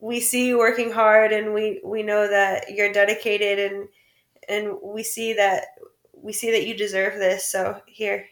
we 0.00 0.20
see 0.20 0.46
you 0.46 0.58
working 0.58 0.90
hard, 0.90 1.32
and 1.32 1.54
we 1.54 1.80
we 1.84 2.02
know 2.02 2.28
that 2.28 2.70
you're 2.70 2.92
dedicated, 2.92 3.72
and 3.72 3.88
and 4.48 4.76
we 4.82 5.02
see 5.02 5.32
that 5.34 5.66
we 6.12 6.32
see 6.32 6.50
that 6.50 6.66
you 6.66 6.76
deserve 6.76 7.14
this. 7.14 7.46
So 7.46 7.80
here. 7.86 8.26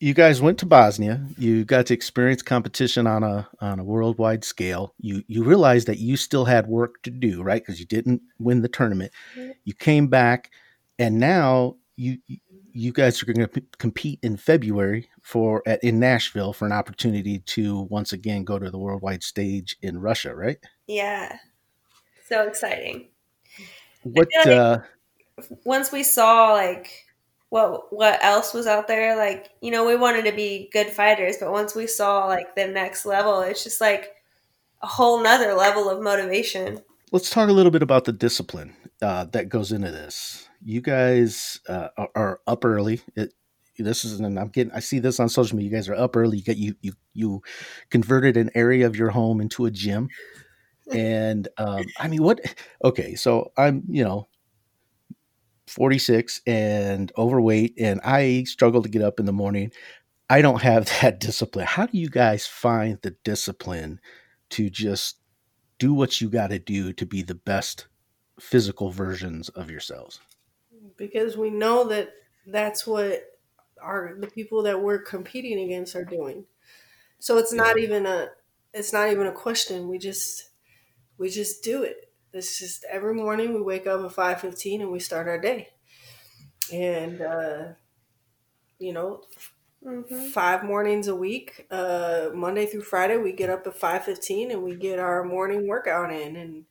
You 0.00 0.12
guys 0.12 0.42
went 0.42 0.58
to 0.58 0.66
Bosnia. 0.66 1.24
You 1.38 1.64
got 1.64 1.86
to 1.86 1.94
experience 1.94 2.42
competition 2.42 3.06
on 3.06 3.22
a 3.22 3.48
on 3.60 3.78
a 3.78 3.84
worldwide 3.84 4.44
scale. 4.44 4.94
You 5.00 5.22
you 5.28 5.44
realized 5.44 5.86
that 5.86 5.98
you 5.98 6.16
still 6.16 6.44
had 6.44 6.66
work 6.66 7.02
to 7.04 7.10
do, 7.10 7.42
right? 7.42 7.62
Because 7.62 7.80
you 7.80 7.86
didn't 7.86 8.20
win 8.38 8.60
the 8.60 8.68
tournament. 8.68 9.12
Mm-hmm. 9.36 9.52
You 9.64 9.74
came 9.74 10.08
back, 10.08 10.50
and 10.98 11.18
now 11.18 11.76
you 11.96 12.18
you 12.74 12.92
guys 12.92 13.22
are 13.22 13.26
going 13.26 13.38
to 13.38 13.48
p- 13.48 13.66
compete 13.78 14.18
in 14.22 14.36
February 14.36 15.08
for 15.22 15.62
at, 15.64 15.82
in 15.82 16.00
Nashville 16.00 16.52
for 16.52 16.66
an 16.66 16.72
opportunity 16.72 17.38
to 17.38 17.82
once 17.82 18.12
again 18.12 18.44
go 18.44 18.58
to 18.58 18.70
the 18.70 18.78
worldwide 18.78 19.22
stage 19.22 19.76
in 19.80 20.00
Russia, 20.00 20.34
right? 20.34 20.58
Yeah, 20.86 21.38
so 22.28 22.46
exciting. 22.46 23.08
What 24.02 24.28
like 24.36 24.46
uh, 24.48 24.78
once 25.64 25.92
we 25.92 26.02
saw 26.02 26.52
like 26.52 27.04
what 27.48 27.92
what 27.92 28.22
else 28.22 28.52
was 28.52 28.66
out 28.66 28.88
there, 28.88 29.16
like 29.16 29.50
you 29.62 29.70
know, 29.70 29.86
we 29.86 29.96
wanted 29.96 30.24
to 30.24 30.32
be 30.32 30.68
good 30.72 30.88
fighters, 30.88 31.36
but 31.38 31.52
once 31.52 31.74
we 31.74 31.86
saw 31.86 32.26
like 32.26 32.56
the 32.56 32.66
next 32.66 33.06
level, 33.06 33.40
it's 33.40 33.62
just 33.62 33.80
like 33.80 34.10
a 34.82 34.86
whole 34.86 35.22
nother 35.22 35.54
level 35.54 35.88
of 35.88 36.02
motivation. 36.02 36.80
Let's 37.12 37.30
talk 37.30 37.48
a 37.48 37.52
little 37.52 37.70
bit 37.70 37.82
about 37.82 38.04
the 38.04 38.12
discipline 38.12 38.74
uh, 39.00 39.26
that 39.26 39.48
goes 39.48 39.70
into 39.70 39.92
this 39.92 40.48
you 40.64 40.80
guys 40.80 41.60
uh, 41.68 41.88
are, 42.14 42.40
up 42.46 42.64
early. 42.64 43.02
It, 43.14 43.34
this 43.78 44.04
is, 44.04 44.18
and 44.20 44.38
I'm 44.38 44.48
getting, 44.48 44.72
I 44.72 44.80
see 44.80 44.98
this 44.98 45.20
on 45.20 45.28
social 45.28 45.56
media. 45.56 45.70
You 45.70 45.76
guys 45.76 45.88
are 45.88 45.94
up 45.94 46.16
early. 46.16 46.38
You 46.38 46.44
get 46.44 46.56
you 46.56 46.74
you 46.80 46.92
you 47.12 47.42
converted 47.90 48.36
an 48.36 48.50
area 48.54 48.86
of 48.86 48.96
your 48.96 49.10
home 49.10 49.40
into 49.40 49.66
a 49.66 49.70
gym, 49.70 50.08
and 50.92 51.48
um, 51.58 51.84
I 51.98 52.08
mean, 52.08 52.22
what? 52.22 52.40
Okay, 52.84 53.16
so 53.16 53.52
I'm 53.56 53.82
you 53.88 54.04
know 54.04 54.28
46 55.66 56.40
and 56.46 57.10
overweight, 57.18 57.74
and 57.78 58.00
I 58.04 58.44
struggle 58.44 58.82
to 58.82 58.88
get 58.88 59.02
up 59.02 59.18
in 59.18 59.26
the 59.26 59.32
morning. 59.32 59.72
I 60.30 60.40
don't 60.40 60.62
have 60.62 60.86
that 61.02 61.20
discipline. 61.20 61.66
How 61.66 61.86
do 61.86 61.98
you 61.98 62.08
guys 62.08 62.46
find 62.46 62.98
the 63.02 63.16
discipline 63.24 64.00
to 64.50 64.70
just 64.70 65.16
do 65.78 65.92
what 65.92 66.20
you 66.20 66.30
got 66.30 66.48
to 66.50 66.60
do 66.60 66.92
to 66.92 67.04
be 67.04 67.22
the 67.22 67.34
best 67.34 67.88
physical 68.38 68.90
versions 68.90 69.48
of 69.50 69.68
yourselves? 69.68 70.20
Because 70.96 71.36
we 71.36 71.50
know 71.50 71.84
that 71.84 72.10
that's 72.46 72.86
what 72.86 73.24
our 73.80 74.14
the 74.18 74.26
people 74.26 74.62
that 74.62 74.80
we're 74.80 74.98
competing 74.98 75.64
against 75.64 75.96
are 75.96 76.04
doing. 76.04 76.44
So 77.18 77.38
it's 77.38 77.52
not 77.52 77.78
even 77.78 78.06
a 78.06 78.28
it's 78.72 78.92
not 78.92 79.10
even 79.10 79.26
a 79.26 79.32
question. 79.32 79.88
We 79.88 79.98
just 79.98 80.50
we 81.18 81.28
just 81.28 81.62
do 81.62 81.82
it. 81.82 82.12
It's 82.32 82.58
just 82.58 82.84
every 82.90 83.14
morning 83.14 83.54
we 83.54 83.62
wake 83.62 83.86
up 83.86 84.04
at 84.04 84.12
five 84.12 84.40
fifteen 84.40 84.82
and 84.82 84.90
we 84.90 84.98
start 84.98 85.28
our 85.28 85.38
day, 85.38 85.68
and 86.72 87.20
uh, 87.20 87.64
you 88.78 88.92
know, 88.92 89.22
mm-hmm. 89.84 90.26
five 90.28 90.64
mornings 90.64 91.06
a 91.06 91.14
week, 91.14 91.66
uh, 91.70 92.30
Monday 92.34 92.66
through 92.66 92.82
Friday, 92.82 93.16
we 93.16 93.32
get 93.32 93.50
up 93.50 93.66
at 93.66 93.76
five 93.76 94.04
fifteen 94.04 94.50
and 94.50 94.62
we 94.62 94.74
get 94.74 94.98
our 94.98 95.22
morning 95.22 95.68
workout 95.68 96.12
in, 96.12 96.34
and 96.34 96.64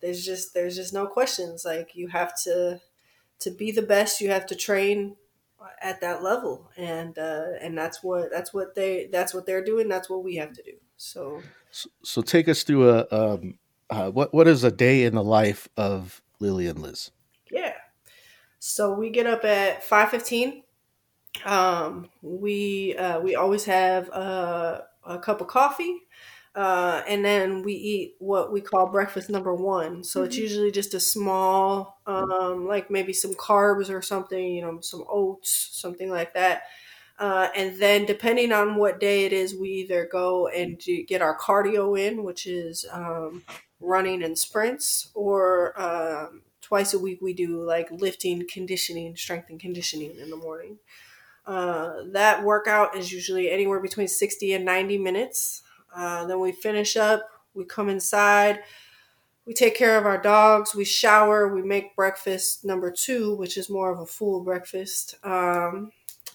there's 0.00 0.24
just 0.24 0.52
there's 0.52 0.74
just 0.74 0.92
no 0.92 1.06
questions. 1.06 1.64
Like 1.64 1.94
you 1.94 2.08
have 2.08 2.32
to 2.42 2.80
to 3.40 3.50
be 3.50 3.70
the 3.70 3.82
best, 3.82 4.20
you 4.20 4.30
have 4.30 4.46
to 4.46 4.54
train 4.54 5.16
at 5.80 6.00
that 6.00 6.22
level, 6.22 6.70
and 6.76 7.18
uh, 7.18 7.52
and 7.60 7.76
that's 7.76 8.02
what 8.02 8.30
that's 8.30 8.52
what 8.52 8.74
they 8.74 9.08
that's 9.12 9.34
what 9.34 9.46
they're 9.46 9.64
doing. 9.64 9.88
That's 9.88 10.08
what 10.08 10.24
we 10.24 10.36
have 10.36 10.52
to 10.54 10.62
do. 10.62 10.72
So, 10.96 11.42
so, 11.70 11.90
so 12.02 12.22
take 12.22 12.48
us 12.48 12.62
through 12.62 12.88
a 12.90 13.06
um, 13.10 13.58
uh, 13.90 14.10
what 14.10 14.32
what 14.32 14.48
is 14.48 14.64
a 14.64 14.70
day 14.70 15.04
in 15.04 15.14
the 15.14 15.22
life 15.22 15.68
of 15.76 16.22
Lily 16.40 16.66
and 16.66 16.80
Liz? 16.80 17.10
Yeah, 17.50 17.74
so 18.58 18.92
we 18.94 19.10
get 19.10 19.26
up 19.26 19.44
at 19.44 19.84
five 19.84 20.10
fifteen. 20.10 20.62
Um, 21.44 22.10
we 22.22 22.96
uh, 22.96 23.20
we 23.20 23.34
always 23.34 23.64
have 23.64 24.08
a, 24.08 24.84
a 25.04 25.18
cup 25.18 25.40
of 25.40 25.48
coffee 25.48 26.03
uh, 26.54 27.02
and 27.08 27.24
then 27.24 27.62
we 27.62 27.72
eat 27.72 28.14
what 28.18 28.52
we 28.52 28.60
call 28.60 28.86
breakfast 28.86 29.28
number 29.28 29.54
one. 29.54 30.04
So 30.04 30.20
mm-hmm. 30.20 30.26
it's 30.26 30.36
usually 30.36 30.70
just 30.70 30.94
a 30.94 31.00
small, 31.00 32.00
um, 32.06 32.66
like 32.66 32.90
maybe 32.90 33.12
some 33.12 33.34
carbs 33.34 33.90
or 33.90 34.00
something, 34.00 34.54
you 34.54 34.62
know, 34.62 34.80
some 34.80 35.04
oats, 35.08 35.70
something 35.72 36.10
like 36.10 36.34
that. 36.34 36.62
Uh, 37.18 37.48
and 37.56 37.78
then 37.80 38.04
depending 38.04 38.52
on 38.52 38.76
what 38.76 39.00
day 39.00 39.24
it 39.24 39.32
is, 39.32 39.54
we 39.54 39.68
either 39.68 40.08
go 40.10 40.48
and 40.48 40.80
get 41.08 41.22
our 41.22 41.36
cardio 41.38 41.98
in, 41.98 42.24
which 42.24 42.46
is 42.46 42.84
um, 42.92 43.42
running 43.80 44.22
and 44.22 44.38
sprints, 44.38 45.10
or 45.14 45.80
um, 45.80 46.42
twice 46.60 46.94
a 46.94 46.98
week 46.98 47.20
we 47.20 47.32
do 47.32 47.62
like 47.62 47.88
lifting, 47.90 48.46
conditioning, 48.48 49.16
strength 49.16 49.50
and 49.50 49.60
conditioning 49.60 50.16
in 50.20 50.30
the 50.30 50.36
morning. 50.36 50.78
Uh, 51.46 52.02
that 52.12 52.42
workout 52.42 52.96
is 52.96 53.12
usually 53.12 53.50
anywhere 53.50 53.80
between 53.80 54.08
60 54.08 54.54
and 54.54 54.64
90 54.64 54.98
minutes. 54.98 55.62
Uh, 55.94 56.26
then 56.26 56.40
we 56.40 56.52
finish 56.52 56.96
up, 56.96 57.28
we 57.54 57.64
come 57.64 57.88
inside, 57.88 58.60
we 59.46 59.52
take 59.52 59.76
care 59.76 59.98
of 59.98 60.06
our 60.06 60.20
dogs, 60.20 60.74
we 60.74 60.84
shower, 60.84 61.54
we 61.54 61.62
make 61.62 61.94
breakfast 61.96 62.64
number 62.64 62.90
two, 62.90 63.34
which 63.36 63.56
is 63.56 63.68
more 63.68 63.90
of 63.92 64.00
a 64.00 64.06
full 64.06 64.42
breakfast. 64.42 65.16
Um, 65.22 65.92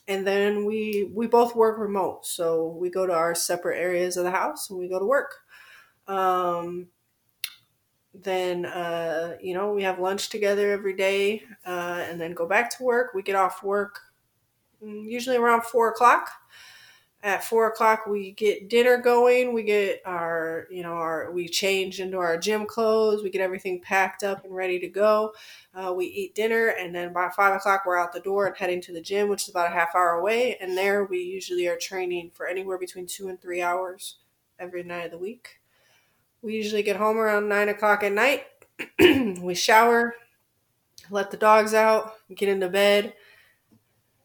and 0.07 0.25
then 0.25 0.65
we 0.65 1.11
we 1.13 1.27
both 1.27 1.55
work 1.55 1.77
remote, 1.77 2.25
so 2.25 2.67
we 2.79 2.89
go 2.89 3.05
to 3.05 3.13
our 3.13 3.35
separate 3.35 3.79
areas 3.79 4.17
of 4.17 4.23
the 4.23 4.31
house 4.31 4.69
and 4.69 4.79
we 4.79 4.87
go 4.87 4.99
to 4.99 5.05
work. 5.05 5.35
Um, 6.07 6.87
then 8.13 8.65
uh, 8.65 9.37
you 9.41 9.53
know 9.53 9.71
we 9.73 9.83
have 9.83 9.99
lunch 9.99 10.29
together 10.29 10.71
every 10.71 10.95
day, 10.95 11.43
uh, 11.65 12.03
and 12.09 12.19
then 12.19 12.33
go 12.33 12.47
back 12.47 12.75
to 12.77 12.83
work. 12.83 13.13
We 13.13 13.21
get 13.21 13.35
off 13.35 13.63
work 13.63 13.99
mm, 14.83 15.03
usually 15.07 15.37
around 15.37 15.63
four 15.63 15.89
o'clock 15.89 16.31
at 17.21 17.43
four 17.43 17.67
o'clock 17.67 18.05
we 18.07 18.31
get 18.31 18.69
dinner 18.69 18.97
going. 18.97 19.53
We 19.53 19.63
get 19.63 20.01
our 20.05 20.67
you 20.71 20.83
know 20.83 20.93
our 20.93 21.31
we 21.31 21.47
change 21.47 21.99
into 21.99 22.17
our 22.17 22.37
gym 22.37 22.65
clothes. 22.65 23.23
We 23.23 23.29
get 23.29 23.41
everything 23.41 23.81
packed 23.81 24.23
up 24.23 24.45
and 24.45 24.55
ready 24.55 24.79
to 24.79 24.87
go. 24.87 25.33
Uh, 25.73 25.93
we 25.93 26.05
eat 26.05 26.35
dinner 26.35 26.67
and 26.67 26.95
then 26.95 27.11
by 27.11 27.29
five 27.35 27.55
o'clock 27.55 27.83
we're 27.85 27.97
out 27.97 28.13
the 28.13 28.21
door 28.21 28.47
and 28.47 28.55
heading 28.55 28.81
to 28.81 28.93
the 28.93 29.01
gym 29.01 29.27
which 29.27 29.43
is 29.43 29.49
about 29.49 29.67
a 29.67 29.73
half 29.73 29.95
hour 29.95 30.11
away. 30.11 30.55
And 30.61 30.77
there 30.77 31.03
we 31.03 31.19
usually 31.19 31.67
are 31.67 31.77
training 31.77 32.31
for 32.33 32.47
anywhere 32.47 32.77
between 32.77 33.05
two 33.05 33.27
and 33.27 33.41
three 33.41 33.61
hours 33.61 34.15
every 34.57 34.83
night 34.83 35.05
of 35.05 35.11
the 35.11 35.17
week. 35.17 35.59
We 36.41 36.55
usually 36.55 36.83
get 36.83 36.95
home 36.95 37.17
around 37.17 37.49
nine 37.49 37.69
o'clock 37.69 38.03
at 38.03 38.13
night. 38.13 38.45
We 39.41 39.55
shower 39.55 40.15
let 41.09 41.31
the 41.31 41.37
dogs 41.37 41.73
out 41.73 42.13
get 42.33 42.49
into 42.49 42.69
bed 42.69 43.13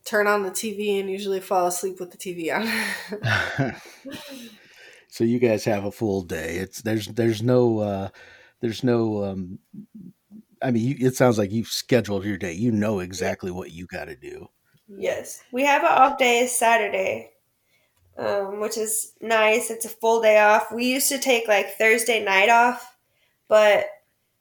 turn 0.04 0.26
on 0.26 0.42
the 0.42 0.50
TV 0.50 1.00
and 1.00 1.10
usually 1.10 1.40
fall 1.40 1.66
asleep 1.66 1.98
with 1.98 2.10
the 2.10 2.18
TV 2.18 2.54
on. 2.54 3.74
so 5.08 5.24
you 5.24 5.38
guys 5.38 5.64
have 5.64 5.84
a 5.84 5.92
full 5.92 6.22
day. 6.22 6.56
It's 6.56 6.82
there's 6.82 7.08
there's 7.08 7.42
no 7.42 7.78
uh 7.78 8.08
there's 8.60 8.84
no 8.84 9.24
um 9.24 9.58
I 10.62 10.70
mean 10.70 10.84
you, 10.84 11.06
it 11.06 11.16
sounds 11.16 11.38
like 11.38 11.52
you've 11.52 11.68
scheduled 11.68 12.24
your 12.24 12.36
day. 12.36 12.52
You 12.52 12.70
know 12.70 13.00
exactly 13.00 13.50
what 13.50 13.72
you 13.72 13.86
got 13.86 14.06
to 14.06 14.16
do. 14.16 14.48
Yes. 14.88 15.42
We 15.52 15.64
have 15.64 15.82
an 15.82 15.88
off 15.90 16.18
day 16.18 16.46
Saturday. 16.46 17.30
Um, 18.16 18.60
which 18.60 18.78
is 18.78 19.12
nice. 19.20 19.72
It's 19.72 19.86
a 19.86 19.88
full 19.88 20.22
day 20.22 20.38
off. 20.38 20.70
We 20.70 20.84
used 20.84 21.08
to 21.08 21.18
take 21.18 21.48
like 21.48 21.76
Thursday 21.76 22.22
night 22.22 22.48
off, 22.48 22.96
but 23.48 23.88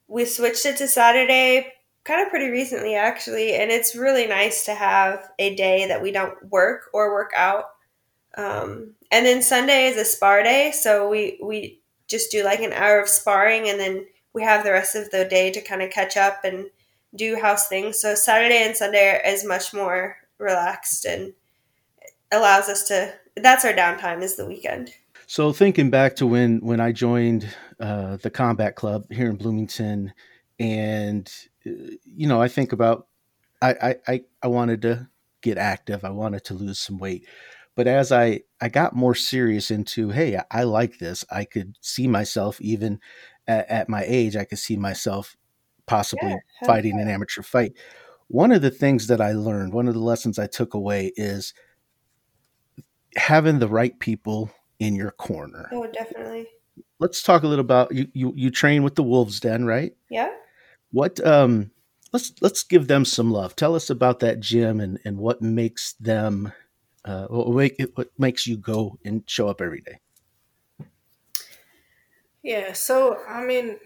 we 0.07 0.25
switched 0.25 0.67
it 0.67 0.77
to 0.77 0.87
Saturday 0.87 1.72
kind 2.03 2.21
of 2.21 2.29
pretty 2.29 2.49
recently 2.49 2.95
actually 2.95 3.55
and 3.55 3.71
it's 3.71 3.95
really 3.95 4.27
nice 4.27 4.65
to 4.65 4.73
have 4.73 5.29
a 5.39 5.55
day 5.55 5.87
that 5.87 6.01
we 6.01 6.11
don't 6.11 6.49
work 6.49 6.89
or 6.93 7.13
work 7.13 7.31
out. 7.35 7.65
Um, 8.35 8.95
and 9.11 9.25
then 9.25 9.41
sunday 9.41 9.85
is 9.85 9.97
a 9.97 10.05
spar 10.05 10.41
day 10.41 10.71
so 10.71 11.07
we 11.07 11.39
we 11.43 11.81
just 12.07 12.31
do 12.31 12.43
like 12.43 12.61
an 12.61 12.73
hour 12.73 12.99
of 12.99 13.07
sparring 13.07 13.69
and 13.69 13.79
then 13.79 14.05
we 14.33 14.43
have 14.43 14.63
the 14.63 14.71
rest 14.71 14.95
of 14.95 15.11
the 15.11 15.25
day 15.25 15.51
to 15.51 15.61
kind 15.61 15.81
of 15.81 15.91
catch 15.91 16.17
up 16.17 16.43
and 16.43 16.65
do 17.15 17.39
house 17.39 17.67
things. 17.67 17.99
So 17.99 18.15
saturday 18.15 18.63
and 18.63 18.75
sunday 18.75 19.21
is 19.25 19.45
much 19.45 19.73
more 19.73 20.17
relaxed 20.39 21.05
and 21.05 21.33
allows 22.31 22.69
us 22.69 22.87
to 22.87 23.13
that's 23.35 23.65
our 23.65 23.73
downtime 23.73 24.21
is 24.21 24.35
the 24.35 24.45
weekend. 24.45 24.91
So 25.27 25.53
thinking 25.53 25.89
back 25.89 26.15
to 26.17 26.27
when 26.27 26.59
when 26.59 26.79
i 26.79 26.91
joined 26.91 27.47
uh, 27.79 28.17
the 28.17 28.29
combat 28.29 28.75
club 28.75 29.05
here 29.11 29.29
in 29.29 29.35
bloomington 29.35 30.13
and 30.59 31.31
you 31.63 32.27
know, 32.27 32.41
I 32.41 32.47
think 32.47 32.73
about 32.73 33.07
I, 33.61 33.95
I 34.07 34.21
I 34.41 34.47
wanted 34.47 34.81
to 34.83 35.07
get 35.41 35.57
active. 35.57 36.03
I 36.03 36.09
wanted 36.09 36.43
to 36.45 36.53
lose 36.53 36.79
some 36.79 36.97
weight. 36.97 37.27
But 37.75 37.87
as 37.87 38.11
I 38.11 38.41
I 38.61 38.69
got 38.69 38.95
more 38.95 39.15
serious 39.15 39.71
into, 39.71 40.09
hey, 40.09 40.37
I, 40.37 40.43
I 40.51 40.63
like 40.63 40.99
this. 40.99 41.23
I 41.31 41.45
could 41.45 41.77
see 41.81 42.07
myself 42.07 42.59
even 42.61 42.99
at, 43.47 43.69
at, 43.69 43.89
my 43.89 44.03
age. 44.05 44.35
I 44.35 44.45
could 44.45 44.59
see 44.59 44.77
myself 44.77 45.35
possibly 45.85 46.29
yeah, 46.29 46.67
fighting 46.67 46.99
an 46.99 47.07
amateur 47.09 47.41
fight. 47.41 47.73
One 48.27 48.51
of 48.51 48.61
the 48.61 48.71
things 48.71 49.07
that 49.07 49.21
I 49.21 49.33
learned, 49.33 49.73
one 49.73 49.87
of 49.87 49.93
the 49.93 49.99
lessons 49.99 50.39
I 50.39 50.47
took 50.47 50.73
away 50.73 51.11
is 51.15 51.53
having 53.15 53.59
the 53.59 53.67
right 53.67 53.97
people 53.99 54.51
in 54.79 54.95
your 54.95 55.11
corner. 55.11 55.69
Oh, 55.71 55.87
definitely. 55.91 56.47
Let's 56.99 57.21
talk 57.21 57.43
a 57.43 57.47
little 57.47 57.65
about 57.65 57.93
you. 57.93 58.07
You, 58.13 58.33
you 58.35 58.49
train 58.49 58.83
with 58.83 58.95
the 58.95 59.03
Wolves 59.03 59.39
Den, 59.39 59.65
right? 59.65 59.93
Yeah. 60.09 60.29
What 60.93 61.19
um 61.25 61.71
let's 62.13 62.31
let's 62.39 62.63
give 62.63 62.87
them 62.87 63.03
some 63.03 63.31
love. 63.31 63.55
Tell 63.55 63.75
us 63.75 63.89
about 63.89 64.19
that 64.19 64.39
gym 64.39 64.79
and 64.79 64.99
and 65.03 65.17
what 65.17 65.41
makes 65.41 65.93
them 65.93 66.53
uh 67.03 67.25
what, 67.27 67.49
make, 67.55 67.91
what 67.95 68.09
makes 68.17 68.47
you 68.47 68.57
go 68.57 68.97
and 69.03 69.23
show 69.25 69.49
up 69.49 69.59
every 69.59 69.81
day. 69.81 69.99
Yeah, 72.43 72.73
so 72.73 73.17
I 73.27 73.43
mean, 73.43 73.79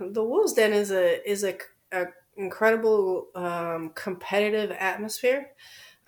the 0.00 0.24
Wolves 0.24 0.54
Den 0.54 0.72
is 0.72 0.90
a 0.90 1.30
is 1.30 1.44
a, 1.44 1.56
a 1.92 2.06
incredible 2.36 3.28
um, 3.34 3.92
competitive 3.94 4.72
atmosphere. 4.72 5.50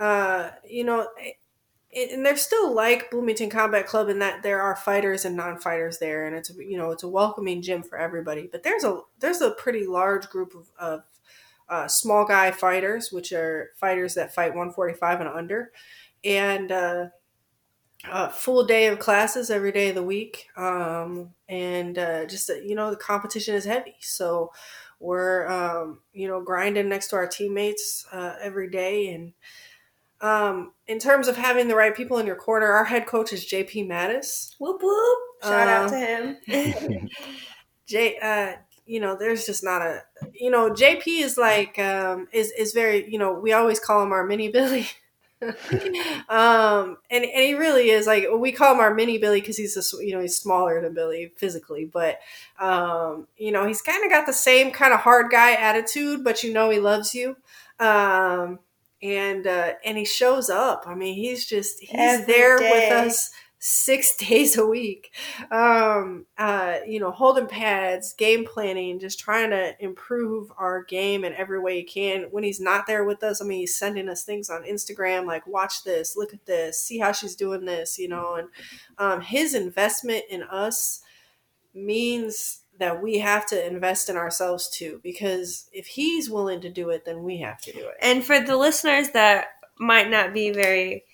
Uh, 0.00 0.50
you 0.68 0.82
know, 0.84 1.08
and 1.94 2.24
they're 2.24 2.36
still 2.36 2.74
like 2.74 3.10
Bloomington 3.10 3.48
Combat 3.48 3.86
Club 3.86 4.08
in 4.08 4.18
that 4.18 4.42
there 4.42 4.60
are 4.60 4.76
fighters 4.76 5.24
and 5.24 5.36
non-fighters 5.36 5.98
there, 5.98 6.26
and 6.26 6.36
it's 6.36 6.50
you 6.50 6.76
know 6.76 6.90
it's 6.90 7.02
a 7.02 7.08
welcoming 7.08 7.62
gym 7.62 7.82
for 7.82 7.98
everybody. 7.98 8.48
But 8.50 8.62
there's 8.62 8.84
a 8.84 9.00
there's 9.20 9.40
a 9.40 9.52
pretty 9.52 9.86
large 9.86 10.28
group 10.28 10.54
of, 10.54 10.70
of 10.78 11.02
uh, 11.68 11.88
small 11.88 12.26
guy 12.26 12.50
fighters, 12.50 13.10
which 13.10 13.32
are 13.32 13.70
fighters 13.76 14.14
that 14.14 14.34
fight 14.34 14.50
145 14.50 15.20
and 15.20 15.30
under, 15.30 15.72
and 16.24 16.70
uh, 16.70 17.06
a 18.10 18.30
full 18.30 18.64
day 18.64 18.86
of 18.88 18.98
classes 18.98 19.50
every 19.50 19.72
day 19.72 19.88
of 19.88 19.94
the 19.94 20.02
week. 20.02 20.46
Um, 20.56 21.30
and 21.48 21.98
uh, 21.98 22.26
just 22.26 22.50
you 22.64 22.74
know 22.74 22.90
the 22.90 22.96
competition 22.96 23.54
is 23.54 23.64
heavy, 23.64 23.96
so 24.00 24.52
we're 25.00 25.48
um, 25.48 26.00
you 26.12 26.28
know 26.28 26.42
grinding 26.42 26.90
next 26.90 27.08
to 27.08 27.16
our 27.16 27.26
teammates 27.26 28.04
uh, 28.12 28.34
every 28.42 28.68
day 28.68 29.14
and 29.14 29.32
um, 30.20 30.72
in 30.86 30.98
terms 30.98 31.28
of 31.28 31.36
having 31.36 31.68
the 31.68 31.76
right 31.76 31.94
people 31.94 32.18
in 32.18 32.26
your 32.26 32.36
corner, 32.36 32.66
our 32.66 32.84
head 32.84 33.06
coach 33.06 33.32
is 33.32 33.46
JP 33.46 33.86
Mattis. 33.88 34.54
Whoop 34.58 34.80
whoop! 34.82 35.18
Shout 35.42 35.68
out 35.68 35.90
to 35.90 35.96
um, 35.96 36.36
him. 36.46 37.08
J, 37.86 38.18
uh, 38.18 38.60
you 38.84 39.00
know, 39.00 39.16
there's 39.16 39.46
just 39.46 39.62
not 39.62 39.82
a, 39.82 40.02
you 40.32 40.50
know, 40.50 40.70
JP 40.70 41.06
is 41.06 41.38
like, 41.38 41.78
um, 41.78 42.26
is 42.32 42.50
is 42.52 42.72
very, 42.72 43.10
you 43.10 43.18
know, 43.18 43.32
we 43.32 43.52
always 43.52 43.78
call 43.78 44.02
him 44.02 44.12
our 44.12 44.26
mini 44.26 44.48
Billy. 44.48 44.88
um, 46.28 46.96
and 47.10 47.24
and 47.24 47.44
he 47.44 47.54
really 47.54 47.90
is 47.90 48.08
like 48.08 48.24
we 48.36 48.50
call 48.50 48.74
him 48.74 48.80
our 48.80 48.92
mini 48.92 49.18
Billy 49.18 49.40
because 49.40 49.56
he's 49.56 49.76
a, 49.76 50.04
you 50.04 50.12
know 50.12 50.20
he's 50.20 50.36
smaller 50.36 50.82
than 50.82 50.94
Billy 50.94 51.32
physically, 51.36 51.84
but 51.84 52.18
um, 52.58 53.28
you 53.36 53.52
know 53.52 53.64
he's 53.66 53.80
kind 53.80 54.04
of 54.04 54.10
got 54.10 54.26
the 54.26 54.32
same 54.32 54.72
kind 54.72 54.92
of 54.92 55.00
hard 55.00 55.30
guy 55.30 55.52
attitude, 55.52 56.24
but 56.24 56.42
you 56.42 56.52
know 56.52 56.70
he 56.70 56.80
loves 56.80 57.14
you. 57.14 57.36
Um, 57.78 58.58
and 59.02 59.46
uh, 59.46 59.72
and 59.84 59.96
he 59.98 60.04
shows 60.04 60.50
up. 60.50 60.84
I 60.86 60.94
mean, 60.94 61.14
he's 61.14 61.46
just 61.46 61.80
he's 61.80 61.90
Every 61.94 62.26
there 62.26 62.58
day. 62.58 62.70
with 62.70 62.92
us 62.92 63.30
six 63.60 64.16
days 64.28 64.56
a 64.56 64.66
week. 64.66 65.12
Um, 65.50 66.26
uh, 66.36 66.78
you 66.86 67.00
know, 67.00 67.10
holding 67.10 67.46
pads, 67.46 68.12
game 68.14 68.44
planning, 68.44 68.98
just 68.98 69.20
trying 69.20 69.50
to 69.50 69.74
improve 69.80 70.50
our 70.58 70.84
game 70.84 71.24
in 71.24 71.34
every 71.34 71.60
way 71.60 71.76
he 71.76 71.84
can. 71.84 72.24
When 72.30 72.44
he's 72.44 72.60
not 72.60 72.86
there 72.86 73.04
with 73.04 73.22
us, 73.22 73.40
I 73.40 73.44
mean, 73.44 73.60
he's 73.60 73.76
sending 73.76 74.08
us 74.08 74.24
things 74.24 74.50
on 74.50 74.64
Instagram 74.64 75.26
like, 75.26 75.46
"Watch 75.46 75.84
this, 75.84 76.16
look 76.16 76.32
at 76.32 76.46
this, 76.46 76.82
see 76.82 76.98
how 76.98 77.12
she's 77.12 77.36
doing 77.36 77.64
this," 77.64 77.98
you 77.98 78.08
know, 78.08 78.34
and 78.34 78.48
um, 78.98 79.20
his 79.20 79.54
investment 79.54 80.24
in 80.30 80.42
us 80.42 81.02
means 81.74 82.62
that 82.78 83.02
we 83.02 83.18
have 83.18 83.44
to 83.46 83.66
invest 83.66 84.08
in 84.08 84.16
ourselves 84.16 84.68
too 84.68 85.00
because 85.02 85.68
if 85.72 85.86
he's 85.86 86.30
willing 86.30 86.60
to 86.60 86.70
do 86.70 86.90
it 86.90 87.04
then 87.04 87.22
we 87.22 87.38
have 87.38 87.60
to 87.60 87.72
do 87.72 87.80
it. 87.80 87.94
And 88.00 88.24
for 88.24 88.40
the 88.40 88.56
listeners 88.56 89.10
that 89.10 89.48
might 89.78 90.10
not 90.10 90.32
be 90.32 90.50
very 90.50 91.04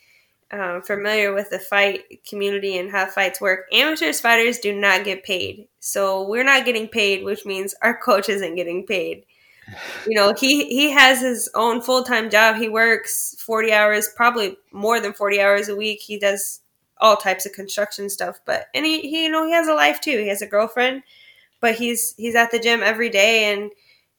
um, 0.51 0.83
familiar 0.83 1.33
with 1.33 1.51
the 1.51 1.59
fight 1.59 2.25
community 2.29 2.79
and 2.79 2.91
how 2.91 3.07
fights 3.07 3.41
work 3.41 3.67
amateurs 3.73 4.21
fighters 4.21 4.59
do 4.59 4.75
not 4.79 5.05
get 5.05 5.25
paid. 5.25 5.69
So 5.81 6.29
we're 6.29 6.45
not 6.45 6.65
getting 6.65 6.89
paid 6.89 7.25
which 7.25 7.45
means 7.47 7.75
our 7.83 7.99
coach 7.99 8.29
isn't 8.29 8.57
getting 8.57 8.87
paid. 8.87 9.25
You 10.07 10.15
know 10.15 10.35
he 10.39 10.67
he 10.67 10.91
has 10.91 11.23
his 11.23 11.49
own 11.55 11.81
full-time 11.81 12.29
job. 12.29 12.57
He 12.57 12.69
works 12.69 13.35
40 13.39 13.73
hours 13.73 14.11
probably 14.15 14.59
more 14.71 15.01
than 15.01 15.15
40 15.15 15.41
hours 15.41 15.69
a 15.71 15.75
week. 15.75 16.03
He 16.03 16.19
does 16.19 16.61
all 16.99 17.17
types 17.17 17.47
of 17.47 17.53
construction 17.53 18.11
stuff 18.11 18.41
but 18.45 18.67
and 18.75 18.85
he, 18.85 19.01
he 19.01 19.25
you 19.25 19.31
know 19.31 19.47
he 19.47 19.53
has 19.53 19.67
a 19.67 19.73
life 19.73 20.03
too. 20.03 20.19
He 20.19 20.29
has 20.29 20.43
a 20.43 20.47
girlfriend 20.47 21.03
but 21.65 21.77
he's 21.77 22.15
he's 22.19 22.35
at 22.35 22.51
the 22.51 22.59
gym 22.59 22.83
every 22.83 23.09
day 23.09 23.51
and 23.51 23.73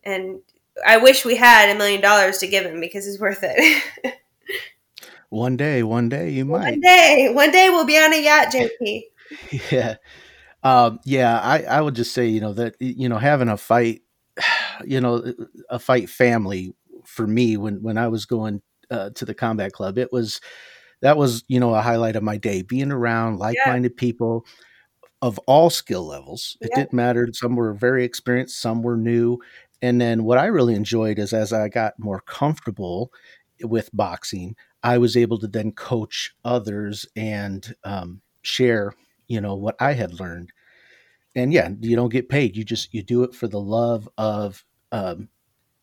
and 0.03 0.39
I 0.83 0.97
wish 0.97 1.23
we 1.23 1.35
had 1.35 1.69
a 1.69 1.77
million 1.77 2.01
dollars 2.01 2.39
to 2.39 2.47
give 2.47 2.65
him 2.65 2.79
because 2.79 3.05
he's 3.05 3.19
worth 3.19 3.41
it. 3.43 3.83
one 5.29 5.55
day, 5.55 5.83
one 5.83 6.09
day 6.09 6.31
you 6.31 6.43
might. 6.43 6.71
One 6.71 6.81
day, 6.81 7.29
one 7.31 7.51
day 7.51 7.69
we'll 7.69 7.85
be 7.85 7.99
on 7.99 8.13
a 8.13 8.17
yacht, 8.17 8.47
JP. 8.51 9.03
yeah. 9.71 9.95
Um, 10.63 10.99
yeah, 11.05 11.39
I, 11.39 11.61
I 11.65 11.81
would 11.81 11.93
just 11.93 12.13
say, 12.13 12.25
you 12.25 12.41
know, 12.41 12.53
that, 12.53 12.75
you 12.79 13.07
know, 13.07 13.19
having 13.19 13.49
a 13.49 13.57
fight, 13.57 14.01
you 14.83 14.99
know, 14.99 15.31
a 15.69 15.77
fight 15.77 16.09
family 16.09 16.73
for 17.05 17.27
me 17.27 17.57
when, 17.57 17.83
when 17.83 17.99
I 17.99 18.07
was 18.07 18.25
going 18.25 18.63
uh, 18.89 19.11
to 19.11 19.23
the 19.23 19.35
combat 19.35 19.71
club, 19.71 19.99
it 19.99 20.11
was, 20.11 20.41
that 21.01 21.15
was, 21.15 21.43
you 21.47 21.59
know, 21.59 21.75
a 21.75 21.81
highlight 21.81 22.15
of 22.15 22.23
my 22.23 22.37
day, 22.37 22.63
being 22.63 22.91
around 22.91 23.37
like-minded 23.37 23.93
yeah. 23.95 23.99
people 23.99 24.45
of 25.21 25.39
all 25.47 25.69
skill 25.69 26.05
levels. 26.05 26.57
It 26.61 26.71
didn't 26.75 26.93
matter. 26.93 27.27
Some 27.33 27.55
were 27.55 27.73
very 27.73 28.03
experienced, 28.03 28.61
some 28.61 28.81
were 28.81 28.97
new. 28.97 29.39
And 29.81 29.99
then 29.99 30.23
what 30.23 30.37
I 30.37 30.45
really 30.45 30.75
enjoyed 30.75 31.19
is 31.19 31.33
as 31.33 31.53
I 31.53 31.69
got 31.69 31.99
more 31.99 32.21
comfortable 32.21 33.11
with 33.61 33.89
boxing, 33.93 34.55
I 34.83 34.97
was 34.97 35.17
able 35.17 35.39
to 35.39 35.47
then 35.47 35.71
coach 35.71 36.33
others 36.43 37.05
and 37.15 37.73
um, 37.83 38.21
share, 38.41 38.93
you 39.27 39.41
know, 39.41 39.55
what 39.55 39.75
I 39.79 39.93
had 39.93 40.19
learned. 40.19 40.51
And 41.35 41.51
yeah, 41.51 41.69
you 41.81 41.95
don't 41.95 42.11
get 42.11 42.29
paid. 42.29 42.55
You 42.55 42.63
just 42.63 42.93
you 42.93 43.03
do 43.03 43.23
it 43.23 43.33
for 43.35 43.47
the 43.47 43.59
love 43.59 44.07
of 44.17 44.63
um, 44.91 45.29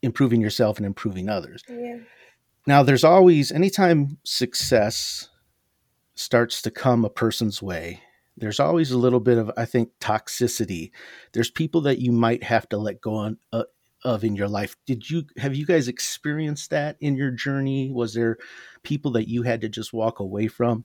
improving 0.03 0.41
yourself 0.41 0.78
and 0.78 0.87
improving 0.87 1.28
others. 1.28 1.62
Yeah. 1.68 1.99
Now, 2.66 2.83
there's 2.83 3.05
always 3.05 3.51
anytime 3.51 4.18
success 4.24 5.28
starts 6.14 6.62
to 6.62 6.70
come 6.70 7.05
a 7.05 7.11
person's 7.11 7.61
way, 7.61 8.01
there's 8.37 8.61
always 8.61 8.91
a 8.91 8.99
little 8.99 9.20
bit 9.20 9.39
of 9.39 9.51
i 9.57 9.64
think 9.64 9.91
toxicity. 10.01 10.91
There's 11.33 11.51
people 11.51 11.83
that 11.83 11.99
you 11.99 12.12
might 12.12 12.43
have 12.45 12.68
to 12.70 12.78
let 12.78 13.01
go 13.01 13.14
on 13.14 13.39
uh, 13.53 13.64
of 14.05 14.24
in 14.24 14.35
your 14.35 14.49
life. 14.49 14.76
Did 14.87 15.09
you 15.09 15.24
have 15.37 15.55
you 15.55 15.66
guys 15.66 15.89
experienced 15.89 16.70
that 16.70 16.97
in 17.01 17.16
your 17.16 17.30
journey? 17.30 17.91
Was 17.91 18.14
there 18.14 18.39
people 18.83 19.12
that 19.12 19.28
you 19.28 19.43
had 19.43 19.61
to 19.61 19.68
just 19.68 19.93
walk 19.93 20.18
away 20.20 20.49
from 20.49 20.85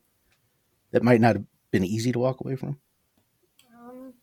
that 0.92 1.04
might 1.04 1.22
not 1.22 1.36
have 1.36 1.46
been 1.72 1.84
easy 1.84 2.12
to 2.12 2.20
walk 2.20 2.42
away 2.42 2.56
from? 2.56 2.80
Um, 3.78 4.14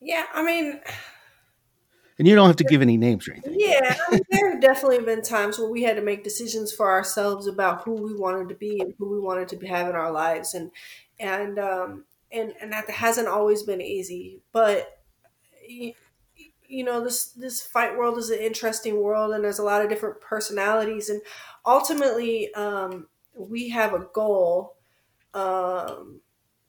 yeah 0.00 0.24
i 0.34 0.42
mean 0.42 0.80
and 2.18 2.26
you 2.26 2.34
don't 2.34 2.48
have 2.48 2.56
to 2.56 2.64
give 2.64 2.82
any 2.82 2.96
names 2.96 3.28
or 3.28 3.32
anything. 3.32 3.54
Yeah, 3.58 3.96
I 4.08 4.10
mean, 4.10 4.20
there 4.30 4.50
have 4.50 4.60
definitely 4.60 5.04
been 5.04 5.22
times 5.22 5.58
where 5.58 5.68
we 5.68 5.84
had 5.84 5.96
to 5.96 6.02
make 6.02 6.24
decisions 6.24 6.72
for 6.72 6.90
ourselves 6.90 7.46
about 7.46 7.82
who 7.84 7.92
we 7.92 8.12
wanted 8.12 8.48
to 8.48 8.56
be 8.56 8.80
and 8.80 8.92
who 8.98 9.08
we 9.08 9.20
wanted 9.20 9.48
to 9.50 9.66
have 9.68 9.88
in 9.88 9.94
our 9.94 10.10
lives, 10.10 10.52
and 10.52 10.72
and 11.20 11.58
um, 11.58 12.04
and 12.32 12.54
and 12.60 12.72
that 12.72 12.88
hasn't 12.90 13.28
always 13.28 13.62
been 13.62 13.80
easy. 13.80 14.40
But 14.52 15.00
you, 15.66 15.92
you 16.66 16.84
know, 16.84 17.02
this 17.02 17.26
this 17.32 17.62
fight 17.62 17.96
world 17.96 18.18
is 18.18 18.30
an 18.30 18.38
interesting 18.38 19.02
world, 19.02 19.32
and 19.32 19.42
there's 19.42 19.58
a 19.58 19.64
lot 19.64 19.82
of 19.82 19.88
different 19.88 20.20
personalities, 20.20 21.08
and 21.08 21.22
ultimately, 21.66 22.52
um, 22.54 23.08
we 23.34 23.68
have 23.70 23.94
a 23.94 24.06
goal. 24.12 24.76
Um, 25.34 26.20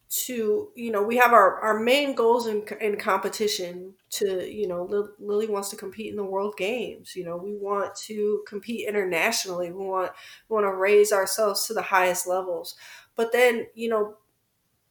to 0.10 0.72
you 0.76 0.92
know 0.92 1.04
we 1.04 1.18
have 1.18 1.34
our 1.34 1.60
our 1.60 1.80
main 1.80 2.16
goals 2.16 2.48
in, 2.48 2.64
in 2.82 2.98
competition 2.98 3.94
to 4.10 4.52
you 4.52 4.68
know 4.68 4.84
lily 5.20 5.48
wants 5.48 5.70
to 5.70 5.76
compete 5.76 6.10
in 6.10 6.16
the 6.16 6.24
world 6.24 6.56
games 6.58 7.16
you 7.16 7.24
know 7.24 7.38
we 7.38 7.56
want 7.56 7.94
to 7.94 8.44
compete 8.48 8.88
internationally 8.88 9.72
we 9.72 9.86
want 9.86 10.12
we 10.50 10.56
want 10.56 10.66
to 10.66 10.74
raise 10.74 11.12
ourselves 11.12 11.68
to 11.68 11.76
the 11.76 11.82
highest 11.84 12.28
levels 12.28 12.76
but 13.16 13.32
then 13.32 13.68
you 13.76 13.88
know 13.88 14.16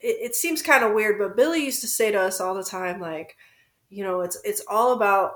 it, 0.01 0.17
it 0.21 0.35
seems 0.35 0.63
kind 0.63 0.85
of 0.85 0.93
weird, 0.93 1.19
but 1.19 1.37
Billy 1.37 1.65
used 1.65 1.81
to 1.83 1.89
say 1.89 2.11
to 2.11 2.21
us 2.21 2.41
all 2.41 2.55
the 2.55 2.65
time, 2.65 3.01
like, 3.01 3.37
you 3.91 4.05
know, 4.05 4.21
it's 4.21 4.39
it's 4.45 4.63
all 4.69 4.93
about 4.93 5.33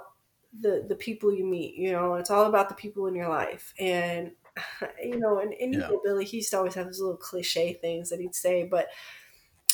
the 0.58 0.84
the 0.88 0.94
people 0.94 1.32
you 1.32 1.44
meet. 1.44 1.74
You 1.74 1.92
know, 1.92 2.14
it's 2.14 2.30
all 2.30 2.46
about 2.46 2.68
the 2.68 2.74
people 2.74 3.06
in 3.06 3.14
your 3.14 3.28
life, 3.28 3.72
and 3.78 4.32
you 5.02 5.18
know, 5.18 5.38
and, 5.38 5.52
and 5.54 5.74
yeah. 5.74 5.90
Billy, 6.04 6.24
he 6.24 6.38
used 6.38 6.50
to 6.50 6.58
always 6.58 6.74
have 6.74 6.86
his 6.86 7.00
little 7.00 7.16
cliche 7.16 7.74
things 7.74 8.10
that 8.10 8.20
he'd 8.20 8.34
say, 8.34 8.64
but 8.64 8.88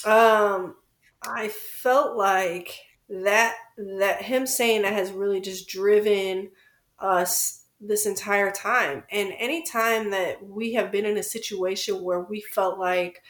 um, 0.04 0.76
I 1.22 1.48
felt 1.48 2.16
like 2.16 2.78
that 3.08 3.56
that 3.76 4.22
him 4.22 4.46
saying 4.46 4.82
that 4.82 4.92
has 4.92 5.10
really 5.10 5.40
just 5.40 5.68
driven 5.68 6.50
us 6.98 7.64
this 7.80 8.06
entire 8.06 8.50
time. 8.50 9.04
And 9.10 9.32
anytime 9.38 10.10
that 10.10 10.44
we 10.44 10.74
have 10.74 10.90
been 10.90 11.06
in 11.06 11.16
a 11.16 11.22
situation 11.22 12.02
where 12.02 12.20
we 12.20 12.40
felt 12.40 12.78
like 12.78 13.22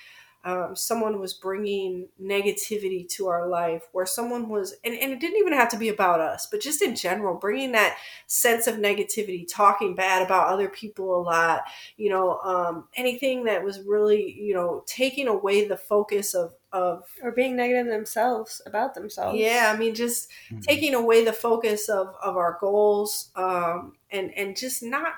um, 0.49 0.75
someone 0.75 1.21
was 1.21 1.35
bringing 1.35 2.09
negativity 2.21 3.07
to 3.07 3.27
our 3.27 3.47
life, 3.47 3.83
where 3.93 4.07
someone 4.07 4.49
was, 4.49 4.75
and, 4.83 4.95
and 4.95 5.13
it 5.13 5.21
didn't 5.21 5.37
even 5.37 5.53
have 5.53 5.69
to 5.69 5.77
be 5.77 5.91
about 5.91 6.21
us, 6.21 6.49
but 6.51 6.63
just 6.63 6.81
in 6.81 6.97
general, 6.97 7.35
bringing 7.35 7.73
that 7.73 7.99
sense 8.29 8.67
of 8.67 8.77
negativity, 8.77 9.47
talking 9.47 9.95
bad 9.95 10.23
about 10.23 10.49
other 10.49 10.71
people 10.71 11.15
a 11.15 11.21
lot, 11.21 11.65
you 11.99 12.09
know, 12.09 12.39
um, 12.39 12.89
anything 12.97 13.45
that 13.45 13.63
was 13.63 13.81
really, 13.87 14.41
you 14.41 14.55
know, 14.55 14.83
taking 14.87 15.29
away 15.29 15.69
the 15.69 15.77
focus 15.77 16.33
of, 16.33 16.55
of 16.73 17.05
or 17.23 17.31
being 17.31 17.55
negative 17.55 17.93
themselves 17.93 18.63
about 18.65 18.95
themselves. 18.95 19.39
Yeah, 19.39 19.71
I 19.75 19.79
mean, 19.79 19.95
just 19.95 20.31
mm-hmm. 20.51 20.61
taking 20.61 20.95
away 20.95 21.27
the 21.27 21.33
focus 21.33 21.91
of 21.91 22.15
of 22.23 22.39
our 22.39 22.57
goals, 22.59 23.31
um, 23.37 23.97
and 24.11 24.33
and 24.35 24.57
just 24.57 24.83
not, 24.83 25.13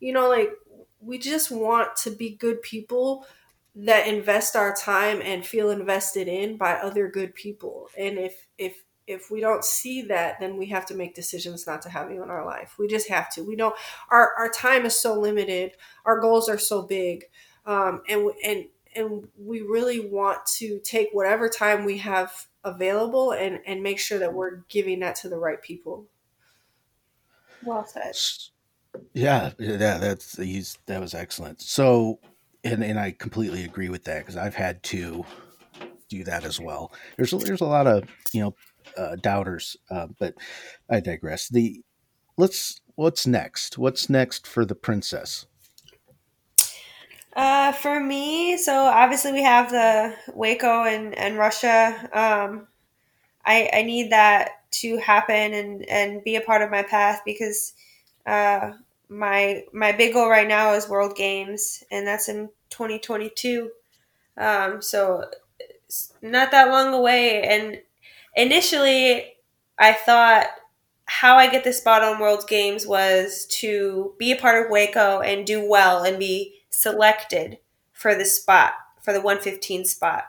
you 0.00 0.12
know, 0.12 0.28
like 0.28 0.50
we 1.00 1.18
just 1.18 1.50
want 1.50 1.96
to 1.96 2.10
be 2.10 2.30
good 2.36 2.60
people 2.60 3.26
that 3.76 4.06
invest 4.06 4.54
our 4.54 4.74
time 4.74 5.20
and 5.22 5.44
feel 5.44 5.70
invested 5.70 6.28
in 6.28 6.56
by 6.56 6.74
other 6.74 7.08
good 7.08 7.34
people. 7.34 7.88
And 7.98 8.18
if 8.18 8.46
if 8.58 8.84
if 9.06 9.30
we 9.30 9.40
don't 9.40 9.64
see 9.64 10.02
that, 10.02 10.40
then 10.40 10.56
we 10.56 10.66
have 10.66 10.86
to 10.86 10.94
make 10.94 11.14
decisions 11.14 11.66
not 11.66 11.82
to 11.82 11.90
have 11.90 12.10
you 12.10 12.22
in 12.22 12.30
our 12.30 12.46
life. 12.46 12.76
We 12.78 12.86
just 12.86 13.08
have 13.08 13.30
to. 13.34 13.42
We 13.42 13.56
don't. 13.56 13.74
Our 14.10 14.32
our 14.38 14.48
time 14.48 14.86
is 14.86 14.96
so 14.96 15.18
limited. 15.18 15.72
Our 16.04 16.20
goals 16.20 16.48
are 16.48 16.58
so 16.58 16.82
big, 16.82 17.24
um, 17.66 18.02
and 18.08 18.30
and 18.44 18.66
and 18.96 19.28
we 19.38 19.60
really 19.60 20.00
want 20.00 20.46
to 20.46 20.78
take 20.80 21.08
whatever 21.12 21.48
time 21.48 21.84
we 21.84 21.98
have 21.98 22.46
available 22.62 23.32
and 23.32 23.60
and 23.66 23.82
make 23.82 23.98
sure 23.98 24.18
that 24.18 24.32
we're 24.32 24.58
giving 24.68 25.00
that 25.00 25.16
to 25.16 25.28
the 25.28 25.38
right 25.38 25.60
people. 25.60 26.06
Well 27.64 27.86
said. 27.86 28.16
Yeah, 29.12 29.50
yeah, 29.58 29.98
that's 29.98 30.36
he's 30.36 30.78
that 30.86 31.00
was 31.00 31.14
excellent. 31.14 31.60
So, 31.60 32.20
and 32.64 32.82
and 32.82 32.98
I 32.98 33.12
completely 33.12 33.64
agree 33.64 33.88
with 33.88 34.04
that 34.04 34.20
because 34.20 34.36
I've 34.36 34.54
had 34.54 34.82
to 34.84 35.24
do 36.08 36.24
that 36.24 36.44
as 36.44 36.60
well. 36.60 36.92
There's 37.16 37.32
a, 37.32 37.38
there's 37.38 37.60
a 37.60 37.66
lot 37.66 37.86
of 37.86 38.04
you 38.32 38.42
know 38.42 38.54
uh, 38.96 39.16
doubters, 39.16 39.76
uh, 39.90 40.08
but 40.18 40.34
I 40.90 41.00
digress. 41.00 41.48
The 41.48 41.82
let's 42.36 42.80
what's 42.94 43.26
next? 43.26 43.78
What's 43.78 44.08
next 44.08 44.46
for 44.46 44.64
the 44.64 44.74
princess? 44.74 45.46
Uh, 47.36 47.72
for 47.72 47.98
me, 47.98 48.56
so 48.56 48.84
obviously 48.84 49.32
we 49.32 49.42
have 49.42 49.70
the 49.70 50.14
WAKO 50.28 50.86
and 50.86 51.16
and 51.18 51.36
Russia. 51.36 52.08
Um, 52.12 52.68
I 53.44 53.70
I 53.72 53.82
need 53.82 54.12
that 54.12 54.70
to 54.72 54.96
happen 54.98 55.52
and 55.52 55.88
and 55.88 56.24
be 56.24 56.36
a 56.36 56.40
part 56.40 56.62
of 56.62 56.70
my 56.70 56.82
path 56.82 57.22
because 57.24 57.74
uh, 58.26 58.72
my 59.08 59.64
my 59.72 59.92
big 59.92 60.14
goal 60.14 60.28
right 60.28 60.48
now 60.48 60.74
is 60.74 60.88
World 60.88 61.16
Games, 61.16 61.84
and 61.90 62.06
that's 62.06 62.28
in 62.28 62.48
2022. 62.70 63.70
Um, 64.36 64.82
so 64.82 65.24
not 66.22 66.50
that 66.50 66.68
long 66.68 66.92
away. 66.94 67.42
And 67.42 67.80
initially, 68.34 69.34
I 69.78 69.92
thought 69.92 70.46
how 71.06 71.36
I 71.36 71.50
get 71.50 71.64
the 71.64 71.72
spot 71.72 72.02
on 72.02 72.20
World 72.20 72.48
Games 72.48 72.86
was 72.86 73.46
to 73.50 74.14
be 74.18 74.32
a 74.32 74.36
part 74.36 74.64
of 74.64 74.72
WAKO 74.72 75.24
and 75.24 75.46
do 75.46 75.68
well 75.68 76.02
and 76.02 76.18
be 76.18 76.62
selected 76.70 77.58
for 77.92 78.14
the 78.14 78.24
spot 78.24 78.72
for 79.02 79.12
the 79.12 79.20
115 79.20 79.84
spot. 79.84 80.24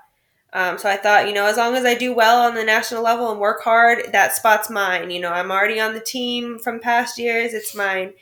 Um, 0.51 0.77
so 0.77 0.89
I 0.89 0.97
thought, 0.97 1.27
you 1.27 1.33
know, 1.33 1.45
as 1.45 1.57
long 1.57 1.75
as 1.75 1.85
I 1.85 1.95
do 1.95 2.13
well 2.13 2.41
on 2.41 2.55
the 2.55 2.63
national 2.63 3.03
level 3.03 3.29
and 3.31 3.39
work 3.39 3.61
hard, 3.63 4.11
that 4.11 4.35
spot's 4.35 4.69
mine. 4.69 5.11
You 5.11 5.19
know, 5.19 5.31
I'm 5.31 5.51
already 5.51 5.79
on 5.79 5.93
the 5.93 5.99
team 5.99 6.59
from 6.59 6.79
past 6.79 7.17
years; 7.17 7.53
it's 7.53 7.75
mine. 7.75 8.13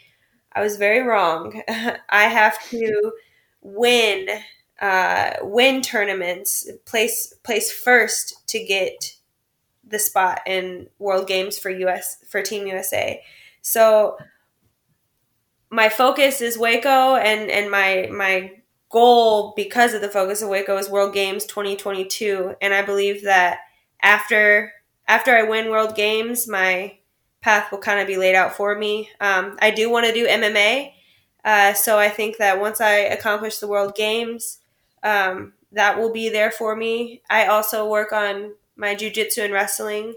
I 0.56 0.62
was 0.62 0.78
very 0.78 1.02
wrong. 1.02 1.62
I 2.10 2.24
have 2.24 2.62
to 2.70 3.12
win 3.62 4.28
uh, 4.82 5.34
win 5.42 5.82
tournaments, 5.82 6.70
place 6.86 7.34
place 7.44 7.72
first 7.72 8.48
to 8.48 8.64
get 8.64 9.16
the 9.88 10.00
spot 10.00 10.42
in 10.48 10.88
World 11.00 11.28
Games 11.28 11.58
for 11.60 11.70
US 11.70 12.18
for 12.30 12.42
Team 12.42 12.68
USA. 12.68 13.22
So 13.62 14.18
my 15.70 15.90
focus 15.90 16.42
is 16.42 16.58
WAKO 16.58 17.20
and 17.20 17.50
and 17.50 17.70
my 17.72 18.10
my 18.12 18.52
goal 18.90 19.54
because 19.56 19.94
of 19.94 20.02
the 20.02 20.10
focus 20.10 20.42
of 20.42 20.50
WAKO 20.50 20.80
is 20.80 20.90
World 20.90 21.14
Games 21.14 21.46
2022 21.46 22.56
and 22.62 22.74
I 22.74 22.82
believe 22.84 23.24
that 23.24 23.60
after 24.02 24.72
after 25.08 25.36
I 25.36 25.44
win 25.44 25.70
World 25.70 25.96
Games 25.96 26.48
my 26.48 26.98
path 27.44 27.72
will 27.72 27.78
kind 27.80 28.00
of 28.00 28.08
be 28.08 28.18
laid 28.18 28.36
out 28.36 28.56
for 28.56 28.76
me. 28.76 29.10
Um, 29.20 29.58
I 29.62 29.70
do 29.70 29.90
want 29.90 30.06
to 30.08 30.14
do 30.14 30.26
MMA, 30.26 30.94
uh, 31.46 31.74
so 31.74 32.00
I 32.00 32.10
think 32.10 32.38
that 32.38 32.60
once 32.60 32.80
I 32.82 32.96
accomplish 33.00 33.58
the 33.58 33.68
World 33.68 33.96
Games, 33.96 34.60
um, 35.04 35.54
that 35.74 36.00
will 36.00 36.12
be 36.12 36.30
there 36.30 36.52
for 36.52 36.76
me. 36.76 37.22
I 37.30 37.48
also 37.48 37.88
work 37.88 38.14
on 38.14 38.54
my 38.78 38.96
jujitsu 38.96 39.44
and 39.44 39.54
wrestling 39.54 40.16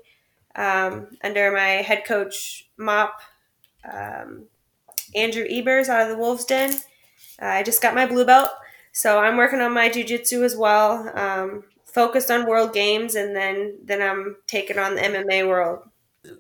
um, 0.55 1.09
under 1.23 1.51
my 1.53 1.83
head 1.83 2.05
coach 2.07 2.69
Mop 2.77 3.21
um, 3.93 4.45
Andrew 5.15 5.47
Ebers 5.51 5.89
out 5.89 6.03
of 6.03 6.09
the 6.09 6.17
Wolves 6.17 6.45
Den. 6.45 6.75
Uh, 7.43 7.47
I 7.47 7.63
just 7.65 7.83
got 7.83 7.95
my 7.95 8.07
blue 8.07 8.25
belt, 8.25 8.51
so 8.93 9.19
I'm 9.19 9.37
working 9.37 9.61
on 9.61 9.75
my 9.75 9.89
jujitsu 9.89 10.45
as 10.45 10.57
well. 10.57 11.11
Um, 11.19 11.65
focused 11.85 12.31
on 12.31 12.47
World 12.47 12.73
Games, 12.73 13.17
and 13.17 13.35
then 13.35 13.79
then 13.83 14.01
I'm 14.01 14.37
taking 14.47 14.79
on 14.79 14.95
the 14.95 15.03
MMA 15.03 15.49
world 15.49 15.89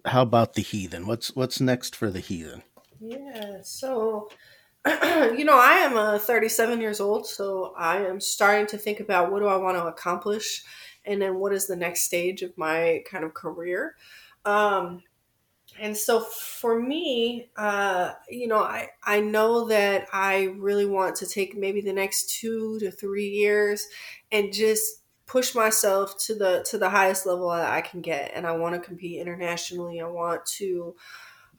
how 0.05 0.23
about 0.23 0.55
the 0.55 0.63
heathen? 0.63 1.07
What's 1.07 1.35
what's 1.35 1.61
next 1.61 1.95
for 1.97 2.11
the 2.11 2.21
heathen? 2.21 2.63
Yeah, 3.01 3.59
so 3.63 4.29
you 4.87 5.45
know, 5.45 5.59
I 5.59 5.79
am 5.85 5.97
uh, 5.97 6.19
37 6.19 6.81
years 6.81 7.01
old, 7.01 7.27
so 7.27 7.75
I 7.77 7.99
am 8.07 8.21
starting 8.21 8.67
to 8.69 8.79
think 8.79 9.01
about 9.01 9.33
what 9.33 9.41
do 9.41 9.47
I 9.47 9.57
want 9.57 9.77
to 9.77 9.87
accomplish, 9.87 10.63
and 11.05 11.21
then 11.21 11.39
what 11.39 11.53
is 11.53 11.67
the 11.67 11.77
next 11.77 12.03
stage 12.03 12.43
of 12.43 12.57
my 12.57 13.03
kind 13.11 13.25
of 13.25 13.35
career. 13.35 13.97
Um, 14.45 15.03
and 15.79 15.97
so 15.97 16.21
for 16.21 16.81
me, 16.81 17.51
uh, 17.57 18.13
you 18.31 18.47
know, 18.49 18.61
I, 18.61 18.91
I 19.05 19.21
know 19.21 19.67
that 19.69 20.07
I 20.13 20.55
really 20.57 20.87
want 20.87 21.17
to 21.17 21.27
take 21.27 21.57
maybe 21.57 21.81
the 21.81 21.93
next 21.93 22.31
two 22.39 22.79
to 22.81 22.91
three 22.91 23.29
years 23.29 23.87
and 24.33 24.53
just 24.53 25.03
push 25.27 25.55
myself 25.55 26.17
to 26.19 26.35
the 26.35 26.65
to 26.71 26.79
the 26.79 26.91
highest 26.91 27.27
level 27.27 27.51
that 27.51 27.71
I 27.71 27.81
can 27.81 28.01
get, 28.01 28.33
and 28.35 28.47
I 28.47 28.53
want 28.53 28.75
to 28.75 28.81
compete 28.81 29.21
internationally. 29.21 30.01
I 30.01 30.07
want 30.07 30.45
to, 30.47 30.95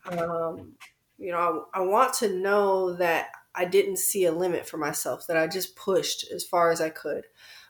um, 0.10 0.74
you 1.18 1.32
know, 1.32 1.66
I, 1.74 1.80
I 1.80 1.82
want 1.82 2.14
to 2.16 2.34
know 2.34 2.94
that 2.94 3.28
I 3.54 3.66
didn't 3.66 3.98
see 3.98 4.26
a 4.26 4.32
limit 4.32 4.68
for 4.68 4.78
myself. 4.78 5.28
That 5.28 5.38
I 5.38 5.48
just 5.48 5.76
pushed 5.76 6.32
as 6.32 6.44
far 6.44 6.72
as 6.72 6.82
I 6.82 6.90
could. 6.90 7.26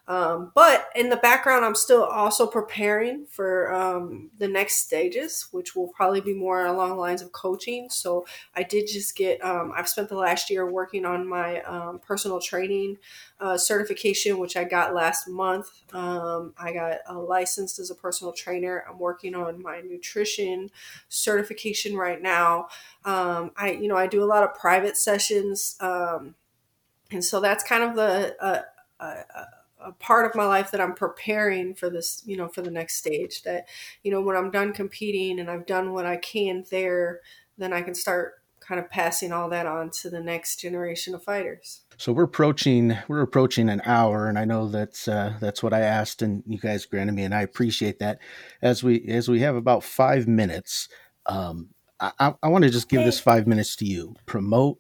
Um, 0.08 0.54
but 0.56 0.88
in 0.96 1.10
the 1.10 1.18
background, 1.18 1.66
I'm 1.66 1.76
still 1.76 2.04
also 2.04 2.48
preparing 2.48 3.26
for 3.26 3.74
um, 3.74 4.30
the 4.38 4.48
next 4.48 4.78
stages, 4.78 5.48
which 5.52 5.76
will 5.76 5.90
probably 5.90 6.22
be 6.22 6.34
more 6.34 6.66
along 6.66 6.90
the 6.92 6.96
lines 6.96 7.22
of 7.22 7.34
coaching. 7.34 7.90
So 7.90 8.26
I 8.56 8.64
did 8.64 8.88
just 8.88 9.18
get, 9.18 9.44
um, 9.44 9.74
I've 9.76 9.90
spent 9.90 10.08
the 10.08 10.16
last 10.16 10.50
year 10.50 10.66
working 10.66 11.06
on 11.06 11.28
my 11.28 11.62
um, 11.64 12.00
personal 12.00 12.40
training 12.40 12.98
uh, 13.42 13.58
certification, 13.58 14.38
which 14.40 14.56
I 14.56 14.64
got 14.64 14.96
last 14.96 15.28
month. 15.28 15.70
Um, 15.92 16.54
I 16.58 16.72
got 16.72 17.00
uh, 17.10 17.20
licensed 17.20 17.78
as 17.78 17.92
a 17.92 17.96
personal 17.96 18.32
trainer. 18.32 18.86
I'm 18.90 19.00
working 19.00 19.36
on 19.36 19.62
my 19.62 19.82
nutrition 19.82 20.70
certification 21.10 21.98
right 21.98 22.22
now. 22.22 22.70
Um, 23.04 23.52
I, 23.58 23.72
you 23.72 23.90
know, 23.90 23.98
I 23.98 24.08
do 24.08 24.24
a 24.24 24.26
lot 24.26 24.44
of 24.44 24.56
private 24.56 24.96
sessions. 24.96 25.76
and 25.82 27.24
so 27.24 27.42
that's 27.42 27.64
kind 27.64 27.84
of 27.84 27.96
the, 27.96 28.36
uh, 28.42 28.62
uh, 29.02 29.16
uh 29.36 29.46
a 29.80 29.92
part 29.92 30.26
of 30.26 30.36
my 30.36 30.46
life 30.46 30.72
that 30.72 30.82
I'm 30.82 30.94
preparing 30.94 31.76
for 31.76 31.90
this, 31.90 32.24
you 32.26 32.38
know, 32.38 32.48
for 32.48 32.62
the 32.62 32.72
next 32.72 32.96
stage. 32.96 33.44
That, 33.44 33.68
you 34.04 34.12
know, 34.12 34.22
when 34.22 34.36
I'm 34.36 34.52
done 34.52 34.74
competing 34.74 35.40
and 35.40 35.50
I've 35.50 35.66
done 35.66 35.94
what 35.94 36.06
I 36.06 36.18
can 36.18 36.66
there, 36.70 37.22
then 37.58 37.74
I 37.74 37.82
can 37.82 37.96
start 37.96 38.36
kind 38.60 38.80
of 38.80 38.90
passing 38.90 39.32
all 39.32 39.50
that 39.50 39.66
on 39.66 39.90
to 39.90 40.10
the 40.10 40.20
next 40.20 40.58
generation 40.58 41.16
of 41.16 41.24
fighters. 41.24 41.82
So 41.98 42.12
we're 42.12 42.24
approaching 42.24 42.98
we're 43.08 43.22
approaching 43.22 43.70
an 43.70 43.82
hour, 43.86 44.28
and 44.28 44.38
I 44.38 44.46
know 44.46 44.68
that's 44.68 45.08
uh, 45.08 45.34
that's 45.40 45.64
what 45.64 45.74
I 45.74 45.80
asked, 45.80 46.22
and 46.22 46.44
you 46.46 46.60
guys 46.60 46.86
granted 46.86 47.14
me, 47.14 47.24
and 47.24 47.34
I 47.34 47.42
appreciate 47.42 48.00
that. 48.00 48.20
As 48.62 48.84
we 48.84 49.04
as 49.08 49.30
we 49.30 49.40
have 49.40 49.56
about 49.56 49.84
five 49.84 50.28
minutes, 50.28 50.90
um, 51.26 51.70
I, 52.00 52.34
I 52.44 52.48
want 52.50 52.64
to 52.66 52.70
just 52.70 52.90
give 52.90 53.04
this 53.04 53.20
five 53.20 53.48
minutes 53.48 53.76
to 53.78 53.86
you. 53.86 54.16
Promote. 54.26 54.80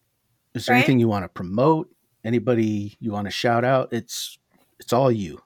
Is 0.53 0.65
there 0.65 0.73
right. 0.73 0.79
anything 0.79 0.99
you 0.99 1.07
want 1.07 1.25
to 1.25 1.29
promote? 1.29 1.89
Anybody 2.23 2.97
you 2.99 3.11
want 3.11 3.25
to 3.25 3.31
shout 3.31 3.63
out? 3.63 3.89
It's 3.91 4.37
it's 4.79 4.93
all 4.93 5.11
you. 5.11 5.41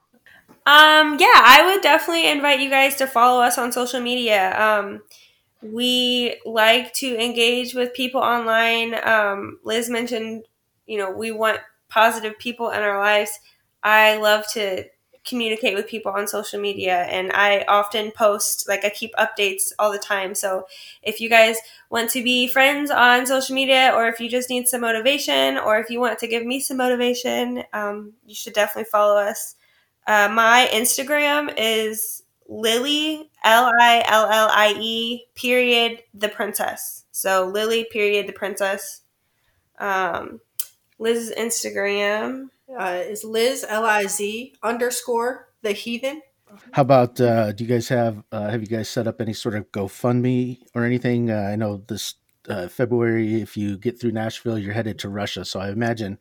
Um, 0.64 1.16
yeah, 1.18 1.34
I 1.34 1.72
would 1.72 1.82
definitely 1.82 2.30
invite 2.30 2.60
you 2.60 2.70
guys 2.70 2.96
to 2.96 3.06
follow 3.06 3.42
us 3.42 3.58
on 3.58 3.72
social 3.72 4.00
media. 4.00 4.56
Um, 4.60 5.02
we 5.60 6.36
like 6.44 6.92
to 6.94 7.16
engage 7.20 7.74
with 7.74 7.94
people 7.94 8.20
online. 8.20 8.94
Um, 9.04 9.58
Liz 9.64 9.90
mentioned, 9.90 10.44
you 10.86 10.98
know, 10.98 11.10
we 11.10 11.32
want 11.32 11.60
positive 11.88 12.38
people 12.38 12.70
in 12.70 12.80
our 12.80 13.00
lives. 13.00 13.38
I 13.82 14.16
love 14.18 14.44
to 14.52 14.84
communicate 15.24 15.74
with 15.74 15.86
people 15.86 16.10
on 16.12 16.26
social 16.26 16.60
media 16.60 17.02
and 17.02 17.30
I 17.32 17.64
often 17.68 18.10
post 18.10 18.68
like 18.68 18.84
I 18.84 18.90
keep 18.90 19.14
updates 19.14 19.72
all 19.78 19.92
the 19.92 19.98
time. 19.98 20.34
So 20.34 20.66
if 21.02 21.20
you 21.20 21.28
guys 21.28 21.56
want 21.90 22.10
to 22.10 22.22
be 22.22 22.48
friends 22.48 22.90
on 22.90 23.26
social 23.26 23.54
media 23.54 23.92
or 23.94 24.08
if 24.08 24.18
you 24.20 24.28
just 24.28 24.50
need 24.50 24.68
some 24.68 24.80
motivation 24.80 25.58
or 25.58 25.78
if 25.78 25.90
you 25.90 26.00
want 26.00 26.18
to 26.18 26.26
give 26.26 26.44
me 26.44 26.58
some 26.60 26.76
motivation, 26.76 27.62
um, 27.72 28.14
you 28.26 28.34
should 28.34 28.52
definitely 28.52 28.90
follow 28.90 29.16
us. 29.16 29.54
Uh, 30.06 30.28
my 30.28 30.68
Instagram 30.72 31.54
is 31.56 32.24
Lily 32.48 33.30
L 33.44 33.72
I 33.80 34.02
L 34.06 34.28
L 34.28 34.48
I 34.50 34.74
E 34.80 35.26
period 35.34 36.02
the 36.14 36.28
princess. 36.28 37.04
So 37.12 37.46
Lily 37.46 37.86
period 37.90 38.26
the 38.26 38.32
princess. 38.32 39.02
Um, 39.78 40.40
Liz's 40.98 41.34
Instagram 41.34 42.50
uh, 42.76 43.02
is 43.04 43.24
Liz 43.24 43.64
L 43.68 43.84
I 43.84 44.06
Z 44.06 44.54
underscore 44.62 45.48
the 45.62 45.72
heathen. 45.72 46.22
How 46.72 46.82
about 46.82 47.20
uh, 47.20 47.52
do 47.52 47.64
you 47.64 47.70
guys 47.70 47.88
have 47.88 48.22
uh, 48.30 48.50
have 48.50 48.60
you 48.60 48.66
guys 48.66 48.88
set 48.88 49.06
up 49.06 49.20
any 49.20 49.32
sort 49.32 49.54
of 49.54 49.72
GoFundMe 49.72 50.58
or 50.74 50.84
anything? 50.84 51.30
Uh, 51.30 51.48
I 51.52 51.56
know 51.56 51.82
this 51.86 52.14
uh, 52.48 52.68
February, 52.68 53.40
if 53.40 53.56
you 53.56 53.78
get 53.78 54.00
through 54.00 54.12
Nashville, 54.12 54.58
you're 54.58 54.74
headed 54.74 54.98
to 54.98 55.08
Russia, 55.08 55.44
so 55.44 55.60
I 55.60 55.70
imagine 55.70 56.18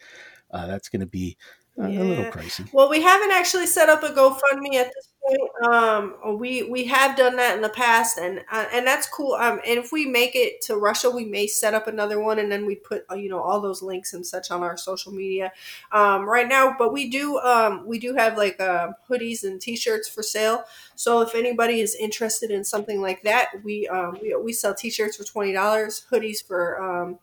uh, 0.52 0.68
that's 0.68 0.88
going 0.88 1.02
to 1.02 1.06
be 1.06 1.38
uh, 1.80 1.88
yeah. 1.88 2.00
a 2.00 2.04
little 2.04 2.32
crazy. 2.32 2.66
Well, 2.74 2.90
we 2.90 3.02
haven't 3.02 3.32
actually 3.32 3.66
set 3.66 3.88
up 3.88 4.04
a 4.04 4.10
GoFundMe 4.10 4.76
at 4.76 4.92
this 4.94 5.08
point. 5.24 5.74
Um, 5.74 6.38
we 6.38 6.64
we 6.64 6.84
have 6.86 7.16
done 7.16 7.38
that 7.38 7.56
in 7.56 7.62
the 7.62 7.70
past, 7.70 8.18
and 8.18 8.42
uh, 8.52 8.66
and 8.74 8.86
that's 8.86 9.08
cool. 9.08 9.34
Um, 9.34 9.62
and 9.66 9.80
if 9.80 9.92
we 9.92 10.06
make 10.06 10.36
it 10.36 10.62
to 10.64 10.76
Russia, 10.76 11.10
we 11.10 11.24
may 11.24 11.48
set 11.48 11.74
up 11.74 11.88
another 11.88 12.20
one, 12.20 12.40
and 12.40 12.52
then 12.52 12.66
we 12.66 12.76
put 12.76 13.06
uh, 13.10 13.16
you 13.16 13.30
know 13.30 13.42
all 13.42 13.62
those 13.62 13.82
links 13.82 14.14
and 14.14 14.26
such 14.26 14.52
on 14.52 14.64
our 14.64 14.76
social 14.76 15.14
media. 15.14 15.54
Um, 15.94 16.28
right 16.28 16.48
now, 16.48 16.76
but 16.78 16.92
we 16.92 17.10
do 17.10 17.38
um 17.40 17.86
we 17.88 18.00
do 18.00 18.16
have 18.16 18.38
like 18.38 18.60
uh, 18.60 18.90
hoodies 19.10 19.44
and 19.44 19.62
T-shirts 19.62 20.10
for 20.10 20.24
sale. 20.24 20.66
So 20.96 21.22
if 21.22 21.36
anybody 21.36 21.80
is 21.80 21.96
interested 21.96 22.52
in 22.52 22.66
something 22.66 23.02
like 23.02 23.24
that, 23.24 23.50
we 23.64 23.88
um 23.88 24.18
we, 24.22 24.36
we 24.36 24.52
sell 24.52 24.76
T-shirts 24.76 25.16
for 25.16 25.24
twenty 25.24 25.54
dollars, 25.54 26.06
hoodies 26.12 26.46
for 26.46 26.82
um 26.82 27.20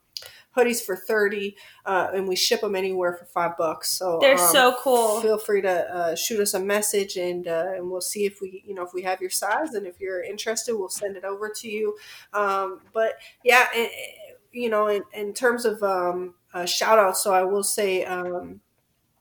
hoodies 0.57 0.85
for 0.85 0.97
30 0.97 1.57
uh, 1.87 2.09
and 2.15 2.27
we 2.27 2.37
ship 2.37 2.61
them 2.61 2.75
anywhere 2.75 3.15
for 3.15 3.25
five 3.27 3.57
bucks. 3.57 3.91
So 3.91 4.19
they're 4.21 4.39
um, 4.39 4.53
so 4.53 4.77
cool. 4.81 5.21
feel 5.21 5.39
free 5.39 5.63
to 5.63 5.95
uh, 5.95 6.17
shoot 6.17 6.41
us 6.41 6.55
a 6.55 6.61
message 6.61 7.17
and 7.17 7.47
uh, 7.47 7.73
and 7.75 7.91
we'll 7.91 8.01
see 8.01 8.27
if 8.27 8.41
we 8.41 8.63
you 8.67 8.75
know 8.75 8.83
if 8.83 8.93
we 8.93 9.03
have 9.03 9.21
your 9.21 9.31
size 9.31 9.75
and 9.75 9.87
if 9.87 10.01
you're 10.01 10.23
interested 10.23 10.75
we'll 10.77 10.89
send 10.89 11.17
it 11.17 11.25
over 11.25 11.51
to 11.57 11.69
you. 11.69 11.97
Um, 12.33 12.81
but 12.93 13.15
yeah 13.45 13.67
and, 13.75 13.89
you 14.53 14.69
know 14.69 14.89
in, 14.89 15.03
in 15.15 15.33
terms 15.35 15.65
of 15.65 15.83
um, 15.83 16.35
shout 16.65 16.99
out 16.99 17.17
so 17.17 17.33
i 17.35 17.43
will 17.43 17.63
say 17.63 18.05
um, 18.05 18.61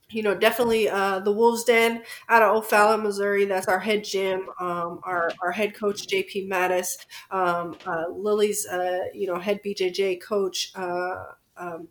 you 0.09 0.23
know, 0.23 0.33
definitely 0.33 0.89
uh, 0.89 1.19
the 1.19 1.31
Wolves 1.31 1.63
Den 1.63 2.03
out 2.29 2.41
of 2.41 2.55
O'Fallon, 2.55 3.03
Missouri. 3.03 3.45
That's 3.45 3.67
our 3.67 3.79
head 3.79 4.03
gym. 4.03 4.47
Um, 4.59 4.99
our, 5.03 5.31
our 5.41 5.51
head 5.51 5.75
coach, 5.75 6.07
JP 6.07 6.47
Mattis. 6.49 6.97
Um, 7.29 7.75
uh, 7.85 8.05
Lily's, 8.09 8.65
uh, 8.67 9.05
you 9.13 9.27
know, 9.27 9.37
head 9.37 9.59
BJJ 9.65 10.21
coach. 10.21 10.71
Uh, 10.75 11.25
um, 11.57 11.87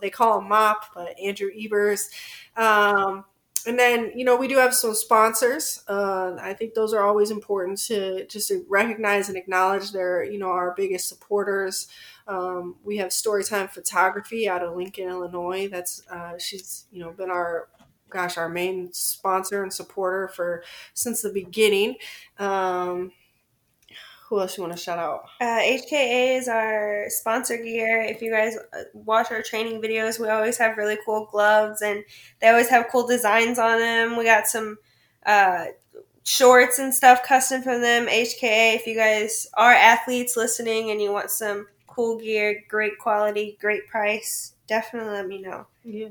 they 0.00 0.10
call 0.10 0.40
him 0.40 0.48
Mop, 0.48 0.86
but 0.94 1.18
Andrew 1.18 1.50
Ebers. 1.56 2.10
Um, 2.56 3.24
and 3.66 3.78
then, 3.78 4.12
you 4.14 4.24
know, 4.24 4.36
we 4.36 4.46
do 4.46 4.58
have 4.58 4.74
some 4.74 4.94
sponsors. 4.94 5.82
Uh, 5.88 6.36
I 6.40 6.54
think 6.54 6.74
those 6.74 6.94
are 6.94 7.02
always 7.02 7.32
important 7.32 7.78
to 7.86 8.24
just 8.26 8.48
to 8.48 8.64
recognize 8.68 9.28
and 9.28 9.36
acknowledge. 9.36 9.90
They're, 9.90 10.24
you 10.24 10.38
know, 10.38 10.50
our 10.50 10.72
biggest 10.76 11.08
supporters. 11.08 11.88
Um, 12.26 12.76
we 12.84 12.96
have 12.96 13.10
Storytime 13.10 13.70
Photography 13.70 14.48
out 14.48 14.62
of 14.62 14.76
Lincoln, 14.76 15.08
Illinois. 15.08 15.68
That's 15.68 16.02
uh, 16.10 16.38
she's 16.38 16.86
you 16.90 17.00
know 17.00 17.10
been 17.10 17.30
our 17.30 17.68
gosh 18.10 18.36
our 18.36 18.48
main 18.48 18.92
sponsor 18.92 19.62
and 19.62 19.72
supporter 19.72 20.28
for 20.28 20.62
since 20.94 21.22
the 21.22 21.32
beginning. 21.32 21.96
Um, 22.38 23.12
who 24.28 24.40
else 24.40 24.56
you 24.56 24.62
want 24.64 24.76
to 24.76 24.82
shout 24.82 24.98
out? 24.98 25.26
Uh, 25.40 25.60
HKA 25.60 26.38
is 26.38 26.48
our 26.48 27.04
sponsor 27.08 27.56
gear. 27.58 28.02
If 28.02 28.20
you 28.20 28.32
guys 28.32 28.56
uh, 28.56 28.82
watch 28.92 29.30
our 29.30 29.40
training 29.40 29.80
videos, 29.80 30.18
we 30.18 30.28
always 30.28 30.58
have 30.58 30.76
really 30.76 30.98
cool 31.06 31.28
gloves 31.30 31.80
and 31.80 32.02
they 32.40 32.48
always 32.48 32.68
have 32.68 32.88
cool 32.90 33.06
designs 33.06 33.58
on 33.60 33.78
them. 33.78 34.16
We 34.16 34.24
got 34.24 34.48
some 34.48 34.78
uh, 35.24 35.66
shorts 36.24 36.80
and 36.80 36.92
stuff 36.92 37.22
custom 37.22 37.62
for 37.62 37.78
them. 37.78 38.06
HKA, 38.06 38.74
if 38.74 38.86
you 38.88 38.96
guys 38.96 39.46
are 39.54 39.72
athletes 39.72 40.36
listening 40.36 40.90
and 40.90 41.00
you 41.00 41.12
want 41.12 41.30
some 41.30 41.68
cool 41.96 42.18
gear, 42.18 42.62
great 42.68 42.98
quality, 42.98 43.56
great 43.58 43.88
price, 43.88 44.52
definitely 44.68 45.10
let 45.10 45.26
me 45.26 45.40
know. 45.40 45.66
Yeah. 45.82 46.08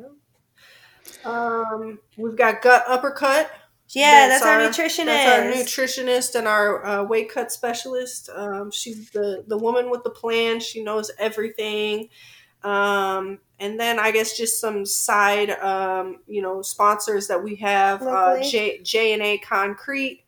Um, 1.23 1.99
we've 2.17 2.35
got 2.35 2.63
gut 2.63 2.83
uppercut. 2.87 3.51
Yeah, 3.89 4.27
that's, 4.27 4.43
that's 4.43 4.45
our, 4.45 4.61
our, 4.61 4.69
nutritionist. 4.69 5.05
That's 5.05 5.57
our 5.57 5.63
nutritionist 5.63 6.35
and 6.35 6.47
our 6.47 6.83
uh, 6.83 7.03
weight 7.03 7.31
cut 7.31 7.51
specialist. 7.51 8.29
Um, 8.33 8.71
she's 8.71 9.11
the 9.11 9.43
the 9.47 9.57
woman 9.57 9.91
with 9.91 10.03
the 10.03 10.09
plan. 10.09 10.59
She 10.59 10.83
knows 10.83 11.11
everything. 11.19 12.09
Um, 12.63 13.39
and 13.59 13.79
then 13.79 13.99
I 13.99 14.09
guess 14.09 14.35
just 14.35 14.59
some 14.59 14.87
side, 14.87 15.51
um, 15.51 16.21
you 16.27 16.41
know, 16.41 16.63
sponsors 16.63 17.27
that 17.27 17.43
we 17.43 17.55
have: 17.57 18.01
uh, 18.01 18.41
J 18.41 18.79
J 18.81 19.13
and 19.13 19.21
A 19.21 19.37
Concrete. 19.37 20.24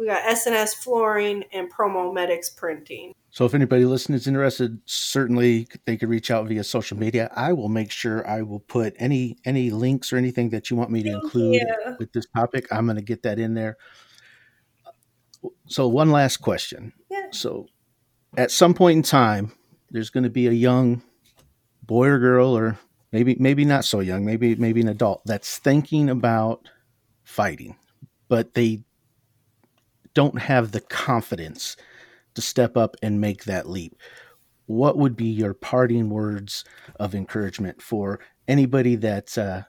We 0.00 0.06
got 0.06 0.22
SNS 0.22 0.76
Flooring 0.76 1.44
and 1.52 1.70
Promo 1.70 2.14
Medics 2.14 2.48
Printing. 2.48 3.12
So 3.28 3.44
if 3.44 3.52
anybody 3.52 3.84
listening 3.84 4.16
is 4.16 4.26
interested, 4.26 4.80
certainly 4.86 5.68
they 5.84 5.98
could 5.98 6.08
reach 6.08 6.30
out 6.30 6.48
via 6.48 6.64
social 6.64 6.96
media. 6.96 7.30
I 7.36 7.52
will 7.52 7.68
make 7.68 7.90
sure 7.90 8.26
I 8.26 8.40
will 8.40 8.60
put 8.60 8.94
any 8.98 9.36
any 9.44 9.70
links 9.70 10.10
or 10.10 10.16
anything 10.16 10.48
that 10.50 10.70
you 10.70 10.76
want 10.78 10.90
me 10.90 11.02
to 11.02 11.10
include 11.10 11.56
you. 11.56 11.96
with 11.98 12.14
this 12.14 12.24
topic. 12.34 12.66
I'm 12.72 12.86
going 12.86 12.96
to 12.96 13.02
get 13.02 13.24
that 13.24 13.38
in 13.38 13.52
there. 13.52 13.76
So 15.66 15.86
one 15.86 16.10
last 16.10 16.38
question. 16.38 16.94
Yeah. 17.10 17.26
So 17.32 17.66
at 18.38 18.50
some 18.50 18.72
point 18.72 18.96
in 18.96 19.02
time, 19.02 19.52
there's 19.90 20.08
going 20.08 20.24
to 20.24 20.30
be 20.30 20.46
a 20.46 20.52
young 20.52 21.02
boy 21.82 22.08
or 22.08 22.18
girl, 22.18 22.56
or 22.56 22.78
maybe 23.12 23.36
maybe 23.38 23.66
not 23.66 23.84
so 23.84 24.00
young, 24.00 24.24
maybe 24.24 24.54
maybe 24.54 24.80
an 24.80 24.88
adult 24.88 25.20
that's 25.26 25.58
thinking 25.58 26.08
about 26.08 26.66
fighting, 27.22 27.76
but 28.28 28.54
they 28.54 28.82
don't 30.14 30.38
have 30.38 30.72
the 30.72 30.80
confidence 30.80 31.76
to 32.34 32.42
step 32.42 32.76
up 32.76 32.96
and 33.02 33.20
make 33.20 33.44
that 33.44 33.68
leap. 33.68 33.96
What 34.66 34.96
would 34.96 35.16
be 35.16 35.26
your 35.26 35.54
parting 35.54 36.10
words 36.10 36.64
of 36.98 37.14
encouragement 37.14 37.82
for 37.82 38.20
anybody 38.46 38.96
that 38.96 39.36
uh, 39.36 39.62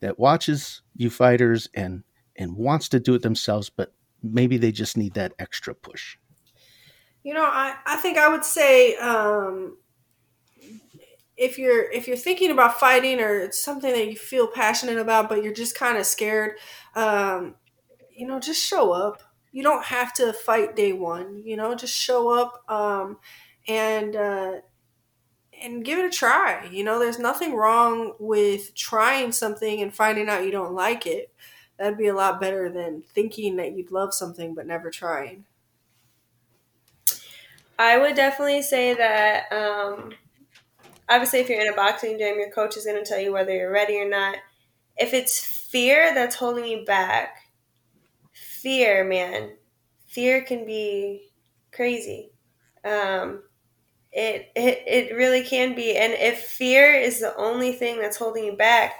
that 0.00 0.18
watches 0.18 0.82
you 0.94 1.10
fighters 1.10 1.68
and 1.74 2.04
and 2.36 2.56
wants 2.56 2.88
to 2.90 3.00
do 3.00 3.14
it 3.14 3.22
themselves, 3.22 3.70
but 3.70 3.92
maybe 4.22 4.56
they 4.56 4.72
just 4.72 4.96
need 4.96 5.14
that 5.14 5.32
extra 5.38 5.74
push? 5.74 6.16
You 7.22 7.34
know, 7.34 7.44
I, 7.44 7.76
I 7.86 7.96
think 7.96 8.18
I 8.18 8.28
would 8.28 8.44
say 8.44 8.96
um, 8.96 9.78
if 11.36 11.58
you're 11.58 11.90
if 11.90 12.06
you're 12.06 12.16
thinking 12.16 12.50
about 12.50 12.78
fighting 12.78 13.20
or 13.20 13.38
it's 13.38 13.60
something 13.60 13.90
that 13.90 14.06
you 14.06 14.16
feel 14.16 14.46
passionate 14.46 14.98
about, 14.98 15.28
but 15.28 15.42
you're 15.42 15.54
just 15.54 15.74
kind 15.74 15.98
of 15.98 16.06
scared, 16.06 16.52
um, 16.94 17.56
you 18.14 18.26
know, 18.26 18.38
just 18.38 18.64
show 18.64 18.92
up 18.92 19.22
you 19.54 19.62
don't 19.62 19.84
have 19.84 20.12
to 20.14 20.32
fight 20.32 20.74
day 20.74 20.92
one. 20.92 21.40
You 21.44 21.56
know, 21.56 21.76
just 21.76 21.96
show 21.96 22.28
up 22.28 22.68
um, 22.68 23.18
and 23.68 24.16
uh, 24.16 24.54
and 25.62 25.84
give 25.84 26.00
it 26.00 26.04
a 26.04 26.10
try. 26.10 26.68
You 26.72 26.82
know, 26.82 26.98
there's 26.98 27.20
nothing 27.20 27.54
wrong 27.54 28.14
with 28.18 28.74
trying 28.74 29.30
something 29.30 29.80
and 29.80 29.94
finding 29.94 30.28
out 30.28 30.44
you 30.44 30.50
don't 30.50 30.74
like 30.74 31.06
it. 31.06 31.32
That'd 31.78 31.96
be 31.96 32.08
a 32.08 32.14
lot 32.14 32.40
better 32.40 32.68
than 32.68 33.02
thinking 33.14 33.54
that 33.56 33.76
you'd 33.76 33.92
love 33.92 34.12
something 34.12 34.54
but 34.54 34.66
never 34.66 34.90
trying. 34.90 35.44
I 37.78 37.96
would 37.96 38.16
definitely 38.16 38.62
say 38.62 38.94
that. 38.94 39.52
Um, 39.52 40.14
obviously, 41.08 41.38
if 41.38 41.48
you're 41.48 41.60
in 41.60 41.72
a 41.72 41.76
boxing 41.76 42.18
gym, 42.18 42.38
your 42.38 42.50
coach 42.50 42.76
is 42.76 42.84
going 42.84 43.02
to 43.02 43.08
tell 43.08 43.20
you 43.20 43.32
whether 43.32 43.54
you're 43.54 43.70
ready 43.70 43.98
or 43.98 44.08
not. 44.08 44.36
If 44.96 45.14
it's 45.14 45.38
fear 45.38 46.12
that's 46.12 46.34
holding 46.34 46.64
you 46.64 46.84
back, 46.84 47.36
fear, 48.64 49.04
man, 49.04 49.50
fear 50.08 50.42
can 50.42 50.64
be 50.64 51.28
crazy. 51.70 52.30
Um, 52.82 53.42
it, 54.10 54.50
it 54.56 54.82
it 54.86 55.14
really 55.14 55.42
can 55.42 55.74
be, 55.74 55.96
and 55.96 56.14
if 56.14 56.40
fear 56.40 56.94
is 56.94 57.20
the 57.20 57.36
only 57.36 57.72
thing 57.72 58.00
that's 58.00 58.16
holding 58.16 58.44
you 58.44 58.56
back, 58.56 58.94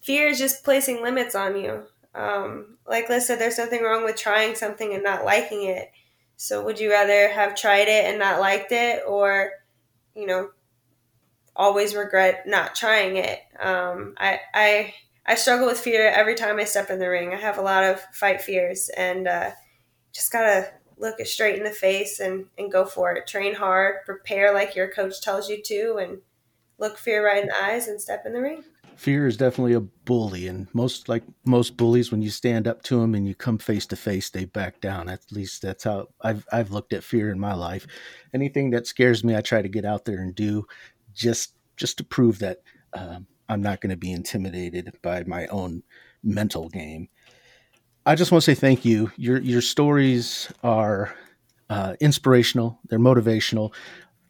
fear 0.00 0.28
is 0.28 0.38
just 0.38 0.64
placing 0.64 1.02
limits 1.02 1.34
on 1.34 1.60
you. 1.60 1.82
Um, 2.14 2.78
like 2.86 3.08
Liz 3.08 3.26
said, 3.26 3.38
there's 3.38 3.58
nothing 3.58 3.82
wrong 3.82 4.04
with 4.04 4.16
trying 4.16 4.54
something 4.54 4.94
and 4.94 5.02
not 5.02 5.24
liking 5.24 5.64
it. 5.64 5.90
So, 6.36 6.64
would 6.64 6.80
you 6.80 6.90
rather 6.90 7.28
have 7.28 7.54
tried 7.54 7.88
it 7.88 8.06
and 8.06 8.18
not 8.18 8.40
liked 8.40 8.72
it, 8.72 9.02
or 9.06 9.50
you 10.14 10.26
know, 10.26 10.50
always 11.54 11.94
regret 11.94 12.46
not 12.46 12.74
trying 12.74 13.16
it? 13.16 13.40
Um, 13.58 14.14
I 14.16 14.40
I 14.54 14.94
I 15.26 15.34
struggle 15.34 15.66
with 15.66 15.78
fear 15.78 16.08
every 16.08 16.34
time 16.34 16.58
I 16.58 16.64
step 16.64 16.90
in 16.90 16.98
the 16.98 17.08
ring. 17.08 17.32
I 17.32 17.36
have 17.36 17.58
a 17.58 17.62
lot 17.62 17.84
of 17.84 18.00
fight 18.12 18.40
fears, 18.40 18.90
and 18.96 19.28
uh, 19.28 19.50
just 20.12 20.32
gotta 20.32 20.70
look 20.96 21.18
it 21.18 21.28
straight 21.28 21.56
in 21.56 21.64
the 21.64 21.70
face 21.70 22.20
and, 22.20 22.46
and 22.58 22.70
go 22.70 22.84
for 22.84 23.12
it. 23.12 23.26
Train 23.26 23.54
hard, 23.54 23.96
prepare 24.04 24.52
like 24.52 24.76
your 24.76 24.88
coach 24.90 25.20
tells 25.20 25.48
you 25.48 25.62
to, 25.62 25.96
and 25.96 26.18
look 26.78 26.98
fear 26.98 27.24
right 27.24 27.42
in 27.42 27.48
the 27.48 27.62
eyes 27.62 27.88
and 27.88 28.00
step 28.00 28.24
in 28.26 28.32
the 28.32 28.40
ring. 28.40 28.64
Fear 28.96 29.26
is 29.26 29.38
definitely 29.38 29.72
a 29.72 29.80
bully, 29.80 30.46
and 30.46 30.66
most 30.74 31.08
like 31.08 31.22
most 31.46 31.78
bullies, 31.78 32.10
when 32.10 32.20
you 32.20 32.28
stand 32.28 32.68
up 32.68 32.82
to 32.82 33.00
them 33.00 33.14
and 33.14 33.26
you 33.26 33.34
come 33.34 33.56
face 33.56 33.86
to 33.86 33.96
face, 33.96 34.28
they 34.28 34.44
back 34.44 34.80
down. 34.80 35.08
At 35.08 35.20
least 35.30 35.62
that's 35.62 35.84
how 35.84 36.08
I've 36.20 36.44
I've 36.52 36.70
looked 36.70 36.92
at 36.92 37.02
fear 37.02 37.30
in 37.30 37.40
my 37.40 37.54
life. 37.54 37.86
Anything 38.34 38.70
that 38.70 38.86
scares 38.86 39.24
me, 39.24 39.34
I 39.34 39.40
try 39.40 39.62
to 39.62 39.68
get 39.70 39.86
out 39.86 40.04
there 40.04 40.18
and 40.20 40.34
do, 40.34 40.66
just 41.14 41.54
just 41.76 41.96
to 41.96 42.04
prove 42.04 42.40
that 42.40 42.58
um, 42.92 43.26
I'm 43.50 43.60
not 43.60 43.80
going 43.80 43.90
to 43.90 43.96
be 43.96 44.12
intimidated 44.12 44.96
by 45.02 45.24
my 45.24 45.48
own 45.48 45.82
mental 46.22 46.68
game. 46.68 47.08
I 48.06 48.14
just 48.14 48.30
want 48.30 48.44
to 48.44 48.54
say 48.54 48.58
thank 48.58 48.84
you. 48.84 49.10
Your 49.16 49.38
your 49.38 49.60
stories 49.60 50.50
are 50.62 51.14
uh, 51.68 51.96
inspirational. 52.00 52.78
They're 52.88 53.00
motivational. 53.00 53.74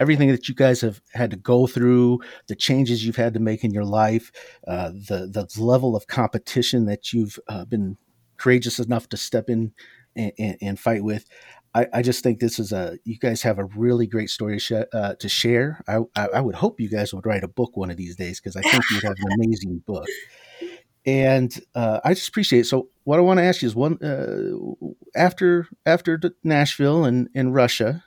Everything 0.00 0.30
that 0.30 0.48
you 0.48 0.54
guys 0.54 0.80
have 0.80 1.02
had 1.12 1.30
to 1.30 1.36
go 1.36 1.66
through, 1.66 2.20
the 2.48 2.56
changes 2.56 3.04
you've 3.04 3.16
had 3.16 3.34
to 3.34 3.40
make 3.40 3.62
in 3.62 3.72
your 3.72 3.84
life, 3.84 4.32
uh, 4.66 4.88
the 4.88 5.28
the 5.30 5.62
level 5.62 5.94
of 5.94 6.06
competition 6.06 6.86
that 6.86 7.12
you've 7.12 7.38
uh, 7.48 7.66
been 7.66 7.98
courageous 8.38 8.78
enough 8.78 9.06
to 9.10 9.18
step 9.18 9.50
in 9.50 9.72
and, 10.16 10.32
and, 10.38 10.56
and 10.62 10.80
fight 10.80 11.04
with. 11.04 11.26
I, 11.74 11.86
I, 11.94 12.02
just 12.02 12.22
think 12.24 12.40
this 12.40 12.58
is 12.58 12.72
a 12.72 12.98
you 13.04 13.16
guys 13.18 13.42
have 13.42 13.58
a 13.58 13.64
really 13.64 14.06
great 14.06 14.28
story 14.28 14.54
to, 14.54 14.58
sh- 14.58 14.88
uh, 14.92 15.14
to 15.14 15.28
share. 15.28 15.82
I, 15.86 15.98
I, 16.16 16.26
I, 16.34 16.40
would 16.40 16.56
hope 16.56 16.80
you 16.80 16.88
guys 16.88 17.14
would 17.14 17.24
write 17.24 17.44
a 17.44 17.48
book 17.48 17.76
one 17.76 17.90
of 17.90 17.96
these 17.96 18.16
days 18.16 18.40
because 18.40 18.56
I 18.56 18.62
think 18.62 18.82
you'd 18.90 19.04
have 19.04 19.16
an 19.18 19.32
amazing 19.40 19.82
book. 19.86 20.08
And 21.06 21.52
uh, 21.74 22.00
I 22.04 22.14
just 22.14 22.28
appreciate 22.28 22.60
it. 22.60 22.66
So, 22.66 22.88
what 23.04 23.18
I 23.18 23.22
want 23.22 23.38
to 23.38 23.44
ask 23.44 23.62
you 23.62 23.68
is 23.68 23.74
one 23.74 24.02
uh, 24.02 24.50
after 25.16 25.68
after 25.86 26.20
Nashville 26.44 27.04
and, 27.04 27.28
and 27.34 27.54
Russia, 27.54 28.04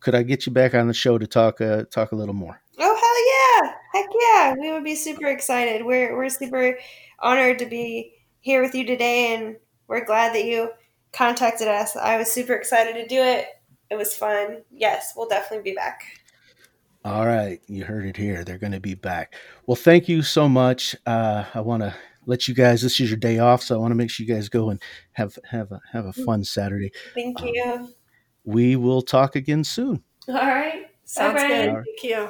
could 0.00 0.14
I 0.14 0.22
get 0.22 0.46
you 0.46 0.52
back 0.52 0.74
on 0.74 0.86
the 0.86 0.94
show 0.94 1.18
to 1.18 1.26
talk 1.26 1.60
uh, 1.60 1.84
talk 1.90 2.12
a 2.12 2.16
little 2.16 2.34
more? 2.34 2.60
Oh 2.78 3.60
hell 3.60 3.64
yeah! 3.64 3.74
Heck 3.92 4.10
yeah! 4.20 4.54
We 4.58 4.72
would 4.72 4.84
be 4.84 4.94
super 4.94 5.26
excited. 5.26 5.84
We're 5.84 6.16
we're 6.16 6.28
super 6.28 6.78
honored 7.18 7.58
to 7.58 7.66
be 7.66 8.14
here 8.40 8.62
with 8.62 8.74
you 8.74 8.86
today, 8.86 9.34
and 9.34 9.56
we're 9.88 10.04
glad 10.04 10.34
that 10.34 10.44
you 10.44 10.70
contacted 11.16 11.68
us. 11.68 11.96
I 11.96 12.16
was 12.16 12.30
super 12.30 12.52
excited 12.52 12.94
to 12.94 13.06
do 13.06 13.22
it. 13.22 13.46
It 13.90 13.96
was 13.96 14.14
fun. 14.14 14.62
Yes, 14.70 15.14
we'll 15.16 15.28
definitely 15.28 15.70
be 15.70 15.74
back. 15.74 16.02
All 17.04 17.24
right, 17.24 17.60
you 17.68 17.84
heard 17.84 18.04
it 18.04 18.16
here. 18.16 18.42
They're 18.42 18.58
going 18.58 18.72
to 18.72 18.80
be 18.80 18.94
back. 18.94 19.34
Well, 19.66 19.76
thank 19.76 20.08
you 20.08 20.22
so 20.22 20.48
much. 20.48 20.96
Uh, 21.06 21.44
I 21.54 21.60
want 21.60 21.82
to 21.82 21.94
let 22.26 22.48
you 22.48 22.54
guys. 22.54 22.82
This 22.82 23.00
is 23.00 23.08
your 23.08 23.16
day 23.16 23.38
off, 23.38 23.62
so 23.62 23.76
I 23.76 23.78
want 23.78 23.92
to 23.92 23.96
make 23.96 24.10
sure 24.10 24.26
you 24.26 24.34
guys 24.34 24.48
go 24.48 24.70
and 24.70 24.82
have 25.12 25.38
have 25.48 25.70
a, 25.70 25.80
have 25.92 26.06
a 26.06 26.12
fun 26.12 26.42
Saturday. 26.42 26.90
Thank 27.14 27.40
you. 27.42 27.62
Um, 27.64 27.94
we 28.44 28.74
will 28.74 29.02
talk 29.02 29.36
again 29.36 29.62
soon. 29.62 30.02
All 30.28 30.34
right. 30.34 30.86
Sounds 31.04 31.40
Bye, 31.40 31.48
good. 31.48 31.84
Thank 31.84 32.02
you. 32.02 32.28